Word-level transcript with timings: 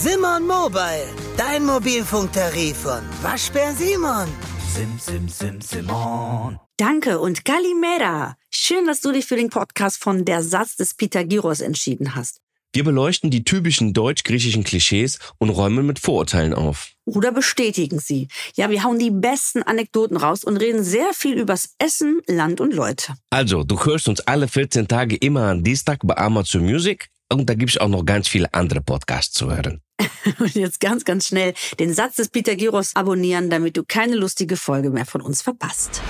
Simon 0.00 0.46
Mobile, 0.46 1.08
dein 1.36 1.66
Mobilfunktarif 1.66 2.76
von 2.76 3.00
Waschbär 3.20 3.74
Simon. 3.74 4.28
Sim, 4.72 4.96
sim, 4.96 5.28
sim, 5.28 5.60
Simon. 5.60 6.60
Danke 6.76 7.18
und 7.18 7.44
Galimera. 7.44 8.36
Schön, 8.48 8.86
dass 8.86 9.00
du 9.00 9.10
dich 9.10 9.26
für 9.26 9.34
den 9.34 9.50
Podcast 9.50 10.00
von 10.00 10.24
Der 10.24 10.44
Satz 10.44 10.76
des 10.76 10.94
Pythagoras 10.94 11.60
entschieden 11.60 12.14
hast. 12.14 12.38
Wir 12.72 12.84
beleuchten 12.84 13.32
die 13.32 13.42
typischen 13.42 13.92
deutsch-griechischen 13.92 14.62
Klischees 14.62 15.18
und 15.38 15.50
räumen 15.50 15.84
mit 15.84 15.98
Vorurteilen 15.98 16.54
auf. 16.54 16.92
Oder 17.04 17.32
bestätigen 17.32 17.98
sie. 17.98 18.28
Ja, 18.54 18.70
wir 18.70 18.84
hauen 18.84 19.00
die 19.00 19.10
besten 19.10 19.64
Anekdoten 19.64 20.16
raus 20.16 20.44
und 20.44 20.58
reden 20.58 20.84
sehr 20.84 21.12
viel 21.12 21.36
übers 21.36 21.70
Essen, 21.80 22.20
Land 22.28 22.60
und 22.60 22.72
Leute. 22.72 23.14
Also, 23.30 23.64
du 23.64 23.84
hörst 23.84 24.06
uns 24.06 24.20
alle 24.20 24.46
14 24.46 24.86
Tage 24.86 25.16
immer 25.16 25.50
am 25.50 25.64
Dienstag 25.64 25.98
bei 26.04 26.16
Amazon 26.16 26.62
Music 26.62 27.08
und 27.32 27.48
da 27.48 27.54
gibt's 27.54 27.78
auch 27.78 27.88
noch 27.88 28.04
ganz 28.04 28.28
viele 28.28 28.52
andere 28.54 28.80
Podcasts 28.80 29.32
zu 29.34 29.50
hören. 29.50 29.80
Und 30.38 30.54
jetzt 30.54 30.80
ganz, 30.80 31.04
ganz 31.04 31.26
schnell 31.26 31.54
den 31.78 31.92
Satz 31.92 32.16
des 32.16 32.28
Pythagoras 32.28 32.94
abonnieren, 32.94 33.50
damit 33.50 33.76
du 33.76 33.84
keine 33.84 34.16
lustige 34.16 34.56
Folge 34.56 34.90
mehr 34.90 35.06
von 35.06 35.20
uns 35.20 35.42
verpasst. 35.42 36.00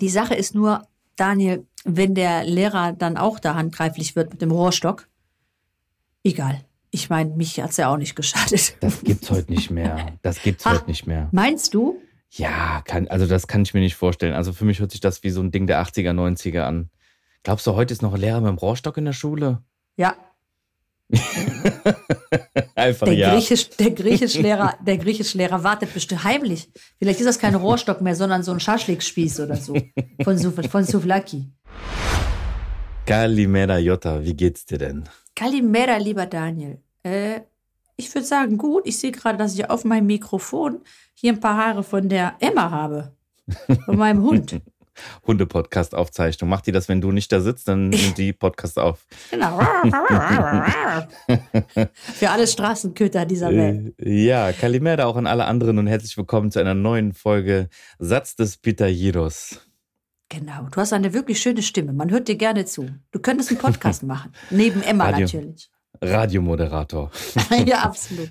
Die 0.00 0.08
Sache 0.08 0.34
ist 0.34 0.54
nur, 0.54 0.86
Daniel, 1.16 1.66
wenn 1.84 2.14
der 2.14 2.44
Lehrer 2.44 2.92
dann 2.92 3.16
auch 3.16 3.38
da 3.38 3.54
handgreiflich 3.54 4.16
wird 4.16 4.30
mit 4.30 4.42
dem 4.42 4.50
Rohrstock, 4.50 5.08
egal. 6.24 6.64
Ich 6.90 7.08
meine, 7.08 7.30
mich 7.30 7.58
hat's 7.60 7.78
ja 7.78 7.88
auch 7.88 7.96
nicht 7.96 8.16
geschadet. 8.16 8.76
Das 8.80 9.00
gibt's 9.02 9.30
heute 9.30 9.50
nicht 9.50 9.70
mehr. 9.70 10.18
Das 10.22 10.42
gibt's 10.42 10.66
Ha. 10.66 10.72
heute 10.72 10.86
nicht 10.86 11.06
mehr. 11.06 11.28
Meinst 11.32 11.72
du? 11.72 11.98
Ja, 12.30 12.82
kann, 12.84 13.08
also 13.08 13.26
das 13.26 13.46
kann 13.46 13.62
ich 13.62 13.72
mir 13.74 13.80
nicht 13.80 13.94
vorstellen. 13.94 14.34
Also 14.34 14.52
für 14.52 14.64
mich 14.64 14.80
hört 14.80 14.90
sich 14.90 15.00
das 15.00 15.22
wie 15.22 15.30
so 15.30 15.40
ein 15.40 15.50
Ding 15.52 15.66
der 15.66 15.82
80er, 15.82 16.12
90er 16.12 16.62
an. 16.62 16.90
Glaubst 17.42 17.66
du, 17.66 17.74
heute 17.74 17.92
ist 17.92 18.02
noch 18.02 18.14
ein 18.14 18.20
Lehrer 18.20 18.40
mit 18.40 18.48
dem 18.50 18.58
Rohrstock 18.58 18.96
in 18.96 19.04
der 19.04 19.12
Schule? 19.12 19.62
Ja, 19.96 20.14
Einfach 22.74 23.06
der, 23.06 23.14
ja. 23.14 23.34
Griechisch, 23.34 23.68
der 23.70 23.90
Griechischlehrer, 23.90 24.76
der 24.80 24.96
Griechischlehrer 24.98 25.62
wartet 25.62 25.92
bestimmt 25.92 26.24
heimlich. 26.24 26.70
Vielleicht 26.98 27.20
ist 27.20 27.26
das 27.26 27.38
kein 27.38 27.54
Rohrstock 27.54 28.00
mehr, 28.00 28.16
sondern 28.16 28.42
so 28.42 28.52
ein 28.52 28.60
Schaschlikspieß 28.60 29.40
oder 29.40 29.56
so. 29.56 29.74
Von, 30.24 30.38
Souf- 30.38 30.68
von 30.70 30.84
Souvlaki. 30.84 31.48
Kalimera 33.04 33.78
Jota, 33.78 34.24
wie 34.24 34.34
geht's 34.34 34.64
dir 34.64 34.78
denn? 34.78 35.04
Kalimera, 35.34 35.98
lieber 35.98 36.24
Daniel. 36.26 36.80
Äh, 37.02 37.40
ich 37.96 38.14
würde 38.14 38.26
sagen, 38.26 38.56
gut. 38.56 38.86
Ich 38.86 38.98
sehe 38.98 39.12
gerade, 39.12 39.36
dass 39.36 39.54
ich 39.54 39.68
auf 39.68 39.84
meinem 39.84 40.06
Mikrofon 40.06 40.80
hier 41.14 41.32
ein 41.34 41.40
paar 41.40 41.56
Haare 41.58 41.82
von 41.82 42.08
der 42.08 42.36
Emma 42.40 42.70
habe. 42.70 43.12
Von 43.84 43.98
meinem 43.98 44.22
Hund. 44.22 44.60
Hunde-Podcast-Aufzeichnung. 45.26 46.48
Macht 46.50 46.66
die 46.66 46.72
das, 46.72 46.88
wenn 46.88 47.00
du 47.00 47.12
nicht 47.12 47.32
da 47.32 47.40
sitzt, 47.40 47.68
dann 47.68 47.88
nimmt 47.90 48.18
die 48.18 48.32
Podcast 48.32 48.78
auf. 48.78 49.06
Genau. 49.30 49.58
Für 52.14 52.30
alle 52.30 52.46
Straßenköter 52.46 53.24
dieser 53.26 53.50
Welt. 53.50 53.94
Äh, 54.00 54.24
ja, 54.24 54.52
Kalimera 54.52 55.04
auch 55.04 55.16
an 55.16 55.26
alle 55.26 55.44
anderen 55.46 55.78
und 55.78 55.86
herzlich 55.86 56.16
willkommen 56.16 56.50
zu 56.50 56.58
einer 56.60 56.74
neuen 56.74 57.12
Folge 57.12 57.68
Satz 57.98 58.36
des 58.36 58.56
Pythagoras. 58.58 59.60
Genau. 60.28 60.68
Du 60.70 60.80
hast 60.80 60.92
eine 60.92 61.12
wirklich 61.12 61.40
schöne 61.40 61.62
Stimme. 61.62 61.92
Man 61.92 62.10
hört 62.10 62.28
dir 62.28 62.36
gerne 62.36 62.64
zu. 62.64 62.88
Du 63.10 63.18
könntest 63.20 63.50
einen 63.50 63.58
Podcast 63.58 64.02
machen. 64.04 64.32
Neben 64.50 64.82
Emma 64.82 65.04
Radio. 65.10 65.26
natürlich. 65.26 65.70
Radiomoderator. 66.00 67.10
ja, 67.66 67.80
absolut. 67.80 68.30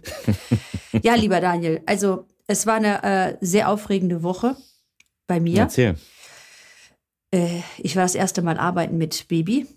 Ja, 1.03 1.15
lieber 1.15 1.39
Daniel, 1.39 1.81
also 1.85 2.27
es 2.47 2.65
war 2.67 2.75
eine 2.75 3.03
äh, 3.03 3.37
sehr 3.39 3.69
aufregende 3.69 4.23
Woche 4.23 4.57
bei 5.27 5.39
mir. 5.39 5.59
Erzähl. 5.59 5.95
Äh, 7.31 7.61
ich 7.77 7.95
war 7.95 8.03
das 8.03 8.15
erste 8.15 8.41
Mal 8.41 8.57
arbeiten 8.57 8.97
mit 8.97 9.27
Baby. 9.27 9.67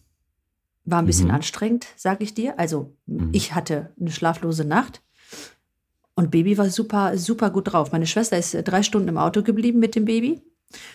War 0.84 0.98
ein 1.00 1.06
bisschen 1.06 1.28
Mhm. 1.28 1.34
anstrengend, 1.34 1.86
sag 1.96 2.20
ich 2.20 2.34
dir. 2.34 2.58
Also 2.58 2.94
Mhm. 3.06 3.30
ich 3.32 3.54
hatte 3.54 3.92
eine 3.98 4.10
schlaflose 4.10 4.64
Nacht. 4.64 5.00
Und 6.16 6.30
Baby 6.30 6.58
war 6.58 6.68
super, 6.70 7.16
super 7.18 7.50
gut 7.50 7.72
drauf. 7.72 7.90
Meine 7.90 8.06
Schwester 8.06 8.38
ist 8.38 8.54
äh, 8.54 8.62
drei 8.62 8.82
Stunden 8.82 9.08
im 9.08 9.18
Auto 9.18 9.42
geblieben 9.42 9.78
mit 9.80 9.94
dem 9.94 10.04
Baby. 10.04 10.42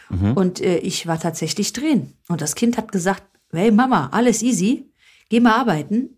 Mhm. 0.09 0.33
Und 0.33 0.61
äh, 0.61 0.77
ich 0.77 1.07
war 1.07 1.19
tatsächlich 1.19 1.73
drin. 1.73 2.13
Und 2.27 2.41
das 2.41 2.55
Kind 2.55 2.77
hat 2.77 2.91
gesagt, 2.91 3.23
hey 3.51 3.71
Mama, 3.71 4.09
alles 4.11 4.41
easy, 4.43 4.91
geh 5.29 5.39
mal 5.39 5.53
arbeiten. 5.55 6.17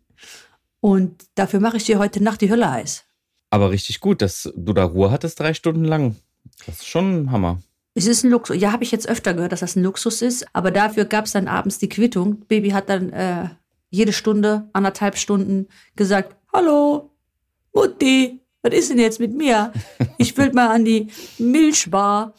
Und 0.81 1.23
dafür 1.35 1.59
mache 1.59 1.77
ich 1.77 1.83
dir 1.85 1.99
heute 1.99 2.21
Nacht 2.23 2.41
die 2.41 2.49
Hölle 2.49 2.69
heiß. 2.69 3.03
Aber 3.51 3.69
richtig 3.71 3.99
gut, 3.99 4.21
dass 4.21 4.51
du 4.55 4.73
da 4.73 4.83
Ruhe 4.83 5.11
hattest 5.11 5.39
drei 5.39 5.53
Stunden 5.53 5.85
lang. 5.85 6.15
Das 6.65 6.77
ist 6.79 6.87
schon 6.87 7.23
ein 7.23 7.31
Hammer. 7.31 7.61
Es 7.93 8.07
ist 8.07 8.23
ein 8.23 8.31
Luxus. 8.31 8.57
Ja, 8.57 8.71
habe 8.71 8.83
ich 8.83 8.91
jetzt 8.91 9.09
öfter 9.09 9.33
gehört, 9.33 9.51
dass 9.51 9.59
das 9.59 9.75
ein 9.75 9.83
Luxus 9.83 10.21
ist. 10.21 10.45
Aber 10.53 10.71
dafür 10.71 11.05
gab 11.05 11.25
es 11.25 11.33
dann 11.33 11.47
abends 11.47 11.77
die 11.77 11.89
Quittung. 11.89 12.45
Baby 12.47 12.69
hat 12.69 12.89
dann 12.89 13.11
äh, 13.11 13.49
jede 13.89 14.13
Stunde, 14.13 14.69
anderthalb 14.73 15.17
Stunden 15.17 15.67
gesagt, 15.95 16.37
hallo, 16.53 17.11
Mutti, 17.73 18.39
was 18.61 18.73
ist 18.73 18.91
denn 18.91 18.99
jetzt 18.99 19.19
mit 19.19 19.35
mir? 19.35 19.73
Ich 20.17 20.37
will 20.37 20.53
mal 20.53 20.69
an 20.69 20.85
die 20.85 21.07
Milchbar. 21.37 22.33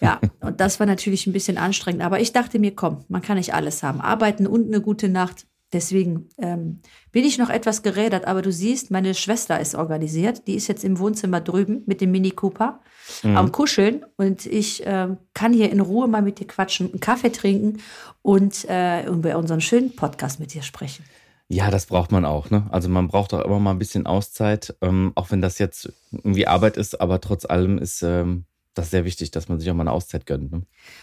Ja, 0.00 0.20
und 0.40 0.60
das 0.60 0.78
war 0.78 0.86
natürlich 0.86 1.26
ein 1.26 1.32
bisschen 1.32 1.58
anstrengend. 1.58 2.02
Aber 2.02 2.20
ich 2.20 2.32
dachte 2.32 2.58
mir, 2.58 2.74
komm, 2.74 3.04
man 3.08 3.22
kann 3.22 3.38
nicht 3.38 3.54
alles 3.54 3.82
haben. 3.82 4.00
Arbeiten 4.00 4.46
und 4.46 4.66
eine 4.66 4.80
gute 4.80 5.08
Nacht. 5.08 5.46
Deswegen 5.72 6.28
ähm, 6.38 6.80
bin 7.10 7.24
ich 7.24 7.38
noch 7.38 7.48
etwas 7.50 7.82
gerädert. 7.82 8.26
Aber 8.26 8.42
du 8.42 8.52
siehst, 8.52 8.90
meine 8.90 9.14
Schwester 9.14 9.58
ist 9.58 9.74
organisiert. 9.74 10.46
Die 10.46 10.54
ist 10.54 10.68
jetzt 10.68 10.84
im 10.84 10.98
Wohnzimmer 10.98 11.40
drüben 11.40 11.82
mit 11.86 12.00
dem 12.00 12.10
Mini 12.10 12.30
Cooper 12.30 12.80
am 13.22 13.52
Kuscheln. 13.52 14.04
Und 14.16 14.46
ich 14.46 14.82
ähm, 14.84 15.18
kann 15.34 15.52
hier 15.52 15.70
in 15.70 15.80
Ruhe 15.80 16.08
mal 16.08 16.22
mit 16.22 16.38
dir 16.38 16.46
quatschen, 16.46 16.90
einen 16.90 17.00
Kaffee 17.00 17.30
trinken 17.30 17.80
und 18.22 18.68
äh, 18.68 19.06
über 19.06 19.36
unseren 19.36 19.60
schönen 19.60 19.94
Podcast 19.94 20.40
mit 20.40 20.54
dir 20.54 20.62
sprechen. 20.62 21.04
Ja, 21.48 21.70
das 21.70 21.86
braucht 21.86 22.12
man 22.12 22.24
auch. 22.24 22.50
Ne? 22.50 22.66
Also 22.70 22.88
man 22.88 23.08
braucht 23.08 23.34
auch 23.34 23.44
immer 23.44 23.58
mal 23.58 23.72
ein 23.72 23.78
bisschen 23.78 24.06
Auszeit, 24.06 24.74
ähm, 24.80 25.12
auch 25.16 25.30
wenn 25.30 25.42
das 25.42 25.58
jetzt 25.58 25.92
irgendwie 26.10 26.46
Arbeit 26.46 26.78
ist, 26.78 27.00
aber 27.00 27.20
trotz 27.20 27.44
allem 27.44 27.76
ist 27.76 28.02
ähm, 28.02 28.46
das 28.74 28.90
sehr 28.90 29.04
wichtig, 29.04 29.30
dass 29.32 29.50
man 29.50 29.60
sich 29.60 29.70
auch 29.70 29.74
mal 29.74 29.82
eine 29.82 29.92
Auszeit 29.92 30.24
gönnt. 30.24 30.50
Ne? 30.50 30.62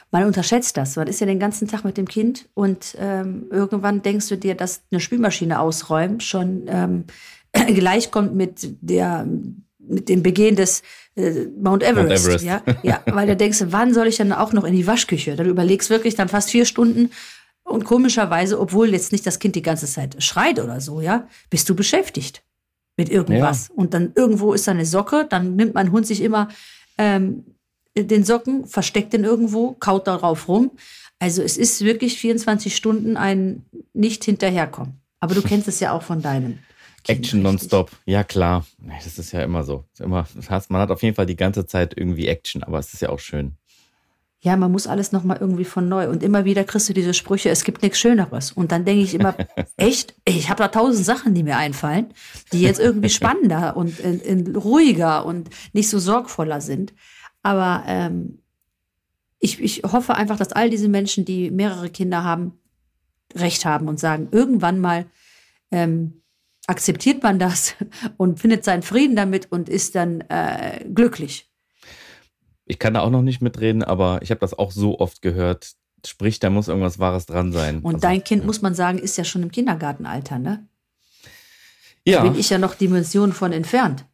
Man 0.09 0.25
unterschätzt 0.25 0.75
das. 0.77 0.95
Man 0.95 1.07
ist 1.07 1.19
ja 1.19 1.27
den 1.27 1.39
ganzen 1.39 1.67
Tag 1.67 1.83
mit 1.83 1.97
dem 1.97 2.07
Kind 2.07 2.49
und 2.55 2.95
ähm, 2.97 3.45
irgendwann 3.51 4.01
denkst 4.01 4.27
du 4.29 4.37
dir, 4.37 4.55
dass 4.55 4.81
eine 4.91 4.99
Spülmaschine 4.99 5.59
ausräumen 5.59 6.19
schon 6.19 6.63
ähm, 6.67 7.03
gleichkommt 7.51 8.33
mit 8.33 8.75
der 8.81 9.27
mit 9.79 10.09
dem 10.09 10.21
Begehen 10.21 10.55
des 10.55 10.83
äh, 11.15 11.45
Mount 11.59 11.83
Everest. 11.83 12.25
Everest. 12.25 12.45
Ja? 12.45 12.61
ja, 12.83 13.01
weil 13.05 13.27
du 13.27 13.35
denkst, 13.35 13.63
wann 13.69 13.93
soll 13.93 14.07
ich 14.07 14.17
dann 14.17 14.33
auch 14.33 14.53
noch 14.53 14.63
in 14.63 14.75
die 14.75 14.85
Waschküche? 14.85 15.35
Dann 15.35 15.47
überlegst 15.47 15.89
wirklich 15.89 16.15
dann 16.15 16.29
fast 16.29 16.49
vier 16.49 16.65
Stunden 16.65 17.11
und 17.63 17.85
komischerweise, 17.85 18.59
obwohl 18.59 18.89
jetzt 18.89 19.11
nicht 19.11 19.25
das 19.25 19.39
Kind 19.39 19.55
die 19.55 19.61
ganze 19.61 19.85
Zeit 19.85 20.21
schreit 20.23 20.59
oder 20.59 20.81
so, 20.81 21.01
ja, 21.01 21.27
bist 21.49 21.69
du 21.69 21.75
beschäftigt 21.75 22.43
mit 22.97 23.09
irgendwas. 23.09 23.69
Und 23.69 23.93
dann 23.93 24.11
irgendwo 24.15 24.53
ist 24.53 24.67
da 24.67 24.71
eine 24.71 24.85
Socke, 24.85 25.25
dann 25.29 25.55
nimmt 25.55 25.75
mein 25.75 25.91
Hund 25.91 26.05
sich 26.05 26.21
immer 26.21 26.49
ähm, 26.97 27.45
den 27.95 28.23
Socken, 28.23 28.65
versteckt 28.65 29.13
den 29.13 29.23
irgendwo, 29.23 29.73
kaut 29.73 30.07
darauf 30.07 30.47
rum. 30.47 30.71
Also 31.19 31.41
es 31.41 31.57
ist 31.57 31.83
wirklich 31.83 32.17
24 32.17 32.75
Stunden 32.75 33.17
ein 33.17 33.63
nicht 33.93 34.23
hinterherkommen. 34.23 35.01
Aber 35.19 35.35
du 35.35 35.41
kennst 35.41 35.67
es 35.67 35.79
ja 35.79 35.91
auch 35.91 36.03
von 36.03 36.21
deinem. 36.21 36.59
Action 37.07 37.41
nonstop. 37.41 37.91
Ja, 38.05 38.23
klar. 38.23 38.65
Das 39.03 39.17
ist 39.17 39.31
ja 39.31 39.43
immer 39.43 39.63
so. 39.63 39.85
Ist 39.93 40.01
immer, 40.01 40.27
man 40.69 40.81
hat 40.81 40.91
auf 40.91 41.03
jeden 41.03 41.15
Fall 41.15 41.25
die 41.25 41.35
ganze 41.35 41.65
Zeit 41.65 41.97
irgendwie 41.97 42.27
Action, 42.27 42.63
aber 42.63 42.79
es 42.79 42.93
ist 42.93 43.01
ja 43.01 43.09
auch 43.09 43.19
schön. 43.19 43.55
Ja, 44.41 44.55
man 44.55 44.71
muss 44.71 44.87
alles 44.87 45.11
nochmal 45.11 45.37
irgendwie 45.41 45.65
von 45.65 45.89
neu. 45.89 46.07
Und 46.07 46.23
immer 46.23 46.45
wieder 46.45 46.63
kriegst 46.63 46.87
du 46.87 46.93
diese 46.93 47.13
Sprüche, 47.13 47.49
es 47.49 47.65
gibt 47.65 47.81
nichts 47.81 47.99
Schöneres. 47.99 48.53
Und 48.53 48.71
dann 48.71 48.85
denke 48.85 49.03
ich 49.03 49.13
immer, 49.13 49.35
echt, 49.77 50.15
ich 50.23 50.49
habe 50.49 50.63
da 50.63 50.69
tausend 50.69 51.05
Sachen, 51.05 51.33
die 51.33 51.43
mir 51.43 51.57
einfallen, 51.57 52.13
die 52.53 52.61
jetzt 52.61 52.79
irgendwie 52.79 53.09
spannender 53.09 53.75
und 53.75 53.99
in, 53.99 54.21
in 54.21 54.55
ruhiger 54.55 55.25
und 55.25 55.49
nicht 55.73 55.89
so 55.89 55.99
sorgvoller 55.99 56.61
sind. 56.61 56.93
Aber 57.43 57.83
ähm, 57.85 58.39
ich, 59.39 59.61
ich 59.61 59.83
hoffe 59.83 60.15
einfach, 60.15 60.37
dass 60.37 60.53
all 60.53 60.69
diese 60.69 60.87
Menschen, 60.87 61.25
die 61.25 61.51
mehrere 61.51 61.89
Kinder 61.89 62.23
haben, 62.23 62.53
recht 63.35 63.65
haben 63.65 63.87
und 63.89 63.99
sagen, 63.99 64.29
irgendwann 64.31 64.79
mal 64.79 65.05
ähm, 65.71 66.21
akzeptiert 66.69 67.23
man 67.23 67.39
das 67.39 67.75
und 68.17 68.39
findet 68.39 68.63
seinen 68.63 68.83
Frieden 68.83 69.15
damit 69.15 69.51
und 69.51 69.67
ist 69.69 69.95
dann 69.95 70.21
äh, 70.29 70.85
glücklich. 70.93 71.49
Ich 72.65 72.77
kann 72.79 72.93
da 72.93 73.01
auch 73.01 73.09
noch 73.09 73.23
nicht 73.23 73.41
mitreden, 73.41 73.83
aber 73.83 74.19
ich 74.21 74.29
habe 74.31 74.39
das 74.39 74.53
auch 74.57 74.71
so 74.71 74.99
oft 74.99 75.21
gehört. 75.21 75.71
Sprich, 76.05 76.39
da 76.39 76.49
muss 76.49 76.67
irgendwas 76.67 76.99
Wahres 76.99 77.25
dran 77.25 77.51
sein. 77.51 77.79
Und 77.79 77.95
Also, 77.95 78.01
dein 78.07 78.23
Kind, 78.23 78.43
ja. 78.43 78.45
muss 78.45 78.61
man 78.61 78.73
sagen, 78.75 78.99
ist 78.99 79.17
ja 79.17 79.23
schon 79.25 79.43
im 79.43 79.51
Kindergartenalter, 79.51 80.37
ne? 80.39 80.65
Ja, 82.05 82.21
Bin 82.23 82.35
ich 82.39 82.49
ja 82.49 82.57
noch 82.57 82.75
Dimensionen 82.75 83.33
von 83.33 83.51
entfernt. 83.51 84.05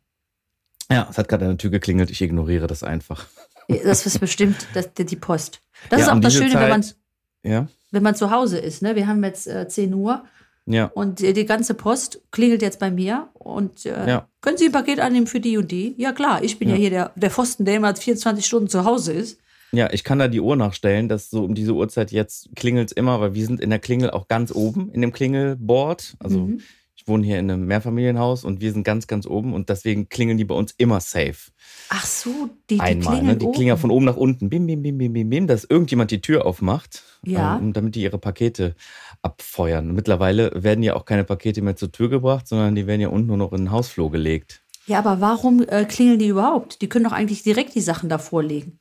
ja, 0.91 1.07
es 1.09 1.17
hat 1.17 1.27
gerade 1.27 1.45
an 1.45 1.51
der 1.51 1.57
Tür 1.57 1.69
geklingelt. 1.69 2.09
Ich 2.09 2.21
ignoriere 2.21 2.67
das 2.67 2.81
einfach. 2.83 3.27
Das 3.67 4.05
ist 4.05 4.19
bestimmt 4.19 4.67
das, 4.73 4.89
die 4.93 5.15
Post. 5.15 5.61
Das 5.89 5.99
Ja, 6.01 6.07
ist 6.07 6.11
auch 6.13 6.19
das 6.19 6.33
Schöne, 6.33 6.53
wenn 6.55 6.69
man, 6.69 6.83
Zeit- 6.83 6.95
Ja, 7.43 7.67
wenn 7.91 8.03
man 8.03 8.15
zu 8.15 8.31
Hause 8.31 8.57
ist. 8.57 8.81
Ne? 8.81 8.95
Wir 8.95 9.05
haben 9.07 9.23
jetzt 9.23 9.47
äh, 9.47 9.67
10 9.67 9.93
Uhr 9.93 10.25
ja. 10.65 10.85
und 10.85 11.21
äh, 11.21 11.33
die 11.33 11.45
ganze 11.45 11.73
Post 11.73 12.21
klingelt 12.31 12.61
jetzt 12.61 12.79
bei 12.79 12.91
mir. 12.91 13.29
Und 13.33 13.85
äh, 13.85 14.07
Ja. 14.07 14.27
können 14.41 14.57
Sie 14.57 14.65
ein 14.65 14.71
Paket 14.71 14.99
annehmen 14.99 15.27
für 15.27 15.39
die 15.39 15.57
und 15.57 15.71
die? 15.71 15.95
Ja, 15.97 16.11
klar, 16.11 16.43
ich 16.43 16.57
bin 16.59 16.67
ja, 16.69 16.75
Ja. 16.75 16.79
hier 16.81 16.89
der, 16.89 17.11
der 17.15 17.31
Pfosten, 17.31 17.65
der 17.65 17.75
immer 17.75 17.95
24 17.95 18.45
Stunden 18.45 18.67
zu 18.69 18.83
Hause 18.85 19.13
ist. 19.13 19.39
Ja, 19.71 19.91
ich 19.91 20.03
kann 20.03 20.19
da 20.19 20.27
die 20.27 20.39
Uhr 20.39 20.55
nachstellen, 20.55 21.09
dass 21.09 21.29
so 21.29 21.43
um 21.43 21.53
diese 21.53 21.73
Uhrzeit 21.73 22.11
jetzt 22.11 22.49
klingelt 22.55 22.91
immer, 22.93 23.19
weil 23.19 23.33
wir 23.33 23.45
sind 23.45 23.59
in 23.59 23.69
der 23.69 23.79
Klingel 23.79 24.09
auch 24.11 24.27
ganz 24.27 24.51
oben 24.53 24.89
in 24.93 25.01
dem 25.01 25.11
Klingelboard. 25.11 26.15
Also 26.19 26.39
Mhm. 26.39 26.61
Ich 27.05 27.09
wohne 27.11 27.23
hier 27.23 27.37
in 27.37 27.51
einem 27.51 27.67
Mehrfamilienhaus 27.67 28.43
und 28.43 28.61
wir 28.61 28.73
sind 28.73 28.83
ganz, 28.83 29.05
ganz 29.05 29.27
oben 29.27 29.53
und 29.53 29.69
deswegen 29.69 30.09
klingeln 30.09 30.39
die 30.39 30.43
bei 30.43 30.55
uns 30.55 30.73
immer 30.79 30.99
safe. 30.99 31.51
Ach 31.89 32.03
so, 32.03 32.49
die, 32.67 32.75
die 32.75 32.81
Einmal, 32.81 33.17
klingeln 33.17 33.37
ne? 33.37 33.51
Die 33.53 33.63
ja 33.63 33.77
von 33.77 33.91
oben 33.91 34.05
nach 34.05 34.15
unten. 34.15 34.49
Bim, 34.49 34.65
bim, 34.65 34.81
bim, 34.81 34.97
bim, 34.97 35.13
bim, 35.13 35.29
bim, 35.29 35.45
dass 35.45 35.65
irgendjemand 35.65 36.09
die 36.09 36.19
Tür 36.21 36.47
aufmacht, 36.47 37.03
Ja. 37.23 37.59
ähm, 37.59 37.73
damit 37.73 37.93
die 37.93 38.01
ihre 38.01 38.17
Pakete 38.17 38.75
abfeuern. 39.21 39.93
Mittlerweile 39.93 40.51
werden 40.55 40.83
ja 40.83 40.95
auch 40.95 41.05
keine 41.05 41.23
Pakete 41.23 41.61
mehr 41.61 41.75
zur 41.75 41.91
Tür 41.91 42.09
gebracht, 42.09 42.47
sondern 42.47 42.73
die 42.73 42.87
werden 42.87 43.01
ja 43.01 43.09
unten 43.09 43.27
nur 43.27 43.37
noch 43.37 43.51
in 43.51 43.65
den 43.65 43.71
Hausflur 43.71 44.09
gelegt. 44.09 44.63
Ja, 44.87 44.97
aber 44.97 45.21
warum 45.21 45.61
äh, 45.61 45.85
klingeln 45.85 46.17
die 46.17 46.29
überhaupt? 46.29 46.81
Die 46.81 46.89
können 46.89 47.05
doch 47.05 47.11
eigentlich 47.11 47.43
direkt 47.43 47.75
die 47.75 47.81
Sachen 47.81 48.09
davor 48.09 48.41
legen. 48.41 48.79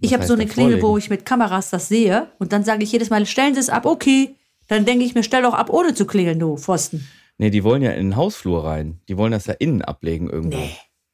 Ich 0.00 0.08
Was 0.10 0.12
habe 0.12 0.20
heißt 0.22 0.28
so 0.28 0.34
eine 0.34 0.46
Klingel, 0.46 0.80
wo 0.80 0.96
ich 0.96 1.10
mit 1.10 1.26
Kameras 1.26 1.68
das 1.68 1.88
sehe 1.88 2.28
und 2.38 2.54
dann 2.54 2.64
sage 2.64 2.82
ich 2.82 2.92
jedes 2.92 3.10
Mal, 3.10 3.26
stellen 3.26 3.52
Sie 3.52 3.60
es 3.60 3.68
ab, 3.68 3.84
okay. 3.84 4.36
Dann 4.68 4.84
denke 4.84 5.04
ich 5.04 5.14
mir, 5.14 5.22
stell 5.22 5.42
doch 5.42 5.54
ab, 5.54 5.70
ohne 5.70 5.94
zu 5.94 6.06
klingeln, 6.06 6.38
du 6.38 6.56
Pfosten. 6.56 7.06
Nee, 7.38 7.50
die 7.50 7.64
wollen 7.64 7.82
ja 7.82 7.90
in 7.92 8.10
den 8.10 8.16
Hausflur 8.16 8.64
rein. 8.64 9.00
Die 9.08 9.16
wollen 9.16 9.32
das 9.32 9.46
ja 9.46 9.54
innen 9.54 9.82
ablegen 9.82 10.30
irgendwo. 10.30 10.56
Nee, 10.56 10.70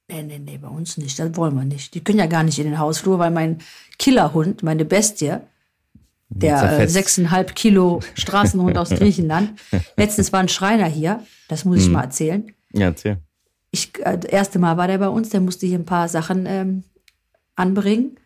nee, 0.09 0.23
nee, 0.23 0.39
nee, 0.39 0.59
bei 0.59 0.69
uns 0.69 0.97
nicht. 0.99 1.19
Das 1.19 1.35
wollen 1.37 1.55
wir 1.57 1.65
nicht. 1.65 1.95
Die 1.95 2.05
können 2.05 2.19
ja 2.19 2.27
gar 2.27 2.43
nicht 2.43 2.59
in 2.59 2.67
den 2.67 2.79
Hausflur, 2.79 3.19
weil 3.19 3.31
mein 3.31 3.59
Killerhund, 3.99 4.63
meine 4.63 4.85
Bestie, 4.85 5.37
der 6.29 6.81
äh, 6.81 6.89
sechseinhalb 6.89 7.55
Kilo 7.57 8.01
Straßenhund 8.15 8.77
aus 8.79 8.91
Griechenland, 8.91 9.59
letztens 9.97 10.33
war 10.33 10.41
ein 10.41 10.49
Schreiner 10.49 10.87
hier, 10.87 11.25
das 11.49 11.65
muss 11.65 11.79
ich 11.81 11.87
Mhm. 11.87 11.93
mal 11.95 12.03
erzählen. 12.05 12.53
Ja, 12.73 12.87
erzähl. 12.87 13.19
Ich, 13.73 13.91
äh, 14.05 14.19
das 14.19 14.31
erste 14.31 14.59
Mal 14.59 14.77
war 14.77 14.87
der 14.87 14.99
bei 14.99 15.09
uns, 15.09 15.31
der 15.31 15.41
musste 15.41 15.67
hier 15.67 15.79
ein 15.79 15.85
paar 15.87 16.09
Sachen 16.09 16.45
ähm, 16.47 16.85
anbringen. 17.57 18.17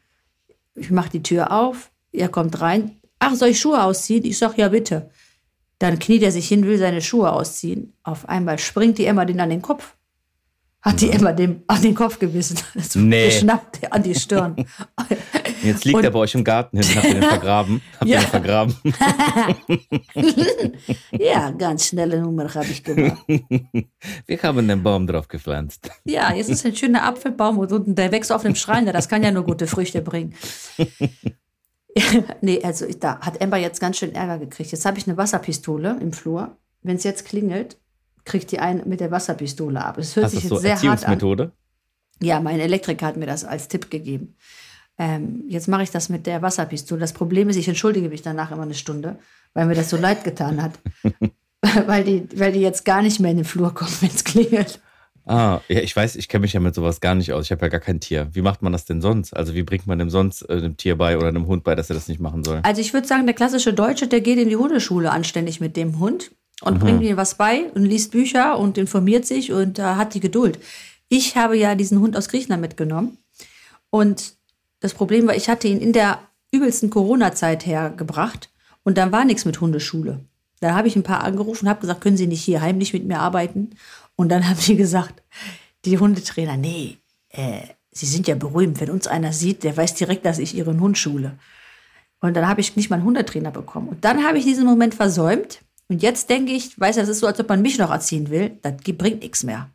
Ich 0.74 0.90
mache 0.90 1.10
die 1.10 1.22
Tür 1.22 1.52
auf, 1.52 1.92
er 2.12 2.28
kommt 2.28 2.60
rein. 2.60 2.96
Ach, 3.26 3.34
soll 3.34 3.48
ich 3.48 3.60
Schuhe 3.60 3.82
ausziehen? 3.82 4.24
Ich 4.24 4.38
sag, 4.38 4.56
ja, 4.58 4.68
bitte. 4.68 5.10
Dann 5.78 5.98
kniet 5.98 6.22
er 6.22 6.32
sich 6.32 6.46
hin, 6.48 6.64
will 6.66 6.78
seine 6.78 7.02
Schuhe 7.02 7.30
ausziehen. 7.32 7.92
Auf 8.02 8.28
einmal 8.28 8.58
springt 8.58 8.98
die 8.98 9.06
Emma 9.06 9.24
den 9.24 9.40
an 9.40 9.50
den 9.50 9.62
Kopf. 9.62 9.94
Hat 10.82 11.00
die 11.00 11.10
Emma 11.10 11.32
dem 11.32 11.62
an 11.66 11.80
den 11.80 11.94
Kopf 11.94 12.18
gebissen. 12.18 12.58
So 12.80 12.98
Nee. 13.00 13.26
Geschnappt 13.26 13.90
an 13.90 14.02
die 14.02 14.14
Stirn. 14.14 14.54
Jetzt 15.62 15.86
liegt 15.86 15.96
Und- 15.96 16.04
er 16.04 16.10
bei 16.10 16.18
euch 16.18 16.34
im 16.34 16.44
Garten 16.44 16.78
hin. 16.78 16.94
Habt 16.96 17.06
ihr 17.06 17.14
den 17.14 17.22
vergraben? 17.22 17.80
Habt 18.00 18.04
ihr 18.10 18.14
Ja. 18.16 18.20
den 18.20 18.28
vergraben? 18.28 18.74
ja, 21.12 21.50
ganz 21.52 21.86
schnelle 21.88 22.20
Nummer 22.20 22.52
habe 22.54 22.66
ich 22.66 22.84
gemacht. 22.84 23.22
Wir 23.26 24.42
haben 24.42 24.68
den 24.68 24.82
Baum 24.82 25.06
drauf 25.06 25.26
gepflanzt. 25.28 25.90
Ja, 26.04 26.32
jetzt 26.34 26.50
ist 26.50 26.66
ein 26.66 26.76
schöner 26.76 27.04
Apfelbaum 27.04 27.58
und 27.58 27.72
unten 27.72 27.94
der 27.94 28.12
wächst 28.12 28.30
auf 28.30 28.42
dem 28.42 28.54
Schreiner. 28.54 28.92
Das 28.92 29.08
kann 29.08 29.22
ja 29.22 29.30
nur 29.30 29.44
gute 29.44 29.66
Früchte 29.66 30.02
bringen. 30.02 30.34
nee, 32.40 32.62
also 32.62 32.86
ich, 32.86 32.98
da 32.98 33.20
hat 33.20 33.40
Amber 33.42 33.56
jetzt 33.56 33.80
ganz 33.80 33.98
schön 33.98 34.14
Ärger 34.14 34.38
gekriegt. 34.38 34.72
Jetzt 34.72 34.84
habe 34.84 34.98
ich 34.98 35.06
eine 35.06 35.16
Wasserpistole 35.16 35.96
im 36.00 36.12
Flur. 36.12 36.56
Wenn 36.82 36.96
es 36.96 37.04
jetzt 37.04 37.24
klingelt, 37.24 37.78
kriegt 38.24 38.50
die 38.52 38.58
einen 38.58 38.88
mit 38.88 39.00
der 39.00 39.10
Wasserpistole 39.10 39.84
ab. 39.84 39.98
Es 39.98 40.16
hört 40.16 40.26
Hast 40.26 40.32
sich 40.32 40.48
so 40.48 40.56
jetzt 40.56 40.62
sehr 40.62 40.72
hart 40.74 40.84
an. 40.84 40.90
Erziehungsmethode? 40.90 41.52
Ja, 42.20 42.40
mein 42.40 42.60
Elektriker 42.60 43.06
hat 43.06 43.16
mir 43.16 43.26
das 43.26 43.44
als 43.44 43.68
Tipp 43.68 43.90
gegeben. 43.90 44.36
Ähm, 44.98 45.44
jetzt 45.48 45.68
mache 45.68 45.82
ich 45.82 45.90
das 45.90 46.08
mit 46.08 46.26
der 46.26 46.42
Wasserpistole. 46.42 47.00
Das 47.00 47.12
Problem 47.12 47.48
ist, 47.48 47.56
ich 47.56 47.68
entschuldige 47.68 48.08
mich 48.08 48.22
danach 48.22 48.50
immer 48.50 48.62
eine 48.62 48.74
Stunde, 48.74 49.18
weil 49.52 49.66
mir 49.66 49.74
das 49.74 49.90
so 49.90 49.96
leid 49.96 50.24
getan 50.24 50.62
hat. 50.62 50.78
weil, 51.86 52.04
die, 52.04 52.28
weil 52.36 52.52
die 52.52 52.60
jetzt 52.60 52.84
gar 52.84 53.02
nicht 53.02 53.20
mehr 53.20 53.30
in 53.30 53.38
den 53.38 53.46
Flur 53.46 53.74
kommen, 53.74 53.96
wenn 54.00 54.10
es 54.10 54.24
klingelt. 54.24 54.80
Ah, 55.26 55.60
ja, 55.68 55.80
ich 55.80 55.96
weiß, 55.96 56.16
ich 56.16 56.28
kenne 56.28 56.42
mich 56.42 56.52
ja 56.52 56.60
mit 56.60 56.74
sowas 56.74 57.00
gar 57.00 57.14
nicht 57.14 57.32
aus. 57.32 57.46
Ich 57.46 57.52
habe 57.52 57.62
ja 57.62 57.68
gar 57.68 57.80
kein 57.80 57.98
Tier. 57.98 58.28
Wie 58.32 58.42
macht 58.42 58.60
man 58.60 58.72
das 58.72 58.84
denn 58.84 59.00
sonst? 59.00 59.34
Also 59.34 59.54
wie 59.54 59.62
bringt 59.62 59.86
man 59.86 59.98
dem 59.98 60.10
sonst 60.10 60.42
äh, 60.42 60.52
einem 60.52 60.76
Tier 60.76 60.98
bei 60.98 61.16
oder 61.16 61.28
einem 61.28 61.46
Hund 61.46 61.64
bei, 61.64 61.74
dass 61.74 61.90
er 61.90 61.94
das 61.94 62.08
nicht 62.08 62.20
machen 62.20 62.44
soll? 62.44 62.60
Also 62.62 62.80
ich 62.80 62.92
würde 62.92 63.06
sagen, 63.06 63.24
der 63.26 63.34
klassische 63.34 63.72
Deutsche, 63.72 64.06
der 64.06 64.20
geht 64.20 64.38
in 64.38 64.50
die 64.50 64.56
Hundeschule 64.56 65.10
anständig 65.10 65.60
mit 65.60 65.76
dem 65.76 65.98
Hund 65.98 66.30
und 66.62 66.78
bringt 66.78 67.02
ihm 67.02 67.16
was 67.16 67.36
bei 67.36 67.70
und 67.74 67.84
liest 67.84 68.12
Bücher 68.12 68.58
und 68.58 68.78
informiert 68.78 69.26
sich 69.26 69.52
und 69.52 69.78
äh, 69.78 69.82
hat 69.82 70.14
die 70.14 70.20
Geduld. 70.20 70.58
Ich 71.08 71.36
habe 71.36 71.56
ja 71.56 71.74
diesen 71.74 72.00
Hund 72.00 72.16
aus 72.16 72.28
Griechenland 72.28 72.60
mitgenommen 72.60 73.18
und 73.90 74.34
das 74.80 74.94
Problem 74.94 75.26
war, 75.26 75.34
ich 75.34 75.48
hatte 75.48 75.68
ihn 75.68 75.80
in 75.80 75.92
der 75.92 76.18
übelsten 76.52 76.90
Corona-Zeit 76.90 77.66
hergebracht 77.66 78.50
und 78.82 78.98
dann 78.98 79.12
war 79.12 79.24
nichts 79.24 79.44
mit 79.44 79.60
Hundeschule. 79.60 80.20
Da 80.60 80.74
habe 80.74 80.88
ich 80.88 80.96
ein 80.96 81.02
paar 81.02 81.24
angerufen 81.24 81.66
und 81.66 81.70
habe 81.70 81.80
gesagt, 81.80 82.00
können 82.00 82.16
Sie 82.16 82.26
nicht 82.26 82.42
hier 82.42 82.60
heimlich 82.60 82.92
mit 82.92 83.04
mir 83.04 83.18
arbeiten? 83.18 83.70
Und 84.16 84.28
dann 84.30 84.48
haben 84.48 84.58
die 84.58 84.76
gesagt, 84.76 85.22
die 85.84 85.98
Hundetrainer, 85.98 86.56
nee, 86.56 86.98
äh, 87.30 87.60
Sie 87.96 88.06
sind 88.06 88.26
ja 88.26 88.34
berühmt. 88.34 88.80
Wenn 88.80 88.90
uns 88.90 89.06
einer 89.06 89.32
sieht, 89.32 89.62
der 89.62 89.76
weiß 89.76 89.94
direkt, 89.94 90.26
dass 90.26 90.40
ich 90.40 90.56
Ihren 90.56 90.80
Hund 90.80 90.98
schule. 90.98 91.38
Und 92.20 92.34
dann 92.34 92.48
habe 92.48 92.60
ich 92.60 92.74
nicht 92.74 92.90
mal 92.90 92.96
einen 92.96 93.04
Hundetrainer 93.04 93.52
bekommen. 93.52 93.86
Und 93.88 94.04
dann 94.04 94.24
habe 94.24 94.36
ich 94.36 94.44
diesen 94.44 94.66
Moment 94.66 94.94
versäumt. 94.96 95.60
Und 95.88 96.02
jetzt 96.02 96.28
denke 96.28 96.50
ich, 96.52 96.78
weiß 96.80 96.96
das 96.96 97.08
ist 97.08 97.20
so, 97.20 97.28
als 97.28 97.38
ob 97.38 97.48
man 97.48 97.62
mich 97.62 97.78
noch 97.78 97.90
erziehen 97.92 98.30
will. 98.30 98.58
Das 98.62 98.74
bringt 98.82 99.20
nichts 99.20 99.44
mehr. 99.44 99.70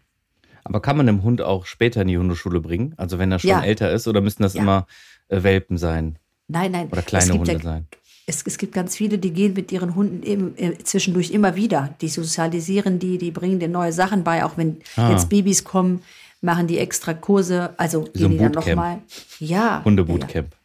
Aber 0.66 0.82
kann 0.82 0.98
man 0.98 1.08
einem 1.08 1.24
Hund 1.24 1.42
auch 1.42 1.66
später 1.66 2.02
in 2.02 2.10
die 2.10 2.18
Hundeschule 2.18 2.60
bringen? 2.60 2.94
Also 2.98 3.20
wenn 3.20 3.32
er 3.32 3.40
schon 3.40 3.52
Ja. 3.52 3.62
älter 3.62 3.90
ist 3.92 4.06
oder 4.08 4.20
müssen 4.20 4.44
das 4.44 4.54
Ja. 4.54 4.62
immer 4.64 4.88
äh, 5.30 5.42
Welpen 5.44 5.78
sein 5.78 6.20
Nein, 6.48 6.72
nein. 6.72 6.90
oder 6.92 7.02
kleine 7.04 7.34
Hunde 7.34 7.54
ja, 7.54 7.60
sein? 7.60 7.88
Es, 8.30 8.44
es 8.46 8.58
gibt 8.60 8.74
ganz 8.74 8.96
viele, 8.96 9.18
die 9.18 9.32
gehen 9.34 9.54
mit 9.54 9.72
ihren 9.72 9.96
Hunden 9.96 10.22
eben, 10.24 10.56
äh, 10.58 10.78
zwischendurch 10.84 11.32
immer 11.32 11.56
wieder. 11.56 11.96
Die 12.00 12.08
sozialisieren 12.08 13.00
die, 13.00 13.18
die 13.18 13.32
bringen 13.32 13.60
denen 13.60 13.74
neue 13.74 13.92
Sachen 13.92 14.24
bei. 14.24 14.46
Auch 14.46 14.56
wenn 14.56 14.78
Ah. 14.96 15.10
jetzt 15.12 15.30
Babys 15.30 15.64
kommen, 15.64 16.02
machen 16.42 16.68
die 16.68 16.78
extra 16.78 17.14
Kurse. 17.14 17.74
Also 17.78 18.06
So 18.14 18.30
gehen 18.30 18.32
die 18.32 18.38
dann 18.38 18.52
nochmal. 18.52 19.00
Ja. 19.40 19.48
ja, 19.48 19.58
ja. 19.80 19.86
Hundebootcamp. 19.86 20.56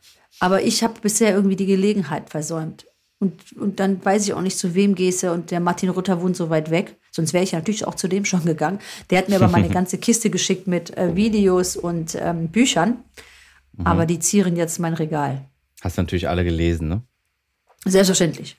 Aber 0.40 0.62
ich 0.62 0.82
habe 0.84 0.94
bisher 1.00 1.34
irgendwie 1.34 1.56
die 1.56 1.66
Gelegenheit 1.66 2.28
versäumt. 2.28 2.86
Und, 3.18 3.40
und 3.58 3.80
dann 3.80 4.04
weiß 4.04 4.26
ich 4.26 4.34
auch 4.34 4.42
nicht, 4.42 4.58
zu 4.58 4.74
wem 4.74 4.94
gehst 4.94 5.22
du. 5.22 5.32
Und 5.32 5.50
der 5.50 5.60
Martin 5.60 5.88
Rutter 5.88 6.20
wohnt 6.20 6.36
so 6.36 6.50
weit 6.50 6.70
weg. 6.70 6.96
Sonst 7.12 7.32
wäre 7.32 7.44
ich 7.44 7.52
natürlich 7.52 7.86
auch 7.86 7.94
zu 7.94 8.08
dem 8.08 8.26
schon 8.26 8.44
gegangen. 8.44 8.78
Der 9.08 9.18
hat 9.18 9.28
mir 9.30 9.36
aber 9.36 9.48
meine 9.48 9.68
ganze 9.78 9.96
Kiste 9.96 10.28
geschickt 10.28 10.66
mit 10.66 10.94
äh, 10.98 11.16
Videos 11.16 11.76
und 11.76 12.14
ähm, 12.20 12.48
Büchern. 12.48 12.98
Mhm. 13.76 13.86
Aber 13.86 14.04
die 14.04 14.18
zieren 14.18 14.56
jetzt 14.56 14.78
mein 14.80 14.92
Regal. 14.94 15.48
Hast 15.80 15.96
natürlich 15.96 16.28
alle 16.28 16.44
gelesen, 16.44 16.88
ne? 16.88 17.02
Selbstverständlich. 17.84 18.56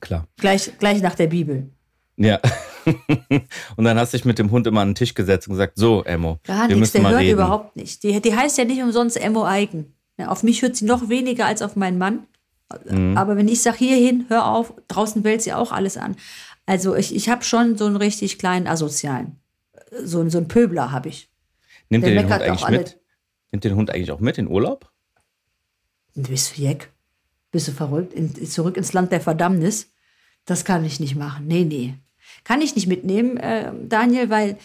Klar. 0.00 0.26
Gleich, 0.36 0.72
gleich 0.78 1.00
nach 1.02 1.14
der 1.14 1.28
Bibel. 1.28 1.70
Ja. 2.16 2.40
und 3.76 3.84
dann 3.84 3.98
hast 3.98 4.12
du 4.12 4.16
dich 4.16 4.24
mit 4.24 4.38
dem 4.38 4.50
Hund 4.50 4.66
immer 4.66 4.80
an 4.80 4.90
den 4.90 4.94
Tisch 4.94 5.14
gesetzt 5.14 5.48
und 5.48 5.54
gesagt, 5.54 5.74
so, 5.76 6.02
Emmo, 6.04 6.38
Gar 6.44 6.68
wir 6.68 6.76
nichts, 6.76 6.80
müssen 6.80 6.92
der 6.92 7.02
mal 7.02 7.12
hört 7.12 7.22
reden. 7.22 7.32
überhaupt 7.32 7.76
nicht. 7.76 8.02
Die, 8.02 8.20
die 8.20 8.34
heißt 8.34 8.58
ja 8.58 8.64
nicht 8.64 8.82
umsonst 8.82 9.16
Emmo 9.16 9.44
Eigen. 9.44 9.94
Ja, 10.18 10.28
auf 10.28 10.42
mich 10.42 10.62
hört 10.62 10.76
sie 10.76 10.86
noch 10.86 11.08
weniger 11.08 11.46
als 11.46 11.62
auf 11.62 11.76
meinen 11.76 11.98
Mann. 11.98 12.26
Mhm. 12.88 13.16
Aber 13.16 13.36
wenn 13.36 13.48
ich 13.48 13.62
sage, 13.62 13.78
hierhin, 13.78 14.24
hör 14.28 14.46
auf, 14.46 14.72
draußen 14.88 15.24
wählt 15.24 15.42
sie 15.42 15.52
auch 15.52 15.72
alles 15.72 15.96
an. 15.96 16.16
Also 16.64 16.96
ich, 16.96 17.14
ich 17.14 17.28
habe 17.28 17.44
schon 17.44 17.76
so 17.76 17.86
einen 17.86 17.96
richtig 17.96 18.38
kleinen 18.38 18.66
Asozialen. 18.66 19.36
So, 20.02 20.28
so 20.28 20.38
einen 20.38 20.48
Pöbler 20.48 20.90
habe 20.90 21.08
ich. 21.10 21.30
Nimmt 21.90 22.04
Der 22.04 22.14
ihr 22.14 22.22
den 22.22 22.32
Hund 22.32 22.42
eigentlich 22.42 22.64
alle. 22.64 22.78
mit? 22.78 22.98
Nimmt 23.52 23.64
den 23.64 23.76
Hund 23.76 23.90
eigentlich 23.90 24.10
auch 24.10 24.20
mit 24.20 24.38
in 24.38 24.48
Urlaub? 24.48 24.90
Du 26.16 26.22
bist 26.28 26.56
Jeck. 26.56 26.90
Bist 27.56 27.68
du 27.68 27.72
verrückt? 27.72 28.12
In, 28.12 28.34
zurück 28.46 28.76
ins 28.76 28.92
Land 28.92 29.12
der 29.12 29.20
Verdammnis? 29.22 29.90
Das 30.44 30.66
kann 30.66 30.84
ich 30.84 31.00
nicht 31.00 31.16
machen. 31.16 31.46
Nee, 31.46 31.64
nee. 31.64 31.94
Kann 32.44 32.60
ich 32.60 32.74
nicht 32.76 32.86
mitnehmen, 32.86 33.38
äh, 33.38 33.72
Daniel, 33.88 34.28
weil 34.28 34.58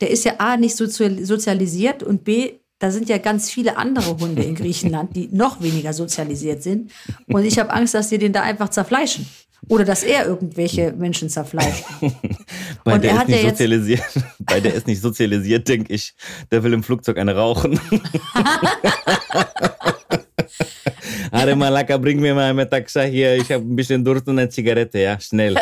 der 0.00 0.10
ist 0.10 0.24
ja 0.24 0.34
A, 0.38 0.56
nicht 0.56 0.76
sozial- 0.76 1.24
sozialisiert 1.24 2.04
und 2.04 2.22
B, 2.22 2.52
da 2.78 2.92
sind 2.92 3.08
ja 3.08 3.18
ganz 3.18 3.50
viele 3.50 3.76
andere 3.76 4.16
Hunde 4.16 4.44
in 4.44 4.54
Griechenland, 4.54 5.16
die 5.16 5.28
noch 5.32 5.60
weniger 5.60 5.92
sozialisiert 5.92 6.62
sind. 6.62 6.92
Und 7.26 7.44
ich 7.44 7.58
habe 7.58 7.70
Angst, 7.72 7.94
dass 7.94 8.10
die 8.10 8.18
den 8.18 8.32
da 8.32 8.42
einfach 8.42 8.68
zerfleischen. 8.68 9.26
Oder 9.68 9.84
dass 9.84 10.04
er 10.04 10.24
irgendwelche 10.24 10.92
Menschen 10.92 11.28
zerfleischt. 11.28 11.82
Bei 12.84 12.94
Und 12.94 13.02
der 13.02 13.10
er 13.10 13.14
ist 13.16 13.20
hat 13.22 13.28
nicht 13.28 13.38
ja 13.38 13.42
jetzt- 13.48 13.58
sozialisiert. 13.58 14.02
Bei 14.38 14.60
der 14.60 14.72
ist 14.74 14.86
nicht 14.86 15.00
sozialisiert, 15.02 15.66
denke 15.66 15.92
ich. 15.92 16.14
Der 16.52 16.62
will 16.62 16.72
im 16.72 16.84
Flugzeug 16.84 17.18
eine 17.18 17.34
rauchen. 17.34 17.80
Are 21.30 21.56
Malaka, 21.56 21.96
bring 21.96 22.20
mir 22.20 22.34
mal 22.34 22.50
eine 22.50 22.68
Taxa 22.68 23.02
hier. 23.02 23.36
Ich 23.36 23.50
habe 23.52 23.64
ein 23.64 23.76
bisschen 23.76 24.04
Durst 24.04 24.26
und 24.28 24.38
eine 24.38 24.48
Zigarette, 24.48 24.98
ja, 24.98 25.18
schnell. 25.20 25.54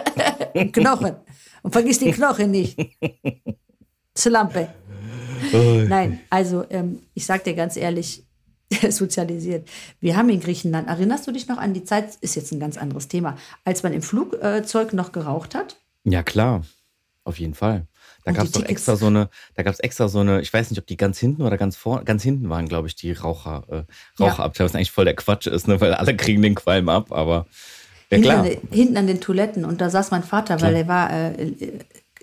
Knochen. 0.72 1.16
Und 1.62 1.72
vergiss 1.72 1.98
die 1.98 2.12
Knochen 2.12 2.50
nicht. 2.50 2.78
Zlampe. 4.14 4.68
Nein, 5.52 6.20
also 6.30 6.64
ähm, 6.70 7.00
ich 7.14 7.26
sag 7.26 7.44
dir 7.44 7.54
ganz 7.54 7.76
ehrlich, 7.76 8.24
sozialisiert. 8.88 9.68
Wir 10.00 10.16
haben 10.16 10.28
in 10.28 10.40
Griechenland, 10.40 10.88
erinnerst 10.88 11.26
du 11.26 11.32
dich 11.32 11.48
noch 11.48 11.58
an 11.58 11.74
die 11.74 11.84
Zeit, 11.84 12.16
ist 12.20 12.34
jetzt 12.34 12.52
ein 12.52 12.60
ganz 12.60 12.76
anderes 12.76 13.08
Thema, 13.08 13.36
als 13.64 13.82
man 13.82 13.92
im 13.92 14.02
Flugzeug 14.02 14.92
noch 14.92 15.12
geraucht 15.12 15.54
hat? 15.54 15.76
Ja, 16.04 16.22
klar. 16.22 16.64
Auf 17.24 17.38
jeden 17.38 17.54
Fall. 17.54 17.86
Da 18.26 18.32
gab 18.32 18.44
es 18.46 18.50
doch 18.52 18.64
extra 18.64 18.96
so 18.96 19.06
eine, 19.06 19.28
da 19.54 19.62
gab 19.62 19.72
es 19.72 19.78
extra 19.80 20.08
so 20.08 20.18
eine, 20.18 20.40
ich 20.40 20.52
weiß 20.52 20.68
nicht, 20.70 20.78
ob 20.80 20.86
die 20.86 20.96
ganz 20.96 21.16
hinten 21.18 21.42
oder 21.42 21.56
ganz 21.56 21.76
vor, 21.76 22.02
ganz 22.04 22.22
hinten 22.24 22.50
waren, 22.50 22.66
glaube 22.68 22.88
ich, 22.88 22.96
die 22.96 23.12
Raucher, 23.12 23.62
äh, 23.70 23.74
Ja. 23.76 23.84
Raucherabteilung, 24.26 24.68
was 24.68 24.74
eigentlich 24.74 24.90
voll 24.90 25.04
der 25.04 25.14
Quatsch 25.14 25.46
ist, 25.46 25.68
ne? 25.68 25.80
weil 25.80 25.94
alle 25.94 26.16
kriegen 26.16 26.42
den 26.42 26.56
Qualm 26.56 26.88
ab, 26.88 27.12
aber 27.12 27.46
ja 28.10 28.16
hinten, 28.16 28.22
klar. 28.24 28.38
An, 28.40 28.44
den- 28.44 28.60
hinten 28.72 28.96
an 28.96 29.06
den 29.06 29.20
Toiletten. 29.20 29.64
Und 29.64 29.80
da 29.80 29.90
saß 29.90 30.10
mein 30.10 30.24
Vater, 30.24 30.60
weil 30.60 30.74
er 30.74 30.88
war 30.88 31.10
äh, 31.12 31.32
äh, 31.44 31.78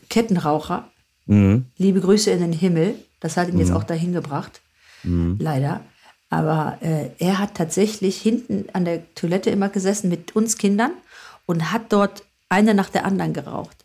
Kettenraucher. 0.09 0.89
Mhm. 1.25 1.65
Liebe 1.77 2.01
Grüße 2.01 2.31
in 2.31 2.39
den 2.41 2.53
Himmel. 2.53 2.95
Das 3.21 3.37
hat 3.37 3.47
ihn 3.47 3.57
jetzt 3.57 3.71
auch 3.71 3.85
dahin 3.85 4.11
gebracht. 4.13 4.59
Leider. 5.03 5.81
Aber 6.29 6.77
äh, 6.81 7.09
er 7.19 7.39
hat 7.39 7.55
tatsächlich 7.55 8.17
hinten 8.21 8.65
an 8.73 8.85
der 8.85 9.03
Toilette 9.15 9.49
immer 9.51 9.69
gesessen 9.69 10.09
mit 10.09 10.35
uns 10.35 10.57
Kindern 10.57 10.91
und 11.45 11.71
hat 11.71 11.93
dort 11.93 12.23
eine 12.49 12.73
nach 12.73 12.89
der 12.89 13.05
anderen 13.05 13.33
geraucht. 13.33 13.82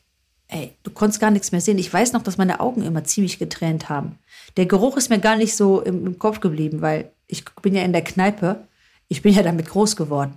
Ey, 0.48 0.72
du 0.82 0.90
konntest 0.90 1.20
gar 1.20 1.30
nichts 1.30 1.52
mehr 1.52 1.60
sehen. 1.60 1.78
Ich 1.78 1.92
weiß 1.92 2.12
noch, 2.12 2.22
dass 2.22 2.38
meine 2.38 2.60
Augen 2.60 2.82
immer 2.82 3.04
ziemlich 3.04 3.38
getränt 3.38 3.88
haben. 3.88 4.18
Der 4.56 4.66
Geruch 4.66 4.96
ist 4.96 5.10
mir 5.10 5.18
gar 5.18 5.36
nicht 5.36 5.54
so 5.56 5.80
im, 5.80 6.06
im 6.06 6.18
Kopf 6.18 6.40
geblieben, 6.40 6.80
weil 6.80 7.10
ich 7.26 7.44
bin 7.62 7.74
ja 7.74 7.82
in 7.82 7.92
der 7.92 8.02
Kneipe. 8.02 8.66
Ich 9.08 9.22
bin 9.22 9.34
ja 9.34 9.42
damit 9.42 9.68
groß 9.68 9.96
geworden. 9.96 10.34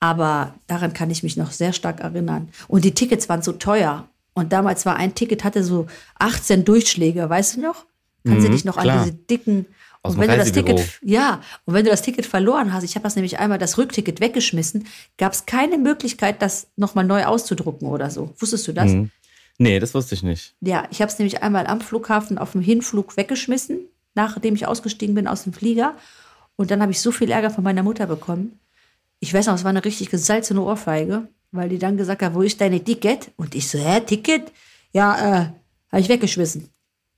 Aber 0.00 0.54
daran 0.68 0.92
kann 0.92 1.10
ich 1.10 1.22
mich 1.24 1.36
noch 1.36 1.50
sehr 1.50 1.72
stark 1.72 2.00
erinnern. 2.00 2.48
Und 2.68 2.84
die 2.84 2.94
Tickets 2.94 3.28
waren 3.28 3.42
so 3.42 3.52
teuer. 3.52 4.08
Und 4.34 4.52
damals 4.52 4.86
war 4.86 4.94
ein 4.96 5.14
Ticket, 5.16 5.42
hatte 5.42 5.64
so 5.64 5.86
18 6.20 6.64
Durchschläge, 6.64 7.28
weißt 7.28 7.56
du 7.56 7.60
noch? 7.62 7.84
Kannst 8.24 8.44
du 8.44 8.48
Mhm, 8.48 8.52
dich 8.52 8.64
noch 8.64 8.76
klar. 8.78 8.98
an 8.98 9.04
diese 9.04 9.16
dicken. 9.16 9.66
Aus 10.02 10.14
und 10.14 10.20
wenn 10.20 10.30
du 10.30 10.36
das. 10.36 10.52
Ticket, 10.52 11.00
ja, 11.02 11.40
und 11.64 11.74
wenn 11.74 11.84
du 11.84 11.90
das 11.90 12.02
Ticket 12.02 12.24
verloren 12.26 12.72
hast, 12.72 12.84
ich 12.84 12.94
habe 12.94 13.02
das 13.02 13.16
nämlich 13.16 13.40
einmal 13.40 13.58
das 13.58 13.78
Rückticket 13.78 14.20
weggeschmissen, 14.20 14.86
gab 15.16 15.32
es 15.32 15.44
keine 15.46 15.76
Möglichkeit, 15.78 16.40
das 16.40 16.68
nochmal 16.76 17.04
neu 17.04 17.24
auszudrucken 17.24 17.88
oder 17.88 18.10
so. 18.10 18.32
Wusstest 18.38 18.68
du 18.68 18.72
das? 18.72 18.92
Mhm. 18.92 19.10
Nee, 19.58 19.80
das 19.80 19.92
wusste 19.94 20.14
ich 20.14 20.22
nicht. 20.22 20.54
Ja, 20.60 20.86
ich 20.90 21.00
habe 21.02 21.10
es 21.10 21.18
nämlich 21.18 21.42
einmal 21.42 21.66
am 21.66 21.80
Flughafen 21.80 22.38
auf 22.38 22.52
dem 22.52 22.60
Hinflug 22.60 23.16
weggeschmissen, 23.16 23.80
nachdem 24.14 24.54
ich 24.54 24.66
ausgestiegen 24.66 25.14
bin 25.14 25.26
aus 25.26 25.44
dem 25.44 25.52
Flieger. 25.52 25.94
Und 26.56 26.70
dann 26.70 26.80
habe 26.80 26.92
ich 26.92 27.00
so 27.00 27.10
viel 27.12 27.30
Ärger 27.30 27.50
von 27.50 27.64
meiner 27.64 27.82
Mutter 27.82 28.06
bekommen. 28.06 28.58
Ich 29.20 29.34
weiß 29.34 29.46
noch, 29.46 29.54
es 29.54 29.64
war 29.64 29.70
eine 29.70 29.84
richtig 29.84 30.10
gesalzene 30.10 30.60
Ohrfeige, 30.62 31.26
weil 31.50 31.68
die 31.68 31.78
dann 31.78 31.96
gesagt 31.96 32.22
hat, 32.22 32.34
wo 32.34 32.42
ist 32.42 32.60
deine 32.60 32.82
Ticket? 32.82 33.30
Und 33.36 33.54
ich 33.56 33.68
so, 33.68 33.78
hä, 33.78 34.00
Ticket? 34.00 34.52
Ja, 34.92 35.16
äh, 35.16 35.46
habe 35.90 36.00
ich 36.00 36.08
weggeschmissen. 36.08 36.68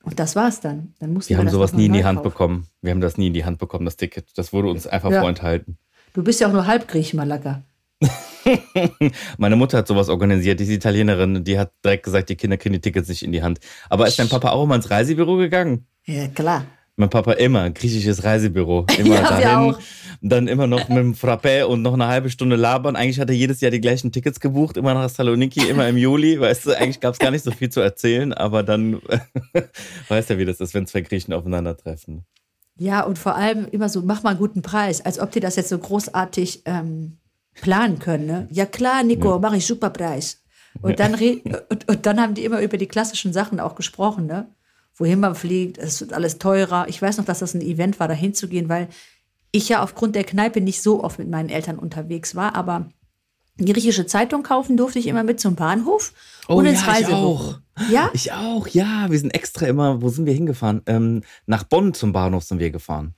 Und 0.02 0.18
das 0.18 0.34
war's 0.34 0.60
dann. 0.60 0.94
Dann 0.98 1.12
mussten 1.12 1.30
Wir 1.30 1.38
haben 1.38 1.44
das 1.44 1.52
sowas 1.52 1.74
nie 1.74 1.86
in 1.86 1.92
die 1.92 2.04
Hand 2.04 2.18
kaufen. 2.20 2.30
bekommen. 2.30 2.66
Wir 2.80 2.90
haben 2.92 3.02
das 3.02 3.18
nie 3.18 3.26
in 3.26 3.34
die 3.34 3.44
Hand 3.44 3.58
bekommen, 3.58 3.84
das 3.84 3.96
Ticket. 3.98 4.26
Das 4.38 4.52
wurde 4.54 4.68
uns 4.70 4.86
einfach 4.86 5.10
Ja. 5.10 5.20
vorenthalten. 5.20 5.76
Du 6.14 6.22
bist 6.24 6.40
ja 6.40 6.48
auch 6.48 6.52
nur 6.52 6.66
Halbgrieche, 6.66 7.16
Malaka. 7.16 7.62
Meine 9.38 9.56
Mutter 9.56 9.78
hat 9.78 9.88
sowas 9.88 10.08
organisiert, 10.08 10.60
die 10.60 10.64
ist 10.64 10.70
Italienerin, 10.70 11.44
die 11.44 11.58
hat 11.58 11.72
direkt 11.84 12.04
gesagt, 12.04 12.28
die 12.28 12.36
Kinder 12.36 12.56
kriegen 12.56 12.72
die 12.72 12.80
Tickets 12.80 13.08
nicht 13.08 13.22
in 13.22 13.32
die 13.32 13.42
Hand. 13.42 13.60
Aber 13.88 14.06
ist 14.06 14.18
dein 14.18 14.28
Papa 14.28 14.50
auch 14.50 14.64
immer 14.64 14.76
ins 14.76 14.90
Reisebüro 14.90 15.36
gegangen? 15.36 15.86
Ja, 16.06 16.28
klar. 16.28 16.64
Mein 16.96 17.08
Papa 17.08 17.32
immer, 17.32 17.70
griechisches 17.70 18.24
Reisebüro. 18.24 18.84
Immer 18.98 19.14
Ja, 19.14 19.40
dahin, 19.40 19.74
dann 20.20 20.48
immer 20.48 20.66
noch 20.66 20.88
mit 20.88 20.98
dem 20.98 21.14
Frappé 21.14 21.64
und 21.64 21.80
noch 21.80 21.94
eine 21.94 22.08
halbe 22.08 22.28
Stunde 22.28 22.56
labern. 22.56 22.94
Eigentlich 22.94 23.18
hat 23.20 23.30
er 23.30 23.36
jedes 23.36 23.62
Jahr 23.62 23.70
die 23.70 23.80
gleichen 23.80 24.12
Tickets 24.12 24.38
gebucht, 24.38 24.76
immer 24.76 24.92
nach 24.92 25.08
Saloniki, 25.08 25.66
immer 25.66 25.88
im 25.88 25.96
Juli. 25.96 26.38
Weißt 26.40 26.66
du, 26.66 26.72
eigentlich 26.72 27.00
gab 27.00 27.14
es 27.14 27.18
gar 27.18 27.30
nicht 27.30 27.44
so 27.44 27.52
viel 27.52 27.70
zu 27.70 27.80
erzählen, 27.80 28.34
aber 28.34 28.62
dann 28.62 29.00
weißt 30.08 30.30
du, 30.30 30.38
wie 30.38 30.44
das 30.44 30.60
ist, 30.60 30.74
wenn 30.74 30.86
zwei 30.86 31.00
Griechen 31.00 31.32
aufeinandertreffen. 31.32 32.24
Ja, 32.76 33.02
und 33.02 33.18
vor 33.18 33.34
allem 33.34 33.66
immer 33.70 33.88
so, 33.88 34.02
mach 34.02 34.22
mal 34.22 34.30
einen 34.30 34.38
guten 34.38 34.62
Preis, 34.62 35.00
als 35.00 35.18
ob 35.18 35.30
die 35.30 35.40
das 35.40 35.56
jetzt 35.56 35.68
so 35.70 35.78
großartig 35.78 36.62
ähm, 36.66 37.16
planen 37.54 37.98
können. 37.98 38.26
Ne? 38.26 38.48
Ja 38.50 38.66
klar, 38.66 39.02
Nico, 39.02 39.38
mach 39.38 39.52
ich 39.52 39.66
super 39.66 39.90
Preis. 39.90 40.42
Und, 40.82 41.00
dann 41.00 41.14
und, 41.14 41.88
und 41.88 42.06
dann 42.06 42.20
haben 42.20 42.34
die 42.34 42.44
immer 42.44 42.60
über 42.60 42.76
die 42.76 42.86
klassischen 42.86 43.32
Sachen 43.32 43.58
auch 43.60 43.74
gesprochen, 43.74 44.26
ne? 44.26 44.48
wohin 44.94 45.18
man 45.20 45.34
fliegt, 45.34 45.78
es 45.78 46.00
wird 46.00 46.12
alles 46.12 46.38
teurer. 46.38 46.86
Ich 46.88 47.00
weiß 47.00 47.16
noch, 47.16 47.24
dass 47.24 47.40
das 47.40 47.54
ein 47.54 47.62
Event 47.62 47.98
war, 47.98 48.06
da 48.06 48.14
hinzugehen, 48.14 48.68
weil 48.68 48.88
ich 49.50 49.68
ja 49.68 49.82
aufgrund 49.82 50.14
der 50.14 50.24
Kneipe 50.24 50.60
nicht 50.60 50.82
so 50.82 51.02
oft 51.02 51.18
mit 51.18 51.28
meinen 51.28 51.48
Eltern 51.48 51.78
unterwegs 51.78 52.34
war, 52.34 52.54
aber 52.54 52.88
die 53.56 53.72
griechische 53.72 54.06
Zeitung 54.06 54.42
kaufen 54.42 54.76
durfte 54.76 54.98
ich 54.98 55.06
immer 55.06 55.22
mit 55.24 55.40
zum 55.40 55.54
Bahnhof 55.54 56.12
und 56.46 56.66
ins 56.66 56.80
Oh 56.80 56.82
ich 56.82 56.88
Reisebüro. 56.88 57.18
auch. 57.18 57.58
Ja? 57.90 58.10
Ich 58.12 58.32
auch, 58.32 58.66
ja. 58.68 59.10
Wir 59.10 59.18
sind 59.18 59.34
extra 59.34 59.66
immer, 59.66 60.00
wo 60.02 60.08
sind 60.08 60.26
wir 60.26 60.32
hingefahren? 60.32 60.82
Ähm, 60.86 61.22
nach 61.46 61.64
Bonn 61.64 61.92
zum 61.92 62.12
Bahnhof 62.12 62.44
sind 62.44 62.58
wir 62.58 62.70
gefahren. 62.70 63.14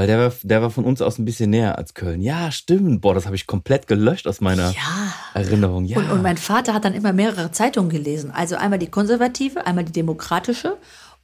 Weil 0.00 0.06
der 0.06 0.18
war, 0.18 0.32
der 0.44 0.62
war 0.62 0.70
von 0.70 0.86
uns 0.86 1.02
aus 1.02 1.18
ein 1.18 1.26
bisschen 1.26 1.50
näher 1.50 1.76
als 1.76 1.92
Köln. 1.92 2.22
Ja, 2.22 2.50
stimmt. 2.50 3.02
Boah, 3.02 3.12
das 3.12 3.26
habe 3.26 3.36
ich 3.36 3.46
komplett 3.46 3.86
gelöscht 3.86 4.26
aus 4.26 4.40
meiner 4.40 4.70
Ja. 4.70 5.12
Erinnerung. 5.34 5.84
Ja. 5.84 5.98
Und, 5.98 6.10
und 6.10 6.22
mein 6.22 6.38
Vater 6.38 6.72
hat 6.72 6.86
dann 6.86 6.94
immer 6.94 7.12
mehrere 7.12 7.52
Zeitungen 7.52 7.90
gelesen. 7.90 8.30
Also 8.30 8.56
einmal 8.56 8.78
die 8.78 8.86
konservative, 8.86 9.66
einmal 9.66 9.84
die 9.84 9.92
demokratische 9.92 10.78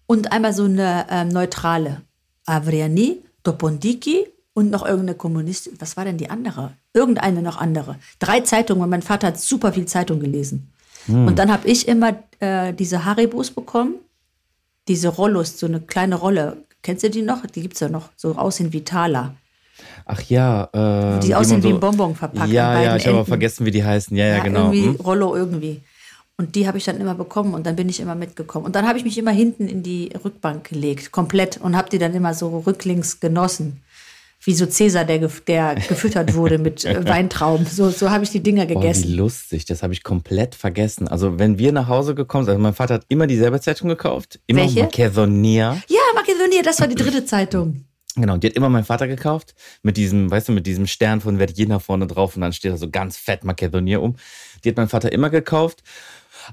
und 0.05 0.31
einmal 0.31 0.53
so 0.53 0.65
eine 0.65 1.07
ähm, 1.09 1.29
neutrale. 1.29 2.03
Avriani, 2.45 3.23
Topondiki 3.45 4.27
und 4.53 4.71
noch 4.71 4.85
irgendeine 4.85 5.15
Kommunistin. 5.15 5.73
Was 5.79 5.97
war 5.97 6.05
denn 6.05 6.19
die 6.19 6.29
andere? 6.29 6.75
Irgendeine 6.93 7.41
noch 7.41 7.57
andere. 7.57 7.97
Drei 8.19 8.41
Zeitungen, 8.41 8.83
weil 8.83 8.91
mein 8.91 9.01
Vater 9.01 9.29
hat 9.29 9.41
super 9.41 9.73
viel 9.73 9.87
Zeitung 9.87 10.21
gelesen. 10.21 10.71
Und 11.09 11.39
dann 11.39 11.51
habe 11.51 11.67
ich 11.67 11.89
immer 11.89 12.15
äh, 12.41 12.75
diese 12.75 13.07
Haribos 13.07 13.53
bekommen. 13.53 13.95
Diese 14.87 15.09
Rollos, 15.09 15.59
so 15.59 15.65
eine 15.65 15.81
kleine 15.81 16.17
Rolle. 16.17 16.59
Kennst 16.87 17.03
du 17.03 17.11
die 17.11 17.23
noch? 17.23 17.45
Die 17.47 17.61
gibt 17.63 17.75
es 17.75 17.81
ja 17.81 17.89
noch. 17.89 18.11
So 18.17 18.37
aussehen 18.37 18.73
wie 18.73 18.83
Taler. 18.85 19.35
Ach 20.07 20.21
ja. 20.23 20.69
Äh, 21.17 21.19
Die 21.21 21.35
aussehen 21.35 21.63
wie 21.65 21.69
so- 21.71 21.75
ein 21.75 21.81
Bonbon 21.81 22.15
verpackt. 22.15 22.49
Ja, 22.53 22.81
ja, 22.81 22.97
ich 22.97 23.07
habe 23.09 23.17
aber 23.19 23.27
vergessen, 23.27 23.67
wie 23.67 23.73
die 23.73 23.85
heißen. 23.85 24.17
Ja, 24.17 24.25
ja, 24.27 24.37
Ja, 24.37 24.43
genau. 24.45 24.71
Irgendwie 24.73 24.85
Hm? 24.99 25.05
Rollo 25.05 25.35
irgendwie. 25.35 25.81
Und 26.39 26.55
die 26.55 26.69
habe 26.69 26.79
ich 26.79 26.85
dann 26.85 27.01
immer 27.01 27.15
bekommen 27.17 27.55
und 27.55 27.67
dann 27.67 27.75
bin 27.75 27.89
ich 27.89 27.99
immer 27.99 28.15
mitgekommen. 28.15 28.67
Und 28.67 28.77
dann 28.77 28.87
habe 28.87 28.99
ich 28.99 29.05
mich 29.05 29.19
immer 29.19 29.33
hinten 29.33 29.67
in 29.69 29.83
die 29.83 30.11
Rückbank 30.25 30.69
gelegt, 30.69 31.11
komplett, 31.11 31.59
und 31.61 31.77
habe 31.77 31.89
die 31.91 31.99
dann 31.99 32.15
immer 32.15 32.35
so 32.35 32.59
rücklings 32.65 33.19
genossen. 33.19 33.83
Wie 34.45 34.53
so 34.55 34.67
Cäsar, 34.67 35.05
der, 35.07 35.21
gef- 35.21 35.45
der 35.45 35.75
gefüttert 35.75 36.35
wurde 36.35 36.59
mit 36.59 36.85
äh, 36.85 37.05
Weintrauben. 37.09 37.67
So, 37.67 37.89
so 37.91 38.11
habe 38.11 38.23
ich 38.23 38.31
die 38.31 38.41
Dinger 38.43 38.67
Boah, 38.67 38.71
wie 38.71 38.75
gegessen. 38.75 39.17
lustig, 39.17 39.65
das 39.65 39.83
habe 39.83 39.93
ich 39.95 40.05
komplett 40.05 40.55
vergessen. 40.55 41.09
Also, 41.09 41.39
wenn 41.41 41.59
wir 41.59 41.73
nach 41.73 41.89
Hause 41.89 42.15
gekommen 42.15 42.45
sind, 42.45 42.53
also 42.53 42.63
mein 42.63 42.75
Vater 42.75 42.95
hat 42.95 43.07
immer 43.09 43.27
dieselbe 43.27 43.61
Zeitung 43.61 43.89
gekauft, 43.89 44.39
immer 44.47 44.61
Welche? 44.61 44.83
Macedonia. 44.85 45.79
ja, 45.89 45.99
Makedonia, 46.37 46.63
das 46.63 46.81
war 46.81 46.89
die 46.89 46.95
dritte 46.95 47.25
Zeitung. 47.25 47.85
Genau, 48.15 48.35
und 48.35 48.43
die 48.43 48.49
hat 48.49 48.57
immer 48.57 48.69
mein 48.69 48.85
Vater 48.85 49.09
gekauft, 49.09 49.55
mit 49.83 49.97
diesem, 49.97 50.31
weißt 50.31 50.49
du, 50.49 50.53
mit 50.53 50.67
diesem 50.67 50.87
Stern 50.87 51.21
von 51.21 51.37
Verdiener 51.37 51.81
vorne 51.81 52.07
drauf 52.07 52.35
und 52.35 52.43
dann 52.43 52.53
steht 52.53 52.73
da 52.73 52.77
so 52.77 52.91
ganz 52.91 53.17
fett 53.17 53.45
Macedonia 53.45 53.99
um. 53.99 54.17
Die 54.65 54.71
hat 54.71 54.77
mein 54.77 54.89
Vater 54.89 55.13
immer 55.13 55.31
gekauft. 55.31 55.83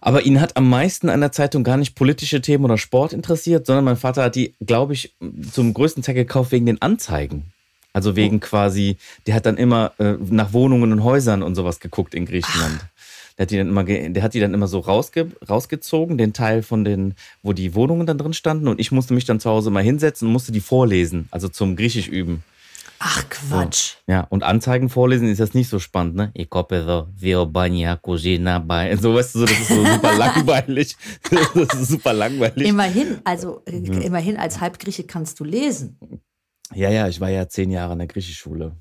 Aber 0.01 0.25
ihn 0.25 0.41
hat 0.41 0.57
am 0.57 0.69
meisten 0.69 1.07
an 1.09 1.21
der 1.21 1.31
Zeitung 1.31 1.63
gar 1.63 1.77
nicht 1.77 1.93
politische 1.95 2.41
Themen 2.41 2.65
oder 2.65 2.77
Sport 2.77 3.13
interessiert, 3.13 3.67
sondern 3.67 3.85
mein 3.85 3.97
Vater 3.97 4.23
hat 4.23 4.35
die, 4.35 4.55
glaube 4.65 4.93
ich, 4.93 5.15
zum 5.51 5.73
größten 5.73 6.01
Teil 6.01 6.15
gekauft 6.15 6.51
wegen 6.51 6.65
den 6.65 6.81
Anzeigen. 6.81 7.53
Also 7.93 8.15
wegen 8.15 8.39
quasi, 8.39 8.97
der 9.27 9.35
hat 9.35 9.45
dann 9.45 9.55
immer 9.55 9.93
äh, 9.99 10.15
nach 10.19 10.51
Wohnungen 10.51 10.91
und 10.91 11.03
Häusern 11.03 11.43
und 11.43 11.53
sowas 11.53 11.79
geguckt 11.79 12.15
in 12.15 12.25
Griechenland. 12.25 12.79
Der 13.37 13.43
hat 13.43 13.51
die 13.51 13.57
dann 13.57 13.67
immer, 13.69 13.83
der 13.83 14.21
hat 14.23 14.33
die 14.33 14.39
dann 14.39 14.53
immer 14.53 14.67
so 14.67 14.79
rausge 14.79 15.31
rausgezogen, 15.49 16.17
den 16.17 16.33
Teil 16.33 16.61
von 16.63 16.83
den, 16.83 17.15
wo 17.41 17.53
die 17.53 17.73
Wohnungen 17.75 18.05
dann 18.05 18.17
drin 18.17 18.33
standen. 18.33 18.67
Und 18.67 18.79
ich 18.79 18.91
musste 18.91 19.13
mich 19.13 19.25
dann 19.25 19.39
zu 19.39 19.49
Hause 19.49 19.71
mal 19.71 19.83
hinsetzen 19.83 20.27
und 20.27 20.33
musste 20.33 20.51
die 20.51 20.59
vorlesen, 20.61 21.27
also 21.31 21.47
zum 21.49 21.75
Griechisch 21.75 22.07
üben. 22.07 22.43
Ach, 23.05 23.27
Quatsch. 23.29 23.95
Ja, 24.07 24.21
und 24.29 24.43
Anzeigen 24.43 24.87
vorlesen 24.87 25.27
ist 25.27 25.41
das 25.41 25.53
nicht 25.53 25.67
so 25.67 25.77
spannend, 25.79 26.15
ne? 26.15 26.31
Ich 26.35 26.47
hoffe 26.53 26.85
so, 26.85 27.07
Vio 27.19 27.45
Bania, 27.45 27.97
Cousina, 27.97 28.59
bei. 28.59 28.95
So, 28.95 29.13
weißt 29.15 29.35
du, 29.35 29.39
so, 29.39 29.45
das 29.45 29.59
ist 29.59 29.67
so 29.67 29.83
super 29.85 30.13
langweilig. 30.17 30.95
Das 31.53 31.73
ist 31.73 31.87
super 31.89 32.13
langweilig. 32.13 32.65
Immerhin, 32.65 33.19
also 33.25 33.61
Mhm. 33.69 34.01
immerhin 34.01 34.37
als 34.37 34.61
Halbgrieche 34.61 35.03
kannst 35.03 35.37
du 35.39 35.43
lesen. 35.43 35.97
Ja, 36.73 36.89
ja, 36.91 37.09
ich 37.09 37.19
war 37.19 37.29
ja 37.29 37.47
zehn 37.49 37.71
Jahre 37.71 37.91
in 37.93 37.99
der 37.99 38.07
Griechischschule. 38.07 38.77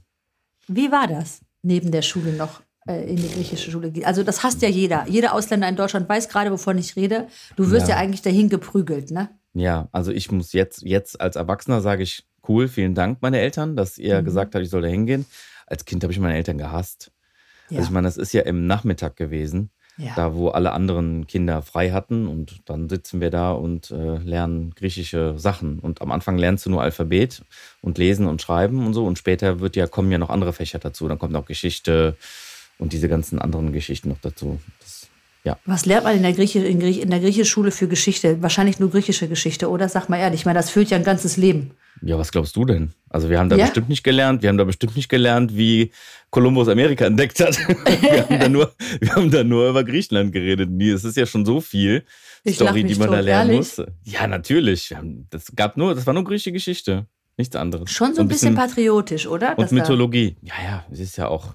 Wie 0.68 0.92
war 0.92 1.08
das, 1.08 1.40
neben 1.62 1.90
der 1.90 2.02
Schule 2.02 2.32
noch 2.32 2.62
in 2.86 3.16
die 3.16 3.28
griechische 3.28 3.70
Schule 3.70 3.90
gehen? 3.90 4.04
Also 4.04 4.22
das 4.22 4.42
hasst 4.42 4.62
ja 4.62 4.68
jeder. 4.68 5.04
Jeder 5.08 5.34
Ausländer 5.34 5.68
in 5.68 5.76
Deutschland 5.76 6.08
weiß 6.08 6.28
gerade, 6.28 6.50
wovon 6.50 6.78
ich 6.78 6.96
rede. 6.96 7.26
Du 7.56 7.70
wirst 7.70 7.88
ja, 7.88 7.94
Ja. 7.94 8.00
eigentlich 8.00 8.22
dahin 8.22 8.48
geprügelt, 8.48 9.10
ne? 9.10 9.28
Ja, 9.54 9.88
also 9.92 10.10
ich 10.12 10.30
muss 10.32 10.52
jetzt, 10.52 10.82
jetzt 10.82 11.20
als 11.20 11.36
Erwachsener 11.36 11.80
sage 11.80 12.02
ich, 12.02 12.24
cool, 12.48 12.66
vielen 12.68 12.94
Dank, 12.94 13.18
meine 13.20 13.38
Eltern, 13.40 13.76
dass 13.76 13.98
ihr 13.98 14.20
Mhm. 14.20 14.24
gesagt 14.24 14.54
habt, 14.54 14.64
ich 14.64 14.70
soll 14.70 14.82
da 14.82 14.88
hingehen. 14.88 15.26
Als 15.66 15.84
Kind 15.84 16.02
habe 16.02 16.12
ich 16.12 16.18
meine 16.18 16.34
Eltern 16.36 16.58
gehasst. 16.58 17.12
Ja. 17.70 17.78
Also 17.78 17.88
ich 17.88 17.92
meine, 17.92 18.06
das 18.08 18.16
ist 18.16 18.32
ja 18.32 18.42
im 18.42 18.66
Nachmittag 18.66 19.14
gewesen, 19.16 19.70
Ja. 19.98 20.12
da 20.16 20.34
wo 20.34 20.48
alle 20.48 20.72
anderen 20.72 21.26
Kinder 21.26 21.62
frei 21.62 21.90
hatten 21.90 22.26
und 22.26 22.62
dann 22.68 22.88
sitzen 22.88 23.20
wir 23.20 23.30
da 23.30 23.52
und 23.52 23.90
äh, 23.90 24.16
lernen 24.18 24.72
griechische 24.74 25.38
Sachen. 25.38 25.78
Und 25.78 26.00
am 26.02 26.10
Anfang 26.10 26.36
lernst 26.38 26.66
du 26.66 26.70
nur 26.70 26.82
Alphabet 26.82 27.42
und 27.82 27.96
Lesen 27.98 28.26
und 28.26 28.42
Schreiben 28.42 28.84
und 28.86 28.94
so 28.94 29.06
und 29.06 29.18
später 29.18 29.60
wird 29.60 29.76
ja, 29.76 29.86
kommen 29.86 30.10
ja 30.10 30.18
noch 30.18 30.30
andere 30.30 30.52
Fächer 30.52 30.78
dazu. 30.80 31.06
Dann 31.08 31.18
kommt 31.18 31.36
auch 31.36 31.44
Geschichte 31.46 32.16
und 32.78 32.92
diese 32.92 33.08
ganzen 33.08 33.38
anderen 33.38 33.72
Geschichten 33.72 34.08
noch 34.08 34.18
dazu. 34.20 34.58
Das, 34.80 35.08
ja. 35.44 35.58
Was 35.66 35.86
lernt 35.86 36.04
man 36.04 36.16
in 36.16 36.22
der, 36.22 36.32
Grieche, 36.32 36.60
in, 36.64 36.78
Griech, 36.78 37.00
in 37.00 37.10
der 37.10 37.20
Griechischschule 37.20 37.70
für 37.70 37.88
Geschichte? 37.88 38.42
Wahrscheinlich 38.42 38.78
nur 38.78 38.90
griechische 38.90 39.28
Geschichte, 39.28 39.68
oder? 39.70 39.88
Sag 39.88 40.08
mal 40.08 40.18
ehrlich, 40.18 40.40
ich 40.40 40.46
meine, 40.46 40.58
das 40.58 40.70
füllt 40.70 40.90
ja 40.90 40.96
ein 40.96 41.04
ganzes 41.04 41.36
Leben. 41.36 41.72
Ja, 42.00 42.18
was 42.18 42.32
glaubst 42.32 42.56
du 42.56 42.64
denn? 42.64 42.92
Also 43.10 43.28
wir 43.28 43.38
haben 43.38 43.48
da 43.48 43.56
Ja? 43.56 43.64
bestimmt 43.66 43.88
nicht 43.88 44.02
gelernt, 44.02 44.42
wir 44.42 44.48
haben 44.48 44.56
da 44.56 44.64
bestimmt 44.64 44.96
nicht 44.96 45.08
gelernt, 45.08 45.56
wie 45.56 45.92
Kolumbus 46.30 46.68
Amerika 46.68 47.04
entdeckt 47.04 47.38
hat. 47.40 47.56
wir, 47.68 48.22
haben 48.28 48.40
da 48.40 48.48
nur, 48.48 48.74
wir 49.00 49.14
haben 49.14 49.30
da 49.30 49.44
nur 49.44 49.68
über 49.68 49.84
Griechenland 49.84 50.32
geredet. 50.32 50.70
Es 50.80 51.04
ist 51.04 51.16
ja 51.16 51.26
schon 51.26 51.44
so 51.44 51.60
viel 51.60 52.04
Ich 52.44 52.56
Story, 52.56 52.82
die 52.84 52.94
man 52.96 53.10
da 53.10 53.16
tot, 53.18 53.24
lernen 53.26 53.50
ehrlich? 53.50 53.76
muss. 53.78 53.86
Ja, 54.04 54.26
natürlich. 54.26 54.94
Das 55.30 55.52
gab 55.54 55.76
nur, 55.76 55.94
das 55.94 56.06
war 56.06 56.14
nur 56.14 56.24
griechische 56.24 56.52
Geschichte. 56.52 57.06
Nichts 57.36 57.54
anderes. 57.56 57.90
Schon 57.90 58.14
so 58.14 58.22
ein 58.22 58.28
bisschen, 58.28 58.54
patriotisch, 58.54 59.26
oder? 59.26 59.56
Und 59.58 59.70
da- 59.70 59.74
Mythologie. 59.74 60.36
Ja, 60.42 60.54
ja, 60.64 60.86
es 60.90 60.98
ist 61.00 61.16
ja 61.16 61.28
auch 61.28 61.54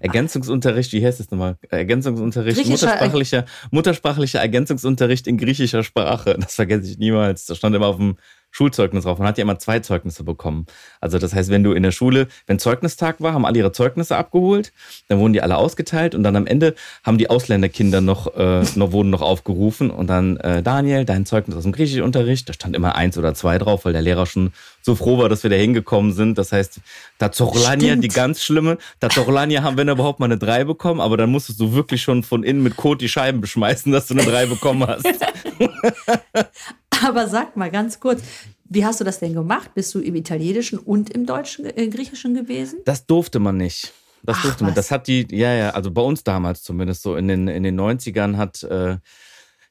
Ergänzungsunterricht, 0.00 0.92
wie 0.92 1.04
heißt 1.04 1.20
es 1.20 1.30
nochmal? 1.30 1.56
Ergänzungsunterricht, 1.68 2.66
muttersprachlicher, 2.66 3.44
muttersprachlicher 3.70 4.40
Ergänzungsunterricht 4.40 5.26
in 5.26 5.36
griechischer 5.38 5.82
Sprache. 5.82 6.36
Das 6.38 6.54
vergesse 6.54 6.90
ich 6.90 6.98
niemals. 6.98 7.46
Das 7.46 7.58
stand 7.58 7.74
immer 7.76 7.86
auf 7.86 7.96
dem 7.96 8.16
Schulzeugnis 8.50 9.04
drauf. 9.04 9.18
Man 9.18 9.28
hat 9.28 9.38
ja 9.38 9.42
immer 9.42 9.58
zwei 9.58 9.80
Zeugnisse 9.80 10.24
bekommen. 10.24 10.66
Also 11.00 11.18
das 11.18 11.34
heißt, 11.34 11.50
wenn 11.50 11.62
du 11.62 11.72
in 11.72 11.82
der 11.82 11.92
Schule, 11.92 12.28
wenn 12.46 12.58
Zeugnistag 12.58 13.20
war, 13.20 13.34
haben 13.34 13.44
alle 13.44 13.58
ihre 13.58 13.72
Zeugnisse 13.72 14.16
abgeholt, 14.16 14.72
dann 15.08 15.18
wurden 15.18 15.32
die 15.32 15.42
alle 15.42 15.56
ausgeteilt 15.56 16.14
und 16.14 16.22
dann 16.22 16.36
am 16.36 16.46
Ende 16.46 16.74
haben 17.04 17.18
die 17.18 17.30
Ausländerkinder 17.30 18.00
noch, 18.00 18.34
äh, 18.36 18.62
noch 18.74 18.92
wurden 18.92 19.10
noch 19.10 19.22
aufgerufen 19.22 19.90
und 19.90 20.08
dann 20.08 20.38
äh, 20.38 20.62
Daniel, 20.62 21.04
dein 21.04 21.26
Zeugnis 21.26 21.56
aus 21.56 21.62
dem 21.62 21.72
Griechischunterricht, 21.72 22.48
da 22.48 22.52
stand 22.52 22.74
immer 22.74 22.94
eins 22.94 23.18
oder 23.18 23.34
zwei 23.34 23.58
drauf, 23.58 23.84
weil 23.84 23.92
der 23.92 24.02
Lehrer 24.02 24.26
schon 24.26 24.52
so 24.82 24.94
froh 24.94 25.18
war, 25.18 25.28
dass 25.28 25.42
wir 25.42 25.50
da 25.50 25.56
hingekommen 25.56 26.12
sind. 26.12 26.38
Das 26.38 26.52
heißt, 26.52 26.80
Tazorlania, 27.18 27.96
die 27.96 28.08
ganz 28.08 28.42
schlimme, 28.42 28.78
Tazorlania 29.00 29.62
haben, 29.62 29.76
wenn 29.76 29.88
überhaupt 29.88 30.20
mal 30.20 30.26
eine 30.26 30.38
drei 30.38 30.64
bekommen, 30.64 31.00
aber 31.00 31.16
dann 31.16 31.30
musstest 31.30 31.60
du 31.60 31.72
wirklich 31.74 32.02
schon 32.02 32.22
von 32.22 32.42
innen 32.42 32.62
mit 32.62 32.76
Kot 32.76 33.00
die 33.00 33.08
Scheiben 33.08 33.40
beschmeißen, 33.40 33.92
dass 33.92 34.06
du 34.06 34.14
eine 34.14 34.24
drei 34.24 34.46
bekommen 34.46 34.86
hast. 34.86 35.06
Aber 37.06 37.28
sag 37.28 37.56
mal 37.56 37.70
ganz 37.70 38.00
kurz, 38.00 38.22
wie 38.64 38.84
hast 38.84 39.00
du 39.00 39.04
das 39.04 39.18
denn 39.18 39.34
gemacht? 39.34 39.72
Bist 39.74 39.94
du 39.94 40.00
im 40.00 40.14
Italienischen 40.14 40.78
und 40.78 41.10
im 41.10 41.26
Deutschen, 41.26 41.64
äh, 41.64 41.88
Griechischen 41.88 42.34
gewesen? 42.34 42.80
Das 42.84 43.06
durfte 43.06 43.38
man 43.38 43.56
nicht. 43.56 43.92
Das 44.22 44.36
Ach, 44.38 44.42
durfte 44.42 44.64
man. 44.64 44.70
was? 44.70 44.76
Das 44.76 44.90
hat 44.90 45.06
die, 45.06 45.26
ja, 45.30 45.54
ja, 45.54 45.70
also 45.70 45.90
bei 45.90 46.02
uns 46.02 46.24
damals 46.24 46.62
zumindest 46.62 47.02
so 47.02 47.16
in 47.16 47.28
den, 47.28 47.48
in 47.48 47.62
den 47.62 47.78
90ern 47.80 48.36
hat 48.36 48.62
äh, 48.64 48.98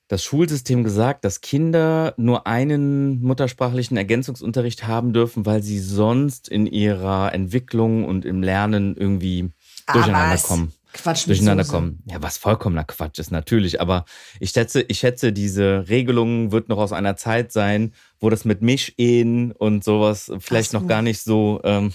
das 0.08 0.24
Schulsystem 0.24 0.84
gesagt, 0.84 1.26
dass 1.26 1.42
Kinder 1.42 2.14
nur 2.18 2.48
einen 2.48 3.22
muttersprachlichen 3.22 3.98
Ergänzungsunterricht 3.98 4.88
haben 4.88 5.12
dürfen, 5.12 5.46
weil 5.46 5.62
sie 5.62 5.80
sonst 5.80 6.48
in 6.48 6.66
ihrer 6.66 7.34
Entwicklung 7.34 8.06
und 8.06 8.24
im 8.24 8.42
Lernen 8.42 8.96
irgendwie 8.96 9.52
durcheinander 9.92 10.36
was? 10.36 10.44
kommen. 10.44 10.72
Quatsch 10.98 11.28
durcheinander 11.28 11.64
kommen. 11.66 12.04
Ja, 12.06 12.22
was 12.22 12.38
vollkommener 12.38 12.84
Quatsch 12.84 13.20
ist 13.20 13.32
natürlich, 13.32 13.80
aber 13.80 14.06
ich 14.40 14.52
schätze, 14.52 14.82
ich 14.82 15.00
schätze, 15.00 15.32
diese 15.32 15.86
Regelung 15.90 16.52
wird 16.52 16.70
noch 16.70 16.78
aus 16.78 16.92
einer 16.92 17.16
Zeit 17.16 17.52
sein, 17.52 17.94
wo 18.20 18.30
das 18.30 18.46
mit 18.46 18.62
Mischehen 18.64 19.52
und 19.52 19.84
sowas 19.84 20.32
vielleicht 20.40 20.72
so. 20.72 20.80
noch 20.80 20.88
gar 20.88 21.02
nicht 21.04 21.22
so 21.22 21.62
ähm, 21.64 21.94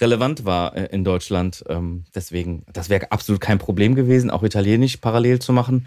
relevant 0.00 0.44
war 0.44 0.76
äh, 0.76 0.86
in 0.92 1.02
Deutschland. 1.04 1.64
Ähm, 1.68 2.04
deswegen, 2.14 2.64
das 2.72 2.90
wäre 2.90 3.10
absolut 3.10 3.40
kein 3.40 3.58
Problem 3.58 3.94
gewesen, 3.96 4.30
auch 4.30 4.42
Italienisch 4.44 4.98
parallel 4.98 5.40
zu 5.40 5.52
machen. 5.52 5.86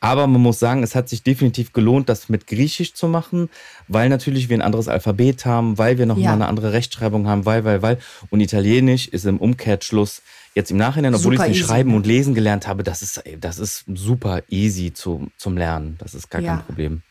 Aber 0.00 0.26
man 0.26 0.40
muss 0.42 0.58
sagen, 0.58 0.82
es 0.82 0.94
hat 0.94 1.08
sich 1.08 1.22
definitiv 1.22 1.72
gelohnt, 1.72 2.08
das 2.10 2.28
mit 2.28 2.46
Griechisch 2.46 2.92
zu 2.94 3.08
machen, 3.08 3.48
weil 3.88 4.08
natürlich 4.10 4.48
wir 4.50 4.56
ein 4.58 4.62
anderes 4.62 4.88
Alphabet 4.88 5.46
haben, 5.46 5.78
weil 5.78 5.96
wir 5.98 6.06
noch 6.06 6.18
Ja. 6.18 6.28
mal 6.28 6.34
eine 6.34 6.48
andere 6.48 6.72
Rechtschreibung 6.74 7.26
haben, 7.26 7.46
weil, 7.46 7.64
weil, 7.64 7.80
weil. 7.82 7.98
Und 8.30 8.40
Italienisch 8.40 9.08
ist 9.08 9.24
im 9.24 9.38
Umkehrschluss 9.38 10.22
jetzt 10.54 10.70
im 10.70 10.76
Nachhinein, 10.76 11.14
obwohl 11.14 11.34
ich 11.34 11.40
es 11.40 11.48
nicht 11.48 11.56
easy, 11.58 11.66
schreiben 11.66 11.90
ne? 11.90 11.96
und 11.96 12.06
lesen 12.06 12.34
gelernt 12.34 12.66
habe, 12.66 12.82
das 12.82 13.02
ist, 13.02 13.22
das 13.40 13.58
ist 13.58 13.84
super 13.94 14.42
easy 14.48 14.92
zu, 14.92 15.28
zum 15.36 15.56
Lernen. 15.56 15.96
Das 15.98 16.14
ist 16.14 16.30
gar 16.30 16.40
Ja. 16.42 16.56
kein 16.56 16.66
Problem. 16.66 17.02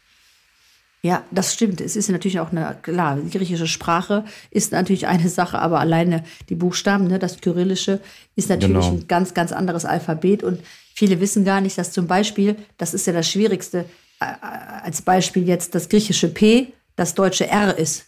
Ja, 1.04 1.24
das 1.32 1.54
stimmt. 1.56 1.82
Es 1.82 1.96
ist 1.96 2.10
natürlich 2.10 2.40
auch 2.40 2.52
eine, 2.52 2.78
klar, 2.84 3.16
die 3.18 3.36
griechische 3.36 3.66
Sprache 3.66 4.24
ist 4.52 4.72
natürlich 4.72 5.08
eine 5.08 5.30
Sache, 5.30 5.58
aber 5.58 5.80
alleine 5.80 6.24
die 6.50 6.54
Buchstaben, 6.56 7.08
ne, 7.08 7.18
das 7.18 7.42
Kyrillische, 7.42 8.00
ist 8.36 8.50
natürlich 8.50 8.76
Genau. 8.86 8.92
ein 8.92 9.08
ganz, 9.08 9.34
ganz 9.34 9.52
anderes 9.52 9.84
Alphabet. 9.86 10.44
Und 10.44 10.60
viele 10.94 11.20
wissen 11.20 11.44
gar 11.44 11.60
nicht, 11.60 11.76
dass 11.80 11.92
zum 11.92 12.06
Beispiel, 12.06 12.56
das 12.78 12.94
ist 12.94 13.08
ja 13.08 13.14
das 13.14 13.28
Schwierigste, 13.28 13.86
äh, 14.20 14.26
äh, 14.26 14.28
als 14.84 15.02
Beispiel 15.02 15.48
jetzt 15.48 15.74
das 15.74 15.90
griechische 15.90 16.28
P, 16.28 16.72
das 16.96 17.16
deutsche 17.16 17.48
R 17.48 17.76
ist. 17.80 18.06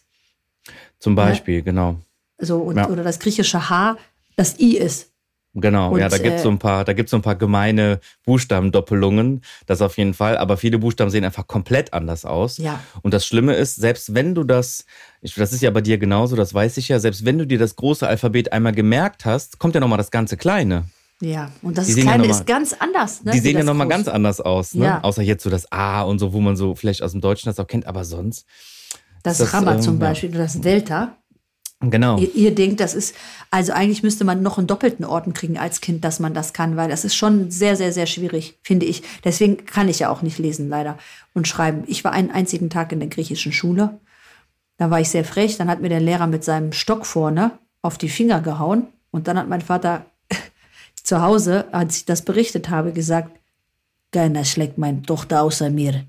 Zum 0.99 1.15
Beispiel, 1.15 1.63
genau. 1.63 1.95
So, 2.37 2.59
und, 2.59 2.77
Ja. 2.77 2.89
Oder 2.89 3.03
das 3.03 3.17
griechische 3.17 3.71
H, 3.71 3.97
das 4.35 4.59
I 4.59 4.77
ist. 4.77 5.09
Genau, 5.55 5.91
Und, 5.93 5.99
ja, 5.99 6.09
da 6.09 6.17
gibt's 6.17 6.41
so 6.41 6.49
äh, 6.49 6.51
ein 6.53 6.57
paar, 6.57 6.83
da 6.83 6.93
gibt's 6.93 7.11
so 7.11 7.17
ein 7.17 7.21
paar 7.21 7.35
gemeine 7.35 7.99
Buchstabendoppelungen. 8.25 9.41
Das 9.67 9.81
auf 9.81 9.97
jeden 9.97 10.13
Fall. 10.15 10.37
Aber 10.37 10.57
viele 10.57 10.79
Buchstaben 10.79 11.11
sehen 11.11 11.23
einfach 11.25 11.45
komplett 11.45 11.93
anders 11.93 12.25
aus. 12.25 12.57
Ja. 12.57 12.79
Und 13.03 13.13
das 13.13 13.25
Schlimme 13.25 13.53
ist, 13.53 13.75
selbst 13.75 14.15
wenn 14.15 14.33
du 14.33 14.43
das, 14.43 14.85
ich, 15.21 15.35
das 15.35 15.53
ist 15.53 15.61
ja 15.61 15.69
bei 15.69 15.81
dir 15.81 15.97
genauso, 15.99 16.35
das 16.35 16.53
weiß 16.53 16.77
ich 16.77 16.87
ja, 16.87 16.99
selbst 16.99 17.23
wenn 17.25 17.37
du 17.37 17.45
dir 17.45 17.59
das 17.59 17.75
große 17.75 18.07
Alphabet 18.07 18.51
einmal 18.51 18.73
gemerkt 18.73 19.25
hast, 19.25 19.59
kommt 19.59 19.75
ja 19.75 19.81
nochmal 19.81 19.97
das 19.97 20.11
ganze 20.11 20.37
Kleine. 20.37 20.85
Ja, 21.21 21.51
und 21.61 21.77
das 21.77 21.87
ja 21.87 22.01
Kleine 22.01 22.23
noch 22.23 22.29
mal- 22.29 22.31
ist 22.31 22.47
ganz 22.47 22.73
anders. 22.73 23.23
Ne, 23.23 23.31
Die 23.31 23.39
sehen 23.39 23.57
ja 23.57 23.63
nochmal 23.63 23.87
ganz 23.87 24.07
anders 24.07 24.41
aus, 24.41 24.73
ne? 24.73 24.85
Ja. 24.85 25.01
Außer 25.03 25.21
jetzt 25.21 25.43
so 25.43 25.49
das 25.49 25.71
A 25.71 26.01
und 26.01 26.19
so, 26.19 26.33
wo 26.33 26.41
man 26.41 26.55
so 26.55 26.75
vielleicht 26.75 27.01
aus 27.03 27.11
dem 27.11 27.21
Deutschen 27.21 27.47
das 27.47 27.59
auch 27.59 27.67
kennt, 27.67 27.85
aber 27.85 28.03
sonst. 28.03 28.45
Das, 29.21 29.37
das, 29.37 29.53
Rammer 29.53 29.75
ähm, 29.75 29.81
zum 29.81 30.01
ja. 30.01 30.07
Beispiel 30.09 30.31
oder 30.31 30.39
das 30.39 30.59
Delta. 30.59 31.15
Genau. 31.89 32.17
Ihr, 32.17 32.33
ihr 32.35 32.55
denkt, 32.55 32.79
das 32.79 32.93
ist, 32.93 33.15
also 33.51 33.73
eigentlich 33.73 34.03
müsste 34.03 34.23
man 34.23 34.41
noch 34.41 34.57
einen 34.57 34.67
doppelten 34.67 35.05
Orden 35.05 35.33
kriegen 35.33 35.57
als 35.57 35.81
Kind, 35.81 36.03
dass 36.03 36.19
man 36.19 36.33
das 36.33 36.53
kann, 36.53 36.77
weil 36.77 36.89
das 36.89 37.05
ist 37.05 37.15
schon 37.15 37.51
sehr, 37.51 37.75
sehr, 37.75 37.91
sehr 37.91 38.05
schwierig, 38.05 38.57
finde 38.61 38.85
ich. 38.85 39.03
Deswegen 39.23 39.65
kann 39.65 39.89
ich 39.89 39.99
ja 39.99 40.09
auch 40.09 40.21
nicht 40.21 40.37
lesen, 40.37 40.69
leider, 40.69 40.97
und 41.33 41.47
schreiben. 41.47 41.83
Ich 41.87 42.03
war 42.03 42.11
einen 42.11 42.31
einzigen 42.31 42.69
Tag 42.69 42.91
in 42.91 42.99
der 42.99 43.09
griechischen 43.09 43.51
Schule. 43.51 43.99
Da 44.77 44.89
war 44.89 44.99
ich 44.99 45.09
sehr 45.09 45.25
frech. 45.25 45.57
Dann 45.57 45.69
hat 45.69 45.81
mir 45.81 45.89
der 45.89 45.99
Lehrer 45.99 46.27
mit 46.27 46.43
seinem 46.43 46.71
Stock 46.71 47.05
vorne 47.05 47.51
auf 47.81 47.97
die 47.97 48.09
Finger 48.09 48.41
gehauen. 48.41 48.87
Und 49.11 49.27
dann 49.27 49.37
hat 49.37 49.49
mein 49.49 49.61
Vater 49.61 50.05
zu 51.03 51.21
Hause, 51.21 51.65
als 51.73 51.97
ich 51.97 52.05
das 52.05 52.23
berichtet 52.23 52.69
habe, 52.69 52.93
gesagt, 52.93 53.39
keiner 54.11 54.45
schlägt 54.45 54.77
meine 54.77 55.01
Tochter 55.01 55.41
außer 55.41 55.69
mir. 55.69 56.05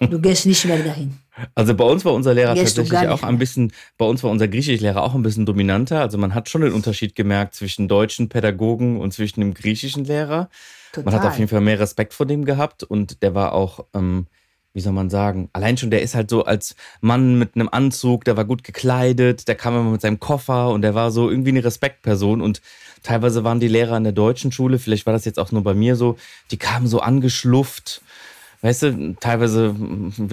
Du 0.00 0.20
gehst 0.20 0.44
nicht 0.44 0.64
mehr 0.66 0.82
dahin. 0.82 1.19
Also 1.54 1.74
bei 1.74 1.84
uns 1.84 2.04
war 2.04 2.12
unser 2.12 2.34
Lehrer 2.34 2.54
Gehst 2.54 2.76
tatsächlich 2.76 3.08
auch 3.08 3.22
ein 3.22 3.38
bisschen, 3.38 3.72
bei 3.98 4.04
uns 4.04 4.22
war 4.22 4.30
unser 4.30 4.48
Griechischlehrer 4.48 5.02
auch 5.02 5.14
ein 5.14 5.22
bisschen 5.22 5.46
dominanter. 5.46 6.00
Also 6.00 6.18
man 6.18 6.34
hat 6.34 6.48
schon 6.48 6.62
den 6.62 6.72
Unterschied 6.72 7.14
gemerkt 7.14 7.54
zwischen 7.54 7.88
deutschen 7.88 8.28
Pädagogen 8.28 9.00
und 9.00 9.12
zwischen 9.12 9.40
dem 9.40 9.54
griechischen 9.54 10.04
Lehrer. 10.04 10.48
Man 10.96 11.06
hat 11.06 11.14
Total. 11.14 11.28
auf 11.28 11.38
jeden 11.38 11.48
Fall 11.48 11.60
mehr 11.60 11.78
Respekt 11.78 12.14
vor 12.14 12.26
dem 12.26 12.44
gehabt 12.44 12.82
und 12.82 13.22
der 13.22 13.34
war 13.34 13.52
auch, 13.52 13.86
ähm, 13.94 14.26
wie 14.72 14.80
soll 14.80 14.92
man 14.92 15.10
sagen, 15.10 15.48
allein 15.52 15.76
schon, 15.76 15.90
der 15.90 16.02
ist 16.02 16.14
halt 16.14 16.30
so 16.30 16.44
als 16.44 16.76
Mann 17.00 17.38
mit 17.38 17.54
einem 17.54 17.68
Anzug, 17.70 18.24
der 18.24 18.36
war 18.36 18.44
gut 18.44 18.64
gekleidet, 18.64 19.48
der 19.48 19.54
kam 19.54 19.74
immer 19.74 19.90
mit 19.90 20.00
seinem 20.00 20.20
Koffer 20.20 20.70
und 20.70 20.82
der 20.82 20.94
war 20.94 21.10
so 21.10 21.30
irgendwie 21.30 21.50
eine 21.50 21.64
Respektperson 21.64 22.40
und 22.40 22.60
teilweise 23.02 23.44
waren 23.44 23.60
die 23.60 23.68
Lehrer 23.68 23.96
in 23.96 24.04
der 24.04 24.12
deutschen 24.12 24.52
Schule, 24.52 24.78
vielleicht 24.78 25.06
war 25.06 25.12
das 25.12 25.24
jetzt 25.24 25.38
auch 25.38 25.52
nur 25.52 25.62
bei 25.62 25.74
mir 25.74 25.96
so, 25.96 26.16
die 26.50 26.58
kamen 26.58 26.86
so 26.86 27.00
angeschlufft. 27.00 28.02
Weißt 28.62 28.82
du, 28.82 29.14
teilweise, 29.18 29.74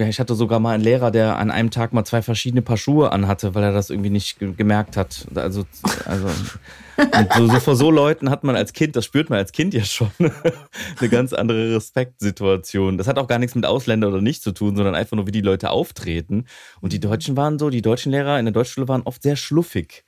ich 0.06 0.20
hatte 0.20 0.34
sogar 0.34 0.60
mal 0.60 0.74
einen 0.74 0.84
Lehrer, 0.84 1.10
der 1.10 1.38
an 1.38 1.50
einem 1.50 1.70
Tag 1.70 1.94
mal 1.94 2.04
zwei 2.04 2.20
verschiedene 2.20 2.60
Paar 2.60 2.76
Schuhe 2.76 3.10
anhatte, 3.10 3.54
weil 3.54 3.62
er 3.62 3.72
das 3.72 3.88
irgendwie 3.88 4.10
nicht 4.10 4.38
ge 4.38 4.52
gemerkt 4.54 4.98
hat. 4.98 5.26
Also, 5.34 5.64
also 6.04 6.28
so, 7.36 7.46
so 7.48 7.60
vor 7.60 7.74
so 7.74 7.90
Leuten 7.90 8.28
hat 8.28 8.44
man 8.44 8.54
als 8.54 8.74
Kind, 8.74 8.96
das 8.96 9.06
spürt 9.06 9.30
man 9.30 9.38
als 9.38 9.52
Kind 9.52 9.72
ja 9.72 9.82
schon, 9.82 10.10
eine 11.00 11.08
ganz 11.08 11.32
andere 11.32 11.74
Respektsituation. 11.76 12.98
Das 12.98 13.08
hat 13.08 13.18
auch 13.18 13.28
gar 13.28 13.38
nichts 13.38 13.54
mit 13.54 13.64
Ausländer 13.64 14.08
oder 14.08 14.20
nicht 14.20 14.42
zu 14.42 14.52
tun, 14.52 14.76
sondern 14.76 14.94
einfach 14.94 15.16
nur, 15.16 15.26
wie 15.26 15.32
die 15.32 15.40
Leute 15.40 15.70
auftreten. 15.70 16.44
Und 16.82 16.92
die 16.92 17.00
Deutschen 17.00 17.34
waren 17.34 17.58
so, 17.58 17.70
die 17.70 17.80
deutschen 17.80 18.12
Lehrer 18.12 18.38
in 18.38 18.44
der 18.44 18.52
Deutschschule 18.52 18.88
waren 18.88 19.02
oft 19.04 19.22
sehr 19.22 19.36
schluffig. 19.36 20.04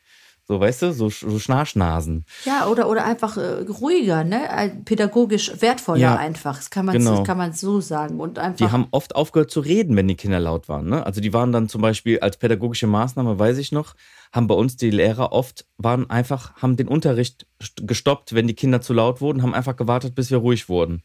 So, 0.46 0.58
weißt 0.58 0.82
du, 0.82 0.92
so, 0.92 1.10
so 1.10 1.38
Schnarchnasen. 1.38 2.24
Ja, 2.44 2.66
oder, 2.66 2.88
oder 2.88 3.04
einfach 3.04 3.36
äh, 3.36 3.64
ruhiger, 3.68 4.24
ne? 4.24 4.48
Äh, 4.50 4.70
Pädagogisch 4.84 5.52
wertvoller 5.60 6.00
Ja, 6.00 6.16
einfach. 6.16 6.56
Das 6.56 6.70
kann 6.70 6.86
man, 6.86 6.96
genau. 6.96 7.18
das 7.18 7.26
kann 7.26 7.38
man 7.38 7.52
so 7.52 7.80
sagen. 7.80 8.18
Und 8.18 8.38
einfach. 8.38 8.56
Die 8.66 8.72
haben 8.72 8.88
oft 8.90 9.14
aufgehört 9.14 9.50
zu 9.50 9.60
reden, 9.60 9.94
wenn 9.96 10.08
die 10.08 10.16
Kinder 10.16 10.40
laut 10.40 10.68
waren. 10.68 10.88
Ne? 10.88 11.06
Also 11.06 11.20
die 11.20 11.32
waren 11.32 11.52
dann 11.52 11.68
zum 11.68 11.82
Beispiel 11.82 12.18
als 12.18 12.36
pädagogische 12.36 12.88
Maßnahme, 12.88 13.38
weiß 13.38 13.58
ich 13.58 13.70
noch, 13.70 13.94
haben 14.32 14.48
bei 14.48 14.54
uns 14.54 14.76
die 14.76 14.90
Lehrer 14.90 15.32
oft, 15.32 15.66
waren 15.78 16.10
einfach, 16.10 16.56
haben 16.56 16.76
den 16.76 16.88
Unterricht 16.88 17.46
st- 17.62 17.86
gestoppt, 17.86 18.34
wenn 18.34 18.46
die 18.48 18.54
Kinder 18.54 18.80
zu 18.80 18.92
laut 18.92 19.20
wurden, 19.20 19.42
haben 19.42 19.54
einfach 19.54 19.76
gewartet, 19.76 20.14
bis 20.16 20.30
wir 20.30 20.38
ruhig 20.38 20.68
wurden. 20.68 21.02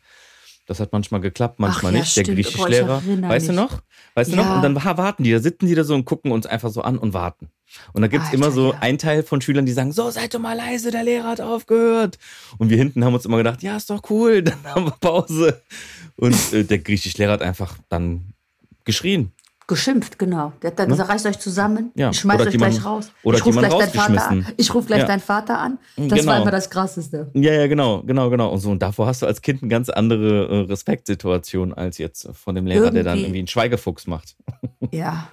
Das 0.68 0.80
hat 0.80 0.92
manchmal 0.94 1.22
geklappt, 1.22 1.60
manchmal 1.60 1.94
ja, 1.94 2.00
nicht. 2.00 2.18
Der 2.18 2.24
stimmt. 2.24 2.40
Ich 2.40 2.48
Griechischlehrer, 2.48 3.02
weißt 3.06 3.48
du 3.50 3.52
mich. 3.54 3.62
noch? 3.62 3.82
Weißt 4.16 4.32
du 4.32 4.36
Ja. 4.38 4.44
noch? 4.44 4.56
Und 4.56 4.62
dann 4.64 4.76
wa- 4.76 4.98
warten 4.98 5.24
die, 5.24 5.32
da 5.32 5.40
sitzen 5.40 5.68
die 5.68 5.76
da 5.76 5.84
so 5.84 5.94
und 5.94 6.06
gucken 6.06 6.32
uns 6.32 6.46
einfach 6.48 6.70
so 6.72 6.82
an 6.82 6.98
und 6.98 7.14
warten. 7.14 7.50
Und 7.94 8.02
da 8.02 8.08
gibt's 8.08 8.28
Alter, 8.28 8.38
immer 8.38 8.52
so 8.52 8.74
ja. 8.74 8.80
einen 8.80 8.98
Teil 8.98 9.22
von 9.24 9.42
Schülern, 9.42 9.66
die 9.66 9.74
sagen, 9.74 9.92
so, 9.92 10.10
seid 10.10 10.34
doch 10.34 10.40
mal 10.40 10.56
leise, 10.58 10.90
der 10.92 11.04
Lehrer 11.04 11.28
hat 11.28 11.42
aufgehört. 11.42 12.18
Und 12.58 12.70
wir 12.70 12.78
hinten 12.78 13.04
haben 13.06 13.14
uns 13.14 13.26
immer 13.26 13.38
gedacht, 13.38 13.62
ja, 13.64 13.78
ist 13.78 13.90
doch 13.90 14.02
cool, 14.10 14.42
dann 14.44 14.64
haben 14.64 14.86
wir 14.86 14.92
Pause. 15.00 15.62
Und 16.16 16.54
äh, 16.54 16.64
der 16.64 16.80
Griechischlehrer 16.80 17.34
hat 17.34 17.42
einfach 17.42 17.78
dann 17.90 18.34
geschrien. 18.86 19.32
Geschimpft, 19.68 20.20
genau. 20.20 20.54
Der 20.62 20.70
hat 20.72 20.80
dann 20.80 20.90
gesagt, 20.90 21.10
reißt 21.10 21.26
euch 21.26 21.40
zusammen, 21.40 21.92
Ja, 21.96 22.12
ich 22.12 22.20
schmeiß 22.20 22.36
oder 22.36 22.46
euch 22.46 22.52
die 22.52 22.58
gleich 22.58 22.86
raus. 22.86 23.12
oder 23.24 23.38
ich 23.38 23.44
die 23.44 23.50
ruf 23.50 23.56
man 23.56 23.66
gleich 23.70 23.80
deinen 23.92 23.92
Vater 23.94 24.30
an. 24.30 24.48
Ich 24.58 24.74
ruf 24.74 24.86
gleich 24.86 25.00
Ja. 25.00 25.06
deinen 25.08 25.20
Vater 25.22 25.58
an. 25.58 25.78
Das 25.98 26.20
Genau. 26.20 26.32
war 26.32 26.42
immer 26.42 26.52
das 26.52 26.70
Krasseste. 26.70 27.32
Ja, 27.34 27.52
ja, 27.54 27.68
genau, 27.68 28.04
genau, 28.04 28.30
genau. 28.30 28.52
Und 28.52 28.60
so, 28.60 28.70
und 28.70 28.82
davor 28.82 29.08
hast 29.08 29.22
du 29.24 29.26
als 29.26 29.42
Kind 29.42 29.64
eine 29.64 29.70
ganz 29.70 29.90
andere 29.90 30.46
äh, 30.48 30.60
Respektsituation 30.68 31.74
als 31.74 31.98
jetzt 31.98 32.30
von 32.34 32.54
dem 32.54 32.68
Lehrer, 32.68 32.92
der 32.92 33.04
dann 33.04 33.14
Irgendwie- 33.18 33.24
irgendwie 33.26 33.40
einen 33.40 33.48
Schweigefuchs 33.48 34.08
macht. 34.08 34.36
Ja. 34.92 35.30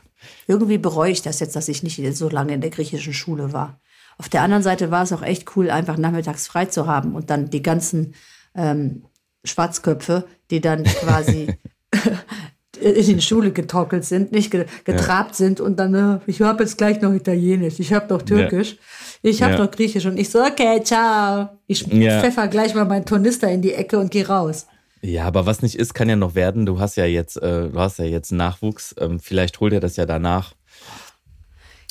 Irgendwie 0.46 0.78
bereue 0.78 1.10
ich 1.10 1.20
das 1.22 1.40
jetzt, 1.40 1.56
dass 1.56 1.68
ich 1.68 1.82
nicht 1.82 2.00
so 2.16 2.28
lange 2.28 2.54
in 2.54 2.60
der 2.60 2.70
griechischen 2.70 3.12
Schule 3.12 3.52
war. 3.52 3.80
Auf 4.18 4.28
der 4.28 4.42
anderen 4.42 4.62
Seite 4.62 4.90
war 4.90 5.02
es 5.02 5.12
auch 5.12 5.22
echt 5.22 5.56
cool, 5.56 5.68
einfach 5.68 5.96
nachmittags 5.96 6.46
frei 6.46 6.66
zu 6.66 6.86
haben 6.86 7.14
und 7.16 7.28
dann 7.28 7.50
die 7.50 7.62
ganzen 7.62 8.14
ähm, 8.54 9.04
Schwarzköpfe, 9.44 10.24
die 10.50 10.60
dann 10.60 10.84
quasi 10.84 11.58
in 12.82 13.16
die 13.16 13.22
Schule 13.22 13.52
getockelt 13.52 14.04
sind, 14.04 14.32
nicht 14.32 14.50
ge 14.50 14.66
getrabt 14.84 15.34
sind 15.34 15.60
und 15.60 15.76
dann, 15.78 15.94
äh, 15.94 16.18
ich 16.26 16.40
habe 16.40 16.62
jetzt 16.64 16.78
gleich 16.78 17.00
noch 17.00 17.12
Italienisch, 17.12 17.78
ich 17.80 17.92
habe 17.92 18.12
noch 18.12 18.22
Türkisch, 18.22 18.76
ich 19.22 19.42
habe 19.42 19.54
Ja. 19.54 19.58
noch 19.60 19.70
Griechisch 19.70 20.06
und 20.06 20.18
ich 20.18 20.30
so, 20.30 20.42
okay, 20.42 20.82
ciao. 20.82 21.48
Ich 21.66 21.86
Ja. 21.86 22.20
pfeffer 22.20 22.48
gleich 22.48 22.74
mal 22.74 22.84
meinen 22.84 23.04
Tornister 23.06 23.50
in 23.50 23.62
die 23.62 23.72
Ecke 23.72 23.98
und 23.98 24.10
gehe 24.10 24.26
raus. 24.26 24.66
Ja, 25.00 25.24
aber 25.24 25.46
was 25.46 25.62
nicht 25.62 25.74
ist, 25.74 25.94
kann 25.94 26.08
ja 26.08 26.16
noch 26.16 26.34
werden. 26.36 26.64
Du 26.64 26.78
hast 26.78 26.96
ja 26.96 27.04
jetzt, 27.06 27.36
äh, 27.36 27.68
du 27.70 27.78
hast 27.78 27.98
ja 27.98 28.04
jetzt 28.04 28.30
Nachwuchs. 28.30 28.94
Ähm, 29.00 29.18
vielleicht 29.18 29.58
holt 29.58 29.72
er 29.72 29.80
das 29.80 29.96
ja 29.96 30.06
danach. 30.06 30.54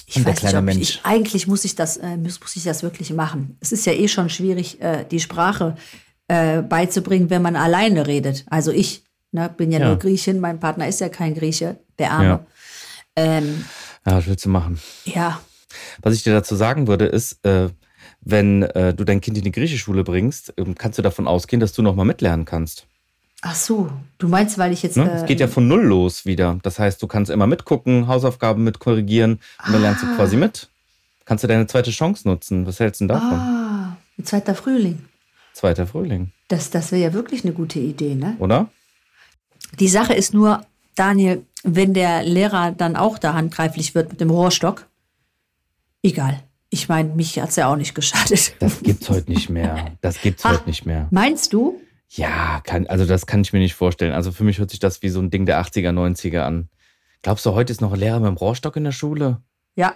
Ich 0.05 0.15
Und 0.17 0.25
weiß 0.27 0.43
nicht, 0.43 0.61
Mensch. 0.61 0.81
Ich, 0.81 0.99
eigentlich 1.03 1.47
muss 1.47 1.63
ich 1.65 1.75
das, 1.75 1.97
äh, 1.97 2.17
muss, 2.17 2.39
muss 2.39 2.55
ich 2.55 2.63
das 2.63 2.83
wirklich 2.83 3.11
machen. 3.13 3.57
Es 3.59 3.71
ist 3.71 3.85
ja 3.85 3.93
eh 3.93 4.07
schon 4.07 4.29
schwierig, 4.29 4.81
äh, 4.81 5.05
die 5.09 5.19
Sprache 5.19 5.75
äh, 6.27 6.61
beizubringen, 6.61 7.29
wenn 7.29 7.41
man 7.41 7.55
alleine 7.55 8.07
redet. 8.07 8.45
Also 8.49 8.71
ich 8.71 9.03
ne, 9.31 9.49
bin 9.55 9.71
ja, 9.71 9.79
Ja. 9.79 9.87
nur 9.87 9.97
Griechin, 9.99 10.39
mein 10.39 10.59
Partner 10.59 10.87
ist 10.87 10.99
ja 11.01 11.09
kein 11.09 11.33
Grieche, 11.33 11.77
der 11.99 12.11
Arme. 12.11 12.25
Ja. 12.25 12.45
Ähm, 13.15 13.65
Ja, 14.05 14.15
was 14.17 14.27
willst 14.27 14.45
du 14.45 14.49
machen? 14.49 14.79
ja. 15.05 15.39
Was 16.01 16.13
ich 16.15 16.23
dir 16.23 16.33
dazu 16.33 16.55
sagen 16.55 16.87
würde, 16.87 17.05
ist, 17.05 17.45
äh, 17.45 17.69
wenn 18.19 18.63
äh, 18.63 18.93
du 18.93 19.05
dein 19.05 19.21
Kind 19.21 19.37
in 19.37 19.43
die 19.45 19.51
Griechischschule 19.53 20.03
bringst, 20.03 20.53
ähm, 20.57 20.75
kannst 20.75 20.97
du 20.97 21.01
davon 21.01 21.27
ausgehen, 21.27 21.61
dass 21.61 21.71
du 21.71 21.81
nochmal 21.81 22.05
mitlernen 22.05 22.43
kannst. 22.45 22.87
Ach 23.41 23.55
so, 23.55 23.89
du 24.17 24.27
meinst, 24.27 24.57
weil 24.57 24.73
ich 24.73 24.83
jetzt. 24.83 24.97
Ne? 24.97 25.09
Äh, 25.09 25.15
es 25.15 25.25
geht 25.25 25.39
ja 25.39 25.47
von 25.47 25.67
null 25.69 25.83
los 25.83 26.25
wieder. 26.25 26.59
Das 26.63 26.77
heißt, 26.77 27.01
du 27.01 27.07
kannst 27.07 27.31
immer 27.31 27.47
mitgucken, 27.47 28.07
Hausaufgaben 28.07 28.63
mit 28.65 28.79
korrigieren 28.79 29.39
und 29.65 29.73
dann 29.73 29.81
lernst 29.81 30.03
du 30.03 30.07
quasi 30.15 30.35
mit. 30.35 30.67
Kannst 31.25 31.43
du 31.45 31.47
deine 31.47 31.67
zweite 31.67 31.89
Chance 31.91 32.27
nutzen. 32.27 32.67
Was 32.67 32.79
hältst 32.81 32.99
du 32.99 33.05
denn 33.05 33.15
davon? 33.15 33.39
Ah, 33.39 33.97
ein 34.19 34.25
zweiter 34.25 34.53
Frühling. 34.55 35.05
Zweiter 35.53 35.87
Frühling, 35.87 36.31
Das, 36.49 36.69
das 36.69 36.91
wäre 36.91 37.01
ja 37.01 37.13
wirklich 37.13 37.45
eine 37.45 37.53
gute 37.53 37.79
Idee, 37.79 38.15
ne? 38.15 38.35
oder? 38.39 38.67
Die 39.79 39.87
Sache 39.87 40.13
ist 40.13 40.33
nur, 40.33 40.65
Daniel, 40.95 41.45
wenn 41.63 41.93
der 41.93 42.23
Lehrer 42.23 42.71
dann 42.71 42.95
auch 42.95 43.17
da 43.17 43.33
handgreiflich 43.33 43.95
wird 43.95 44.09
mit 44.09 44.21
dem 44.21 44.29
Rohrstock, 44.29 44.87
egal. 46.03 46.41
Ich 46.69 46.87
meine, 46.87 47.09
mich 47.15 47.37
hat's 47.39 47.57
ja 47.57 47.67
auch 47.71 47.75
nicht 47.75 47.93
geschadet. 47.95 48.53
Das 48.59 48.81
gibt's 48.81 49.09
heute 49.09 49.29
nicht 49.31 49.49
mehr. 49.49 49.91
Das 50.01 50.21
gibt's 50.21 50.45
Ah. 50.45 50.51
heute 50.51 50.67
nicht 50.67 50.85
mehr. 50.85 51.07
Meinst 51.11 51.51
du? 51.53 51.79
Ja, 52.09 52.61
kann, 52.63 52.87
also 52.87 53.05
das 53.05 53.25
kann 53.25 53.41
ich 53.41 53.51
mir 53.53 53.59
nicht 53.59 53.73
vorstellen. 53.75 54.13
Also 54.13 54.31
für 54.31 54.43
mich 54.43 54.57
hört 54.59 54.69
sich 54.71 54.79
das 54.79 55.01
wie 55.01 55.09
so 55.09 55.19
ein 55.21 55.29
Ding 55.31 55.45
der 55.45 55.59
80er, 55.61 55.91
90er 55.91 56.41
an. 56.41 56.69
Glaubst 57.21 57.45
du, 57.45 57.53
heute 57.53 57.71
ist 57.71 57.81
noch 57.81 57.93
ein 57.93 57.99
Lehrer 57.99 58.19
mit 58.19 58.27
dem 58.29 58.37
Rohrstock 58.37 58.75
in 58.77 58.83
der 58.83 58.91
Schule? 58.91 59.41
Ja, 59.75 59.93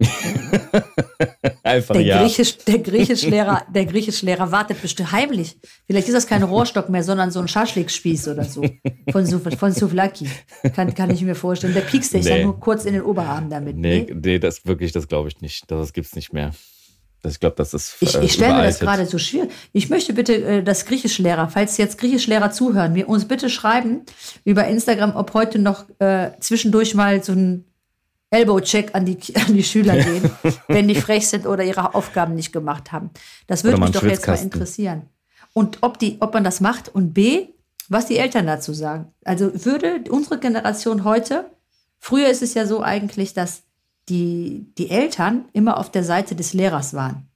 Einfach 1.62 1.94
der, 1.94 2.02
ja. 2.02 2.22
Griechisch, 2.22 2.58
der 2.58 2.78
Griechischlehrer, 2.78 3.62
der 3.72 3.86
Griechischlehrer 3.86 4.50
wartet 4.50 4.80
bestimmt 4.82 5.12
heimlich. 5.12 5.56
Vielleicht 5.86 6.08
ist 6.08 6.14
das 6.14 6.26
kein 6.26 6.42
Rohrstock 6.42 6.88
mehr, 6.88 7.02
sondern 7.02 7.30
so 7.30 7.40
ein 7.40 7.48
Schaschlikspieß 7.48 8.28
oder 8.28 8.44
so. 8.44 8.62
Von, 9.12 9.26
von 9.26 9.72
Souvlaki. 9.72 10.28
Kann, 10.74 10.94
kann 10.94 11.10
ich 11.10 11.22
mir 11.22 11.34
vorstellen. 11.34 11.74
Der 11.74 11.82
piekst 11.82 12.14
dich 12.14 12.24
Nee. 12.24 12.30
dann 12.30 12.42
nur 12.42 12.58
kurz 12.60 12.84
in 12.84 12.94
den 12.94 13.02
Oberarm 13.02 13.50
damit. 13.50 13.76
Nee, 13.76 14.06
Nee? 14.08 14.14
nee, 14.22 14.38
das 14.38 14.64
wirklich, 14.66 14.92
das 14.92 15.08
glaube 15.08 15.28
ich 15.28 15.40
nicht. 15.40 15.70
Das 15.70 15.92
gibt's 15.92 16.14
nicht 16.14 16.32
mehr. 16.32 16.52
Das, 17.22 17.34
ich 17.34 17.40
glaube, 17.40 17.56
das 17.56 17.74
ist. 17.74 17.96
Ich, 18.00 18.14
äh, 18.14 18.24
ich 18.24 18.32
stelle 18.32 18.54
mir 18.54 18.62
das 18.62 18.78
gerade 18.78 19.04
so 19.04 19.18
schwierig. 19.18 19.50
Ich 19.72 19.90
möchte 19.90 20.14
bitte, 20.14 20.34
äh, 20.42 20.62
dass 20.62 20.86
Griechischlehrer, 20.86 21.48
falls 21.48 21.76
jetzt 21.76 21.98
Griechischlehrer 21.98 22.50
zuhören, 22.50 22.94
mir 22.94 23.08
uns 23.08 23.26
bitte 23.26 23.50
schreiben 23.50 24.02
über 24.44 24.66
Instagram, 24.66 25.14
ob 25.14 25.34
heute 25.34 25.58
noch 25.58 25.84
äh, 25.98 26.30
zwischendurch 26.40 26.94
mal 26.94 27.22
so 27.22 27.32
ein 27.32 27.66
Elbow-Check 28.30 28.94
an 28.94 29.04
die, 29.04 29.18
an 29.36 29.54
die 29.54 29.64
Schüler 29.64 29.96
gehen, 29.96 30.30
wenn 30.68 30.88
die 30.88 30.94
frech 30.94 31.28
sind 31.28 31.46
oder 31.46 31.64
ihre 31.64 31.94
Aufgaben 31.94 32.34
nicht 32.34 32.52
gemacht 32.52 32.92
haben. 32.92 33.10
Das 33.46 33.64
würde 33.64 33.80
mich 33.80 33.90
doch 33.90 34.02
jetzt 34.02 34.26
mal 34.26 34.38
interessieren. 34.38 35.02
Und 35.52 35.78
ob, 35.82 35.98
die, 35.98 36.16
ob 36.20 36.32
man 36.34 36.44
das 36.44 36.60
macht 36.60 36.88
und 36.88 37.12
B, 37.12 37.48
was 37.88 38.06
die 38.06 38.18
Eltern 38.18 38.46
dazu 38.46 38.72
sagen. 38.72 39.12
Also 39.24 39.50
würde 39.64 40.04
unsere 40.10 40.38
Generation 40.38 41.02
heute, 41.04 41.50
früher 41.98 42.28
ist 42.28 42.42
es 42.42 42.54
ja 42.54 42.66
so 42.66 42.82
eigentlich, 42.82 43.34
dass 43.34 43.62
die, 44.08 44.72
die 44.78 44.90
Eltern 44.90 45.46
immer 45.52 45.76
auf 45.76 45.90
der 45.90 46.04
Seite 46.04 46.36
des 46.36 46.52
Lehrers 46.54 46.94
waren. 46.94 47.28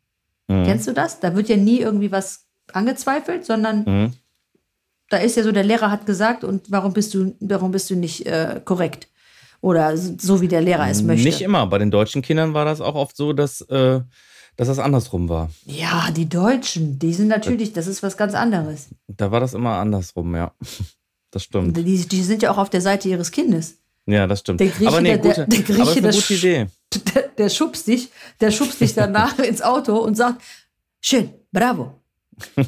Mhm. 0.47 0.65
Kennst 0.65 0.87
du 0.87 0.93
das? 0.93 1.19
Da 1.19 1.35
wird 1.35 1.49
ja 1.49 1.57
nie 1.57 1.81
irgendwie 1.81 2.13
was 2.13 2.47
angezweifelt, 2.73 3.45
sondern 3.45 3.85
Mhm. 3.85 4.13
da 5.11 5.17
ist 5.19 5.37
ja 5.37 5.43
so, 5.43 5.51
der 5.53 5.65
Lehrer 5.65 5.91
hat 5.91 6.07
gesagt 6.07 6.45
und 6.45 6.71
warum 6.71 6.93
bist 6.93 7.15
du, 7.15 7.35
warum 7.41 7.73
bist 7.73 7.91
du 7.91 7.97
nicht 7.97 8.27
äh, 8.27 8.61
korrekt? 8.65 9.09
Oder 9.65 9.97
so, 9.97 10.43
wie 10.43 10.49
der 10.49 10.61
Lehrer 10.61 10.91
es 10.91 11.03
möchte. 11.03 11.25
Nicht 11.27 11.41
immer. 11.41 11.67
Bei 11.67 11.79
den 11.79 11.91
deutschen 11.91 12.21
Kindern 12.21 12.53
war 12.53 12.67
das 12.67 12.83
auch 12.83 12.95
oft 12.95 13.17
so, 13.17 13.33
dass, 13.33 13.63
äh, 13.63 14.01
dass 14.57 14.69
das 14.69 14.79
andersrum 14.79 15.31
war. 15.31 15.49
Ja, 15.65 16.11
die 16.15 16.29
Deutschen, 16.29 16.99
die 16.99 17.15
sind 17.15 17.29
natürlich, 17.29 17.73
das 17.73 17.87
ist 17.87 18.03
was 18.03 18.19
ganz 18.19 18.35
anderes. 18.35 18.89
Da 19.09 19.31
war 19.31 19.41
das 19.41 19.55
immer 19.55 19.77
andersrum, 19.79 20.37
ja. 20.37 20.53
Das 21.31 21.45
stimmt. 21.45 21.77
Die, 21.79 21.83
die 22.07 22.23
sind 22.23 22.43
ja 22.43 22.51
auch 22.53 22.59
auf 22.59 22.69
der 22.69 22.83
Seite 22.83 23.09
ihres 23.09 23.31
Kindes. 23.33 23.79
Ja, 24.07 24.27
das 24.27 24.41
stimmt. 24.41 24.61
Der 24.61 24.69
Grieche, 24.69 24.87
aber 24.89 25.01
nee, 25.01 25.17
der- 25.17 25.19
gute, 25.19 25.47
der 25.49 25.63
Grieche, 25.63 25.81
aber 25.83 25.91
ist 25.91 25.97
eine 25.97 26.03
der 26.03 26.13
gute 26.21 26.35
Idee. 26.35 26.67
Der, 27.15 27.23
der 27.39 27.49
schubst 27.49 27.87
dich, 27.89 28.11
der 28.41 28.51
schubst 28.53 28.81
dich 28.83 28.95
danach 28.95 29.39
ins 29.51 29.63
Auto 29.63 29.97
und 29.97 30.15
sagt, 30.15 30.43
schön, 31.01 31.31
bravo. 31.51 32.01
Aber 32.57 32.67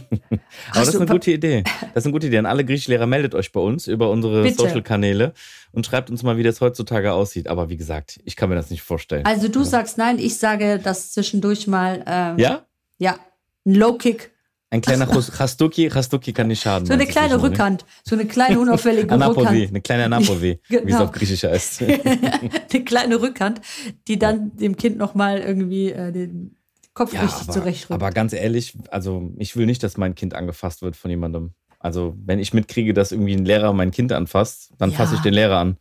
das 0.75 0.89
ist 0.89 0.97
eine 0.97 1.07
gute 1.07 1.31
Idee. 1.31 1.65
Das 1.95 2.03
ist 2.03 2.07
eine 2.07 2.13
gute 2.13 2.27
Idee. 2.29 2.39
An 2.39 2.47
alle 2.47 2.65
Griechenlehrer 2.65 3.07
meldet 3.07 3.35
euch 3.35 3.53
bei 3.53 3.61
uns 3.61 3.87
über 3.87 4.11
unsere. 4.11 4.51
Social-Kanäle 4.51 5.33
und 5.73 5.87
schreibt 5.87 6.11
uns 6.11 6.23
mal, 6.23 6.37
wie 6.37 6.43
das 6.43 6.61
heutzutage 6.61 7.13
aussieht. 7.13 7.49
Aber 7.49 7.69
wie 7.69 7.77
gesagt, 7.77 8.21
ich 8.25 8.37
kann 8.37 8.49
mir 8.49 8.55
das 8.55 8.71
nicht 8.71 8.83
vorstellen. 8.83 9.27
Also 9.27 9.49
du 9.49 9.65
sagst 9.65 9.99
nein, 9.99 10.19
ich 10.19 10.39
sage 10.39 10.79
das 10.83 11.13
zwischendurch 11.13 11.67
mal, 11.67 12.03
ähm, 12.07 12.39
ja? 12.39 12.67
ja, 12.99 13.19
ein 13.65 13.75
Low-Kick. 13.75 14.33
Ein 14.69 14.81
kleiner 14.81 15.07
Chastuki, 15.07 15.89
Chastuki 15.89 16.33
kann 16.33 16.49
nicht 16.49 16.61
schaden. 16.61 16.87
So 16.87 16.93
eine 16.93 17.07
kleine 17.07 17.37
ne? 17.37 17.43
Rückhand, 17.43 17.85
so 18.03 18.17
eine 18.17 18.27
kleine 18.27 18.59
unauffällige 18.59 19.11
Anapovi, 19.13 19.41
Rückhand. 19.47 19.69
eine 19.69 19.81
kleine 19.81 20.05
Anapovi, 20.07 20.61
wie 20.69 20.75
es 20.77 20.83
Genau. 20.83 21.05
auf 21.05 21.13
Griechisch 21.13 21.45
heißt. 21.45 21.83
eine 21.83 22.85
kleine 22.85 23.21
Rückhand, 23.21 23.61
die 24.09 24.19
dann 24.19 24.57
dem 24.57 24.77
Kind 24.77 24.99
nochmal 24.99 25.39
irgendwie 25.39 25.93
äh, 25.93 26.11
den 26.11 26.56
Kopf 26.97 27.13
Ja, 27.13 27.21
richtig 27.21 27.85
aber, 27.91 27.95
aber 28.07 28.11
ganz 28.11 28.33
ehrlich, 28.33 28.75
also 28.91 29.31
ich 29.37 29.55
will 29.55 29.67
nicht, 29.67 29.83
dass 29.83 29.99
mein 29.99 30.15
Kind 30.15 30.33
angefasst 30.33 30.81
wird 30.81 30.97
von 30.97 31.11
jemandem. 31.11 31.53
Also 31.79 32.15
wenn 32.25 32.39
ich 32.39 32.55
mitkriege, 32.55 32.95
dass 32.95 33.13
irgendwie 33.13 33.37
ein 33.37 33.45
Lehrer 33.45 33.75
mein 33.75 33.91
Kind 33.91 34.13
anfasst, 34.13 34.73
dann 34.79 34.91
Ja. 34.91 34.97
fasse 34.97 35.15
ich 35.17 35.21
den 35.21 35.35
Lehrer 35.35 35.59
an. 35.59 35.77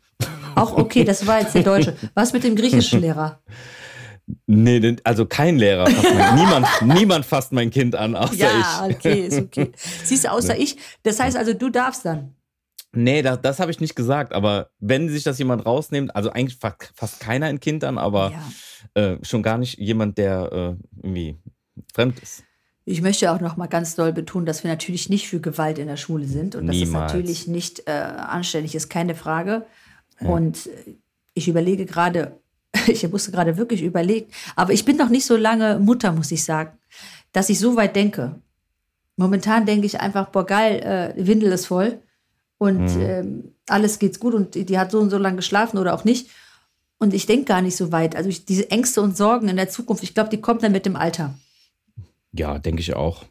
Auch 0.56 0.74
okay, 0.78 1.06
das 1.06 1.26
war 1.26 1.40
jetzt 1.40 1.56
der 1.56 1.64
Deutsche. 1.64 1.96
Was 2.16 2.34
mit 2.34 2.44
dem 2.44 2.56
griechischen 2.56 3.00
Lehrer? 3.02 3.42
Nee, 4.48 4.96
also 5.04 5.28
kein 5.28 5.60
Lehrer. 5.60 5.88
Mein, 5.88 6.36
niemand, 6.36 6.68
niemand 6.82 7.26
fasst 7.28 7.52
mein 7.52 7.70
Kind 7.70 7.94
an, 7.96 8.16
außer 8.16 8.34
Ja, 8.34 8.88
ich. 8.90 8.96
okay, 8.96 9.20
ist 9.28 9.40
okay. 9.40 9.72
Siehst 10.04 10.24
du, 10.24 10.32
außer 10.32 10.58
ich. 10.58 10.78
Das 11.04 11.20
heißt 11.20 11.38
also, 11.38 11.54
du 11.54 11.70
darfst 11.70 12.06
dann. 12.06 12.34
Nee, 12.96 13.22
das, 13.22 13.42
das 13.42 13.60
habe 13.60 13.72
ich 13.72 13.80
nicht 13.80 13.96
gesagt. 13.96 14.34
Aber 14.34 14.70
wenn 14.80 15.10
sich 15.10 15.24
das 15.24 15.38
jemand 15.40 15.66
rausnimmt, 15.66 16.16
also 16.16 16.30
eigentlich 16.32 16.58
fa 16.60 16.76
fast 16.96 17.20
keiner 17.20 17.48
ein 17.48 17.60
Kind 17.60 17.84
an, 17.84 17.98
aber 17.98 18.32
Ja. 18.96 19.02
äh, 19.02 19.18
schon 19.24 19.44
gar 19.44 19.58
nicht 19.58 19.78
jemand, 19.78 20.18
der 20.18 20.52
äh, 20.52 20.98
irgendwie 21.04 21.38
fremd 21.94 22.20
ist. 22.20 22.44
Ich 22.88 23.02
möchte 23.02 23.32
auch 23.32 23.42
noch 23.42 23.58
mal 23.58 23.66
ganz 23.68 23.96
doll 23.96 24.14
betonen, 24.14 24.46
dass 24.46 24.64
wir 24.64 24.70
natürlich 24.70 25.10
nicht 25.10 25.28
für 25.28 25.40
Gewalt 25.40 25.80
in 25.80 25.88
der 25.88 25.98
Schule 25.98 26.26
sind 26.28 26.56
und 26.56 26.68
dass 26.68 26.76
Niemals. 26.76 27.12
es 27.12 27.14
natürlich 27.14 27.48
nicht 27.48 27.88
äh, 27.88 27.92
anständig 27.92 28.76
ist, 28.76 28.90
keine 28.90 29.16
Frage. 29.16 29.66
Und 30.20 30.68
äh, 30.68 30.96
ich 31.34 31.48
überlege 31.48 31.86
gerade, 31.86 32.40
ich 32.88 33.10
musste 33.10 33.32
gerade 33.32 33.58
wirklich 33.58 33.82
überlegen, 33.82 34.32
aber 34.56 34.72
ich 34.74 34.86
bin 34.86 34.98
noch 34.98 35.10
nicht 35.10 35.26
so 35.26 35.36
lange 35.36 35.80
Mutter, 35.80 36.12
muss 36.12 36.32
ich 36.32 36.44
sagen, 36.44 36.78
dass 37.34 37.50
ich 37.50 37.60
so 37.60 37.76
weit 37.76 37.96
denke. 37.96 38.40
Momentan 39.18 39.66
denke 39.66 39.86
ich 39.86 40.00
einfach, 40.00 40.28
boah 40.30 40.46
geil, 40.46 41.14
äh, 41.18 41.26
Windel 41.28 41.52
ist 41.54 41.66
voll 41.68 42.00
und 42.66 42.90
ähm, 42.98 43.56
alles 43.68 44.00
geht's 44.00 44.20
gut 44.20 44.34
und 44.34 44.56
die 44.56 44.80
hat 44.80 44.92
so 44.92 45.00
und 45.00 45.10
so 45.10 45.18
lange 45.18 45.38
geschlafen 45.38 45.78
oder 45.78 45.94
auch 45.94 46.04
nicht. 46.04 46.30
Und 46.98 47.14
ich 47.14 47.26
denke 47.26 47.46
gar 47.46 47.62
nicht 47.62 47.76
so 47.76 47.92
weit. 47.92 48.16
Also 48.16 48.30
ich, 48.30 48.46
diese 48.46 48.72
Ängste 48.72 49.02
und 49.02 49.16
Sorgen 49.16 49.50
in 49.50 49.58
der 49.58 49.70
Zukunft, 49.70 50.04
ich 50.04 50.14
glaube, 50.14 50.30
die 50.30 50.42
kommt 50.42 50.64
dann 50.64 50.72
mit 50.72 50.86
dem 50.86 50.96
Alter. 50.96 51.36
Ja, 52.32 52.58
denke 52.58 52.82
ich 52.82 52.96
auch. 52.96 53.26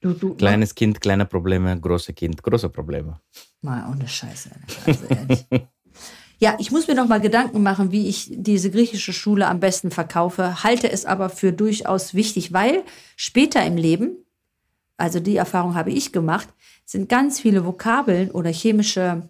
Du, 0.00 0.12
du, 0.12 0.34
Kleines 0.34 0.74
Kind, 0.74 1.00
kleine 1.00 1.24
Probleme, 1.24 1.78
große 1.78 2.12
Kind, 2.12 2.42
große 2.42 2.68
Probleme. 2.68 3.20
Mal 3.62 3.90
ohne 3.90 4.06
Scheiße. 4.06 4.50
Also 4.86 5.04
ehrlich. 5.06 5.46
ja, 6.38 6.56
ich 6.58 6.70
muss 6.70 6.86
mir 6.86 6.94
noch 6.94 7.08
mal 7.08 7.20
Gedanken 7.20 7.62
machen, 7.62 7.90
wie 7.90 8.08
ich 8.08 8.30
diese 8.30 8.70
griechische 8.70 9.12
Schule 9.12 9.48
am 9.48 9.58
besten 9.58 9.90
verkaufe, 9.90 10.62
halte 10.62 10.90
es 10.90 11.06
aber 11.06 11.30
für 11.30 11.52
durchaus 11.52 12.14
wichtig, 12.14 12.52
weil 12.52 12.84
später 13.16 13.64
im 13.64 13.76
Leben, 13.76 14.16
also 14.98 15.18
die 15.18 15.36
Erfahrung 15.36 15.74
habe 15.74 15.90
ich 15.90 16.12
gemacht, 16.12 16.48
sind 16.86 17.08
ganz 17.10 17.40
viele 17.40 17.66
Vokabeln 17.66 18.30
oder 18.30 18.50
chemische 18.50 19.28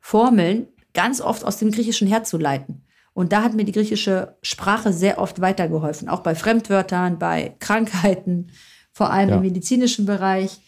Formeln 0.00 0.68
ganz 0.94 1.20
oft 1.20 1.44
aus 1.44 1.56
dem 1.56 1.70
Griechischen 1.72 2.06
herzuleiten. 2.06 2.84
Und 3.14 3.32
da 3.32 3.42
hat 3.42 3.54
mir 3.54 3.64
die 3.64 3.72
griechische 3.72 4.36
Sprache 4.42 4.92
sehr 4.92 5.18
oft 5.18 5.40
weitergeholfen, 5.40 6.08
auch 6.08 6.20
bei 6.20 6.34
Fremdwörtern, 6.34 7.18
bei 7.18 7.56
Krankheiten, 7.58 8.50
vor 8.92 9.10
allem 9.10 9.30
Ja. 9.30 9.36
im 9.36 9.42
medizinischen 9.42 10.06
Bereich. 10.06 10.60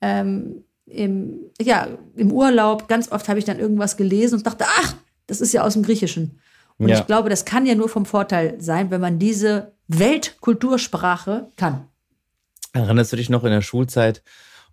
Ähm, 0.00 0.64
im, 0.86 1.40
ja, 1.60 1.88
im 2.14 2.32
Urlaub, 2.32 2.88
ganz 2.88 3.10
oft 3.12 3.28
habe 3.28 3.38
ich 3.38 3.44
dann 3.44 3.58
irgendwas 3.58 3.96
gelesen 3.96 4.36
und 4.36 4.46
dachte, 4.46 4.64
ach, 4.66 4.94
das 5.26 5.40
ist 5.40 5.52
ja 5.52 5.62
aus 5.62 5.72
dem 5.74 5.82
Griechischen. 5.82 6.40
Und 6.78 6.88
Ja. 6.88 6.98
ich 7.00 7.06
glaube, 7.06 7.28
das 7.28 7.44
kann 7.44 7.66
ja 7.66 7.74
nur 7.74 7.88
vom 7.88 8.06
Vorteil 8.06 8.60
sein, 8.60 8.90
wenn 8.90 9.00
man 9.00 9.18
diese 9.18 9.72
Weltkultursprache 9.88 11.48
kann. 11.56 11.86
Erinnerst 12.72 13.12
du 13.12 13.16
dich 13.16 13.30
noch 13.30 13.44
in 13.44 13.50
der 13.50 13.62
Schulzeit, 13.62 14.22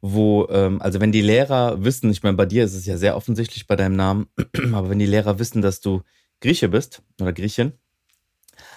wo, 0.06 0.48
ähm, 0.50 0.82
also 0.82 1.00
wenn 1.00 1.13
die 1.13 1.22
Lehrer 1.22 1.82
wissen, 1.86 2.12
ich 2.12 2.22
meine, 2.24 2.36
bei 2.36 2.46
dir 2.46 2.66
ist 2.66 2.74
es 2.74 2.86
ja 2.86 2.98
sehr 2.98 3.16
offensichtlich 3.16 3.68
bei 3.68 3.78
deinem 3.78 3.96
Namen, 3.96 4.28
aber 4.74 4.89
wenn 4.89 5.00
die 5.00 5.06
Lehrer 5.06 5.39
wissen, 5.39 5.62
dass 5.62 5.80
du 5.80 6.02
Grieche 6.42 6.68
bist 6.68 7.02
oder 7.22 7.32
Griechin, 7.32 7.72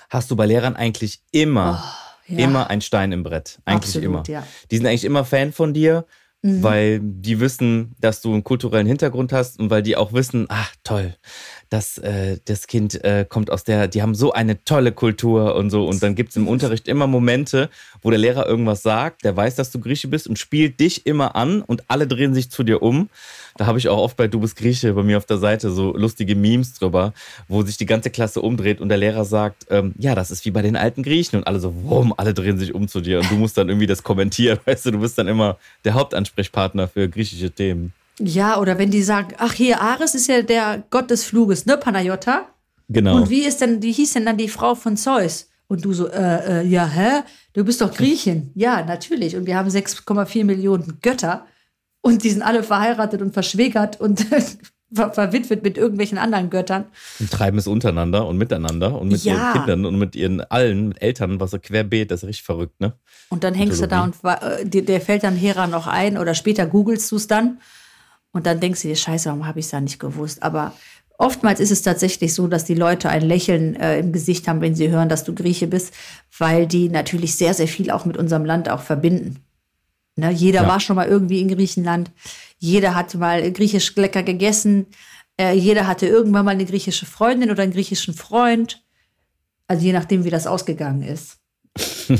hast 0.09 0.31
du 0.31 0.37
bei 0.37 0.47
Lehrern 0.47 0.77
eigentlich 0.77 1.23
immer, 1.33 1.83
Ja, 2.29 2.39
immer 2.39 2.71
ein 2.71 2.81
Stein 2.81 3.11
im 3.11 3.25
Brett. 3.25 3.59
Eigentlich 3.65 3.97
absolut, 3.97 4.05
immer. 4.05 4.23
Ja. 4.29 4.47
Die 4.71 4.77
sind 4.77 4.87
eigentlich 4.87 5.05
immer 5.05 5.25
Fan 5.25 5.53
von 5.53 5.75
dir. 5.75 6.07
weil 6.43 7.01
die 7.03 7.41
wissen, 7.41 7.97
dass 7.99 8.21
du 8.21 8.33
einen 8.33 8.45
kulturellen 8.45 8.87
Hintergrund 8.87 9.33
hast 9.33 9.59
und 9.59 9.69
weil 9.69 9.83
die 9.83 9.97
auch 9.97 10.13
wissen, 10.13 10.47
ach 10.49 10.73
toll, 10.85 11.17
das, 11.71 11.99
äh, 11.99 12.39
das 12.45 12.67
Kind 12.67 13.03
äh, 13.05 13.27
kommt 13.29 13.51
aus 13.51 13.65
der, 13.65 13.89
die 13.89 14.03
haben 14.03 14.15
so 14.15 14.33
eine 14.33 14.63
tolle 14.65 14.93
Kultur 14.93 15.55
und 15.57 15.71
so. 15.71 15.87
Und 15.87 16.03
dann 16.03 16.15
gibt 16.15 16.31
es 16.31 16.37
im 16.37 16.49
Unterricht 16.49 16.89
immer 16.89 17.07
Momente, 17.07 17.69
wo 18.03 18.11
der 18.11 18.19
Lehrer 18.19 18.47
irgendwas 18.47 18.83
sagt, 18.83 19.25
der 19.25 19.37
weiß, 19.37 19.57
dass 19.57 19.71
du 19.71 19.81
Grieche 19.81 20.09
bist 20.09 20.29
und 20.29 20.39
spielt 20.39 20.79
dich 20.81 21.07
immer 21.07 21.35
an 21.35 21.63
und 21.63 21.85
alle 21.89 22.07
drehen 22.07 22.35
sich 22.35 22.51
zu 22.51 22.63
dir 22.63 22.83
um. 22.83 23.09
Da 23.57 23.67
habe 23.67 23.79
ich 23.79 23.89
auch 23.89 23.99
oft 23.99 24.17
bei 24.17 24.29
Du 24.29 24.41
bist 24.41 24.57
Grieche 24.57 24.93
bei 24.93 25.03
mir 25.03 25.17
auf 25.17 25.27
der 25.27 25.39
Seite 25.39 25.71
so 25.71 25.97
lustige 25.97 26.37
Memes 26.37 26.75
drüber, 26.75 27.15
wo 27.49 27.63
sich 27.63 27.77
die 27.77 27.87
ganze 27.87 28.11
Klasse 28.11 28.43
umdreht 28.43 28.81
und 28.81 28.89
der 28.89 28.99
Lehrer 28.99 29.25
sagt, 29.25 29.67
ähm, 29.71 29.95
ja, 29.99 30.15
das 30.15 30.31
ist 30.31 30.45
wie 30.45 30.51
bei 30.51 30.63
den 30.63 30.77
alten 30.77 31.03
Griechen 31.03 31.39
und 31.39 31.47
alle 31.47 31.59
so, 31.59 31.75
wumm, 31.85 32.13
alle 32.17 32.35
drehen 32.35 32.59
sich 32.59 32.75
um 32.75 32.87
zu 32.87 33.01
dir 33.01 33.21
und 33.21 33.31
du 33.31 33.35
musst 33.37 33.57
dann 33.57 33.69
irgendwie 33.69 33.87
das 33.87 34.03
kommentieren, 34.03 34.59
weißt 34.65 34.87
du, 34.87 34.91
du 34.93 35.01
bist 35.01 35.17
dann 35.19 35.29
immer 35.29 35.59
der 35.85 35.95
Hauptansprechpartner 35.95 36.89
für 36.89 37.09
griechische 37.09 37.51
Themen. 37.51 37.93
Ja, 38.19 38.59
oder 38.59 38.79
wenn 38.79 38.91
die 38.91 39.03
sagen, 39.03 39.35
ach 39.39 39.53
hier, 39.53 39.81
Ares 39.81 40.15
ist 40.15 40.27
ja 40.29 40.43
der 40.43 40.85
Gott 40.91 41.11
des 41.11 41.25
Fluges, 41.25 41.67
ne, 41.67 41.77
Panayota? 41.77 42.47
Genau. 42.89 43.17
Und 43.17 43.31
wie 43.31 43.45
ist 43.45 43.61
denn, 43.61 43.83
wie 43.83 43.93
hieß 43.93 44.15
denn 44.15 44.27
dann 44.27 44.37
die 44.39 44.49
Frau 44.49 44.75
von 44.75 44.97
Zeus? 44.97 45.49
Und 45.69 45.85
du 45.85 45.93
so, 45.93 46.09
äh, 46.09 46.61
äh, 46.63 46.67
ja, 46.67 46.87
hä? 46.87 47.23
Du 47.53 47.65
bist 47.65 47.81
doch 47.81 47.93
Griechin. 47.93 48.53
Ja, 48.55 48.85
natürlich. 48.85 49.35
Und 49.37 49.47
wir 49.47 49.57
haben 49.57 49.69
6,4 49.69 50.45
Millionen 50.45 50.99
Götter. 51.03 51.47
Und 52.01 52.23
die 52.23 52.31
sind 52.31 52.43
alle 52.43 52.63
verheiratet 52.63 53.21
und 53.21 53.35
verschwägert 53.35 54.01
und 54.01 54.21
ver 54.95 55.13
verwitwet 55.13 55.65
mit 55.65 55.77
irgendwelchen 55.77 56.19
anderen 56.19 56.49
Göttern. 56.51 56.85
Und 57.19 57.33
treiben 57.33 57.59
es 57.59 57.67
untereinander 57.67 58.29
und 58.29 58.39
miteinander 58.39 59.01
und 59.01 59.09
mit 59.09 59.25
Ja. 59.25 59.33
ihren 59.35 59.53
Kindern 59.55 59.85
und 59.87 59.99
mit 59.99 60.15
ihren 60.15 60.41
allen, 60.43 60.89
mit 60.91 61.03
Eltern, 61.03 61.41
was 61.41 61.51
so 61.51 61.59
querbeet, 61.59 62.13
das 62.13 62.23
ist 62.23 62.29
richtig 62.29 62.45
verrückt, 62.45 62.81
ne? 62.81 62.93
Und 63.29 63.43
dann 63.43 63.55
hängst 63.55 63.83
du 63.83 63.89
da 63.89 64.05
und 64.05 64.15
äh, 64.23 64.65
dir, 64.65 64.85
der 64.85 65.01
fällt 65.01 65.25
dann 65.25 65.35
Hera 65.35 65.67
noch 65.67 65.89
ein 65.89 66.17
oder 66.17 66.35
später 66.35 66.67
googelst 66.67 67.11
du 67.11 67.17
es 67.17 67.27
dann. 67.27 67.59
Und 68.37 68.45
dann 68.45 68.61
denkst 68.61 68.83
du 68.83 68.89
dir, 68.89 68.97
scheiße, 68.97 69.31
warum 69.31 69.47
habe 69.47 69.61
ich 69.61 69.65
es 69.65 69.71
da 69.71 69.81
nicht 69.81 69.99
gewusst? 69.99 70.43
Aber 70.43 70.75
oftmals 71.17 71.59
ist 71.59 71.71
es 71.71 71.81
tatsächlich 71.81 72.35
so, 72.35 72.49
dass 72.49 72.67
die 72.67 72.75
Leute 72.75 73.09
ein 73.09 73.23
Lächeln 73.23 73.77
äh, 73.77 73.99
im 73.99 74.13
Gesicht 74.13 74.47
haben, 74.47 74.61
wenn 74.61 74.75
sie 74.75 74.91
hören, 74.91 75.09
dass 75.09 75.25
du 75.25 75.35
Grieche 75.35 75.67
bist, 75.67 75.95
weil 76.39 76.67
die 76.67 76.91
natürlich 76.91 77.35
sehr, 77.37 77.55
sehr 77.55 77.67
viel 77.67 77.91
auch 77.91 78.05
mit 78.05 78.19
unserem 78.19 78.45
Land 78.45 78.69
auch 78.69 78.83
verbinden. 78.83 79.39
Ne? 80.17 80.31
Jeder 80.33 80.65
Ja. 80.65 80.69
war 80.69 80.81
schon 80.81 80.97
mal 80.97 81.09
irgendwie 81.09 81.41
in 81.41 81.49
Griechenland. 81.49 82.11
Jeder 82.59 82.95
hat 82.95 83.15
mal 83.15 83.51
griechisch 83.53 83.97
lecker 83.97 84.23
gegessen. 84.23 84.85
Äh, 85.41 85.55
jeder 85.55 85.87
hatte 85.87 86.07
irgendwann 86.07 86.45
mal 86.45 86.51
eine 86.51 86.67
griechische 86.67 87.07
Freundin 87.07 87.51
oder 87.51 87.63
einen 87.63 87.73
griechischen 87.73 88.13
Freund. 88.13 88.85
Also 89.67 89.83
je 89.83 89.95
nachdem, 89.95 90.25
wie 90.25 90.31
das 90.31 90.47
ausgegangen 90.47 91.01
ist. 91.01 91.39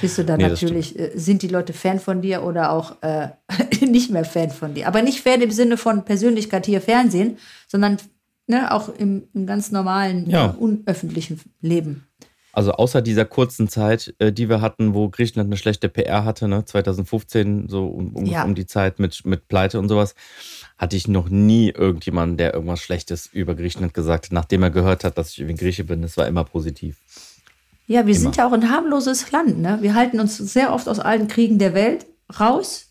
Bist 0.00 0.18
du 0.18 0.24
dann 0.24 0.38
Nee, 0.38 0.48
natürlich, 0.48 0.98
äh, 0.98 1.10
sind 1.14 1.42
die 1.42 1.48
Leute 1.48 1.72
Fan 1.72 1.98
von 2.00 2.22
dir 2.22 2.42
oder 2.42 2.72
auch 2.72 2.96
äh, 3.02 3.28
nicht 3.86 4.10
mehr 4.10 4.24
Fan 4.24 4.50
von 4.50 4.74
dir. 4.74 4.86
Aber 4.88 5.02
nicht 5.02 5.20
Fan 5.20 5.40
im 5.42 5.50
Sinne 5.50 5.76
von 5.76 6.04
Persönlichkeit 6.04 6.66
hier 6.66 6.80
Fernsehen, 6.80 7.38
sondern 7.68 7.98
ne, 8.46 8.72
auch 8.72 8.88
im, 8.88 9.28
im 9.34 9.46
ganz 9.46 9.70
normalen, 9.70 10.28
Ja. 10.28 10.50
äh, 10.50 10.56
unöffentlichen 10.62 11.40
Leben. 11.60 12.06
Also 12.52 12.72
außer 12.72 13.00
dieser 13.00 13.26
kurzen 13.26 13.68
Zeit, 13.68 14.12
äh, 14.18 14.32
die 14.32 14.48
wir 14.48 14.60
hatten, 14.60 14.92
wo 14.92 15.08
Griechenland 15.08 15.48
eine 15.48 15.56
schlechte 15.56 15.88
PR 15.88 16.24
hatte, 16.24 16.48
ne, 16.48 16.64
2015, 16.64 17.68
so 17.68 17.86
um, 17.86 18.16
um, 18.16 18.26
Ja. 18.26 18.42
um 18.44 18.56
die 18.56 18.66
Zeit 18.66 18.98
mit, 18.98 19.24
mit 19.24 19.46
Pleite 19.46 19.78
und 19.78 19.88
sowas, 19.88 20.14
hatte 20.76 20.96
ich 20.96 21.06
noch 21.06 21.28
nie 21.28 21.70
irgendjemanden, 21.70 22.38
der 22.38 22.54
irgendwas 22.54 22.80
Schlechtes 22.80 23.26
über 23.26 23.54
Griechenland 23.54 23.94
gesagt 23.94 24.26
hat, 24.26 24.32
nachdem 24.32 24.64
er 24.64 24.70
gehört 24.70 25.04
hat, 25.04 25.16
dass 25.16 25.30
ich 25.30 25.38
irgendwie 25.38 25.62
Grieche 25.62 25.84
bin. 25.84 26.02
Das 26.02 26.16
war 26.16 26.26
immer 26.26 26.42
positiv. 26.42 26.96
Ja, 27.90 28.06
wir 28.06 28.14
sind 28.14 28.36
ja 28.36 28.46
auch 28.46 28.52
ein 28.52 28.70
harmloses 28.70 29.32
Land. 29.32 29.58
Ne? 29.58 29.78
Wir 29.80 29.96
halten 29.96 30.20
uns 30.20 30.36
sehr 30.36 30.72
oft 30.72 30.88
aus 30.88 31.00
allen 31.00 31.26
Kriegen 31.26 31.58
der 31.58 31.74
Welt 31.74 32.06
raus. 32.38 32.86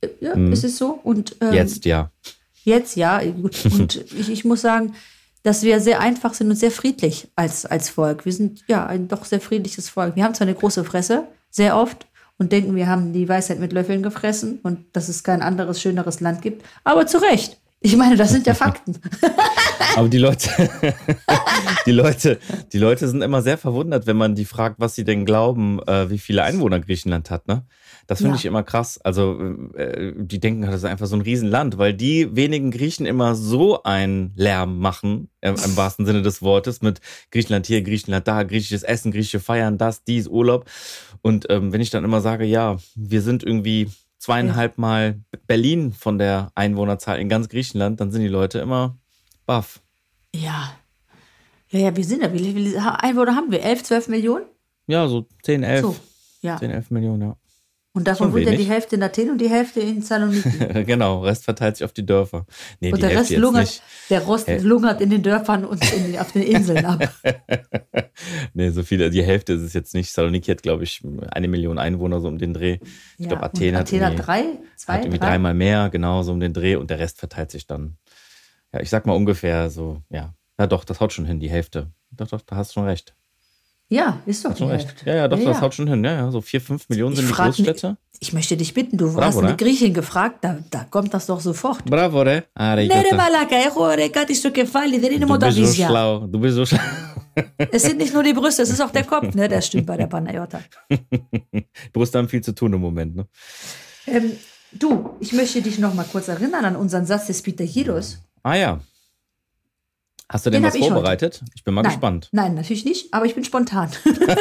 Äh, 0.00 0.08
Ja, 0.18 0.32
ist 0.32 0.64
es 0.64 0.76
so? 0.76 0.98
Und 1.04 1.36
ähm, 1.40 1.52
Jetzt 1.52 1.84
ja. 1.84 2.10
Jetzt 2.64 2.96
ja. 2.96 3.20
Und 3.64 4.04
ich, 4.12 4.28
ich 4.28 4.44
muss 4.44 4.60
sagen, 4.60 4.94
dass 5.44 5.62
wir 5.62 5.78
sehr 5.78 6.00
einfach 6.00 6.34
sind 6.34 6.50
und 6.50 6.56
sehr 6.56 6.72
friedlich 6.72 7.28
als, 7.36 7.64
als 7.64 7.90
Volk. 7.90 8.24
Wir 8.24 8.32
sind 8.32 8.64
ja 8.66 8.84
ein 8.86 9.06
doch 9.06 9.24
sehr 9.24 9.40
friedliches 9.40 9.88
Volk. 9.88 10.16
Wir 10.16 10.24
haben 10.24 10.34
zwar 10.34 10.48
eine 10.48 10.56
große 10.56 10.82
Fresse, 10.82 11.28
sehr 11.50 11.76
oft, 11.76 12.06
und 12.38 12.50
denken, 12.50 12.74
wir 12.74 12.88
haben 12.88 13.12
die 13.12 13.28
Weisheit 13.28 13.60
mit 13.60 13.72
Löffeln 13.72 14.02
gefressen 14.02 14.58
und 14.64 14.84
dass 14.94 15.08
es 15.08 15.22
kein 15.22 15.42
anderes, 15.42 15.80
schöneres 15.80 16.18
Land 16.18 16.42
gibt. 16.42 16.64
Aber 16.82 17.06
zu 17.06 17.18
Recht. 17.18 17.60
Ich 17.82 17.96
meine, 17.96 18.16
das 18.16 18.30
sind 18.30 18.46
ja 18.46 18.54
Fakten. 18.54 18.96
Aber 19.96 20.08
die 20.08 20.18
Leute, 20.18 20.48
die 21.86 21.90
Leute, 21.92 22.38
die 22.72 22.78
Leute 22.78 23.08
sind 23.08 23.22
immer 23.22 23.42
sehr 23.42 23.58
verwundert, 23.58 24.06
wenn 24.06 24.16
man 24.16 24.34
die 24.34 24.44
fragt, 24.44 24.76
was 24.78 24.94
sie 24.94 25.04
denn 25.04 25.24
glauben, 25.26 25.80
äh, 25.86 26.08
wie 26.08 26.18
viele 26.18 26.44
Einwohner 26.44 26.80
Griechenland 26.80 27.30
hat, 27.30 27.48
ne? 27.48 27.64
Das 28.06 28.18
finde 28.18 28.32
Ja. 28.34 28.38
ich 28.38 28.44
immer 28.46 28.62
krass. 28.62 28.98
Also, 29.02 29.38
äh, 29.74 30.12
die 30.16 30.40
denken, 30.40 30.62
das 30.62 30.76
ist 30.76 30.84
einfach 30.84 31.06
so 31.06 31.16
ein 31.16 31.20
Riesenland, 31.22 31.78
weil 31.78 31.94
die 31.94 32.34
wenigen 32.34 32.70
Griechen 32.70 33.06
immer 33.06 33.34
so 33.34 33.82
einen 33.82 34.32
Lärm 34.36 34.78
machen, 34.78 35.28
äh, 35.40 35.50
im 35.50 35.76
wahrsten 35.76 36.06
Sinne 36.06 36.22
des 36.22 36.40
Wortes, 36.42 36.82
mit 36.82 37.00
Griechenland 37.30 37.66
hier, 37.66 37.82
Griechenland 37.82 38.26
da, 38.26 38.42
griechisches 38.44 38.82
Essen, 38.82 39.12
griechische 39.12 39.40
Feiern, 39.40 39.76
das, 39.78 40.04
dies, 40.04 40.26
Urlaub. 40.26 40.68
Und 41.20 41.46
ähm, 41.50 41.72
wenn 41.72 41.80
ich 41.80 41.90
dann 41.90 42.04
immer 42.04 42.20
sage, 42.20 42.44
ja, 42.44 42.76
wir 42.96 43.22
sind 43.22 43.44
irgendwie 43.44 43.88
zweieinhalb 44.22 44.78
Mal 44.78 45.20
Berlin 45.48 45.92
von 45.92 46.16
der 46.16 46.52
Einwohnerzahl 46.54 47.18
in 47.18 47.28
ganz 47.28 47.48
Griechenland, 47.48 48.00
dann 48.00 48.12
sind 48.12 48.22
die 48.22 48.28
Leute 48.28 48.60
immer 48.60 48.96
baff. 49.46 49.82
Ja. 50.32 50.72
Ja, 51.70 51.80
ja, 51.80 51.96
wir 51.96 52.04
sind 52.04 52.22
ja, 52.22 52.32
wie 52.32 52.38
viele 52.38 53.02
Einwohner 53.02 53.34
haben 53.34 53.50
wir? 53.50 53.64
11, 53.64 53.82
12 53.82 54.08
Millionen? 54.08 54.44
Ja, 54.86 55.08
so 55.08 55.26
10, 55.42 55.64
11. 55.64 55.82
So, 55.82 55.96
ja. 56.40 56.56
10, 56.56 56.70
11 56.70 56.90
Millionen, 56.92 57.22
ja. 57.22 57.36
Und 57.94 58.08
davon 58.08 58.28
Schon 58.28 58.34
wohnt 58.34 58.46
ja 58.46 58.56
die. 58.56 58.64
Hälfte 58.64 58.96
in 58.96 59.02
Athen 59.02 59.30
und 59.30 59.38
die 59.38 59.50
Hälfte 59.50 59.80
in 59.80 60.00
Saloniki. 60.00 60.48
genau, 60.86 61.20
Rest 61.20 61.44
verteilt 61.44 61.76
sich 61.76 61.84
auf 61.84 61.92
die 61.92 62.06
Dörfer. 62.06 62.46
Nee, 62.80 62.90
Und 62.90 63.02
der 63.02 63.10
Rest 63.10 63.18
Hälfte 63.30 63.36
lungert, 63.36 63.82
der 64.08 64.20
Rost 64.22 64.46
Hä? 64.48 64.58
lungert 64.60 65.00
in 65.02 65.10
den 65.10 65.22
Dörfern 65.22 65.66
und 65.66 65.84
in, 65.92 66.18
auf 66.18 66.32
den 66.32 66.42
Inseln 66.42 66.84
ab. 66.86 67.02
Nee, 68.54 68.70
so 68.70 68.82
viele, 68.82 69.10
die 69.10 69.22
Hälfte 69.22 69.54
ist 69.54 69.62
es 69.62 69.72
jetzt 69.72 69.94
nicht. 69.94 70.12
Saloniki 70.12 70.50
hat, 70.50 70.62
glaube 70.62 70.84
ich, 70.84 71.02
eine 71.32 71.48
Million 71.48 71.78
Einwohner 71.78 72.20
so 72.20 72.28
um 72.28 72.38
den 72.38 72.52
Dreh. 72.54 72.78
Ich 72.82 73.24
Ja, 73.24 73.28
glaube, 73.28 73.42
Athen, 73.44 73.74
hat, 73.74 73.82
Athen 73.82 74.00
hat 74.02 74.12
irgendwie- 74.12 74.22
drei, 74.24 74.44
zwei, 74.76 74.92
hat 74.94 75.00
irgendwie 75.02 75.18
drei? 75.18 75.26
dreimal 75.30 75.54
mehr, 75.54 75.88
genau, 75.90 76.22
so 76.22 76.32
um 76.32 76.40
den 76.40 76.52
Dreh. 76.52 76.76
Und 76.76 76.90
der 76.90 76.98
Rest 76.98 77.18
verteilt 77.18 77.50
sich 77.50 77.66
dann. 77.66 77.96
Ja, 78.72 78.80
ich 78.80 78.90
sag 78.90 79.06
mal 79.06 79.14
ungefähr 79.14 79.70
so, 79.70 80.02
ja. 80.10 80.34
Ja, 80.58 80.66
doch, 80.66 80.84
das 80.84 81.00
haut 81.00 81.12
schon 81.12 81.24
hin, 81.24 81.40
die 81.40 81.50
Hälfte. 81.50 81.90
Doch, 82.10 82.28
doch, 82.28 82.42
da 82.42 82.56
hast 82.56 82.70
du 82.70 82.74
schon 82.74 82.84
recht. 82.84 83.14
Ja, 83.91 84.19
ist 84.25 84.43
doch 84.43 84.49
Hast 84.51 84.57
die 84.59 84.63
schon 84.63 84.71
recht. 84.71 84.87
Hälfte. 84.87 85.09
Ja, 85.09 85.15
ja, 85.15 85.27
doch, 85.29 85.39
das 85.41 85.61
haut 85.61 85.73
schon 85.73 85.87
hin. 85.87 86.03
Ja, 86.03 86.11
ja, 86.13 86.31
so 86.31 86.41
vier, 86.41 86.59
fünf 86.59 86.89
Millionen 86.89 87.13
Ich 87.13 87.19
sind 87.19 87.29
die 87.29 87.33
frag 87.33 87.47
mich- 87.47 87.57
Großstädte. 87.57 87.97
Ich 88.19 88.33
möchte 88.33 88.57
dich 88.57 88.73
bitten, 88.73 88.97
du 88.97 89.05
Bravo, 89.13 89.21
hast 89.27 89.37
eine 89.37 89.49
ne? 89.51 89.55
Griechin 89.55 89.93
gefragt, 89.93 90.37
da, 90.43 90.57
da 90.71 90.85
kommt 90.89 91.13
das 91.13 91.25
doch 91.27 91.39
sofort. 91.39 91.85
Bravo, 91.85 92.21
ρε. 92.23 92.41
Άρα, 92.53 92.81
Ναι 92.81 93.01
ρε 93.01 93.15
μαλάκα, 93.15 93.55
έχω 93.55 93.87
ρε 93.89 94.07
κάτι 94.07 94.35
στο 94.35 94.49
κεφάλι, 94.51 94.99
δεν 94.99 95.11
είναι 95.11 95.25
Du 95.25 95.27
μόνο 95.27 95.39
τα 95.39 95.47
bist 95.47 95.51
so 95.51 95.61
βυζιά. 95.61 95.87
schlau. 95.89 96.27
Du 96.31 96.39
bist 96.39 96.55
so 96.55 96.65
schlau. 96.65 96.81
Es 97.75 97.81
sind 97.83 97.97
nicht 98.03 98.13
nur 98.13 98.23
die 98.23 98.33
Brüste, 98.33 98.61
es 98.63 98.69
ist 98.75 98.81
auch 98.81 98.91
der 98.91 99.03
Kopf, 99.13 99.35
ne? 99.35 99.47
Das 99.47 99.65
stimmt 99.67 99.85
bei 99.85 99.95
der 100.01 100.07
Panayota. 100.07 100.59
Brüste 101.93 102.17
haben 102.17 102.29
viel 102.29 102.41
zu 102.41 102.53
tun 102.53 102.73
im 102.73 102.81
Moment, 102.81 103.15
ne? 103.15 103.23
Ähm, 104.07 104.31
du, 104.71 104.89
ich 105.19 105.31
möchte 105.33 105.61
dich 105.61 105.77
noch 105.79 105.93
mal 105.93 106.05
kurz 106.11 106.27
erinnern 106.27 106.65
an 106.65 106.75
unseren 106.75 107.05
Satz 107.05 107.27
des 107.27 107.41
Peter 107.41 107.65
Giros. 107.65 108.07
Ah 108.43 108.55
ja. 108.55 108.79
Hast 110.32 110.46
du 110.46 110.50
denn 110.50 110.62
Den 110.62 110.72
was 110.72 110.78
vorbereitet? 110.78 111.42
Ich, 111.48 111.56
ich, 111.56 111.64
bin 111.64 111.74
mal 111.74 111.82
Nein. 111.82 111.92
gespannt. 111.92 112.28
Nein, 112.32 112.54
natürlich 112.54 112.86
nicht, 112.86 113.12
aber 113.12 113.26
ich 113.26 113.34
bin 113.34 113.44
spontan. 113.44 113.90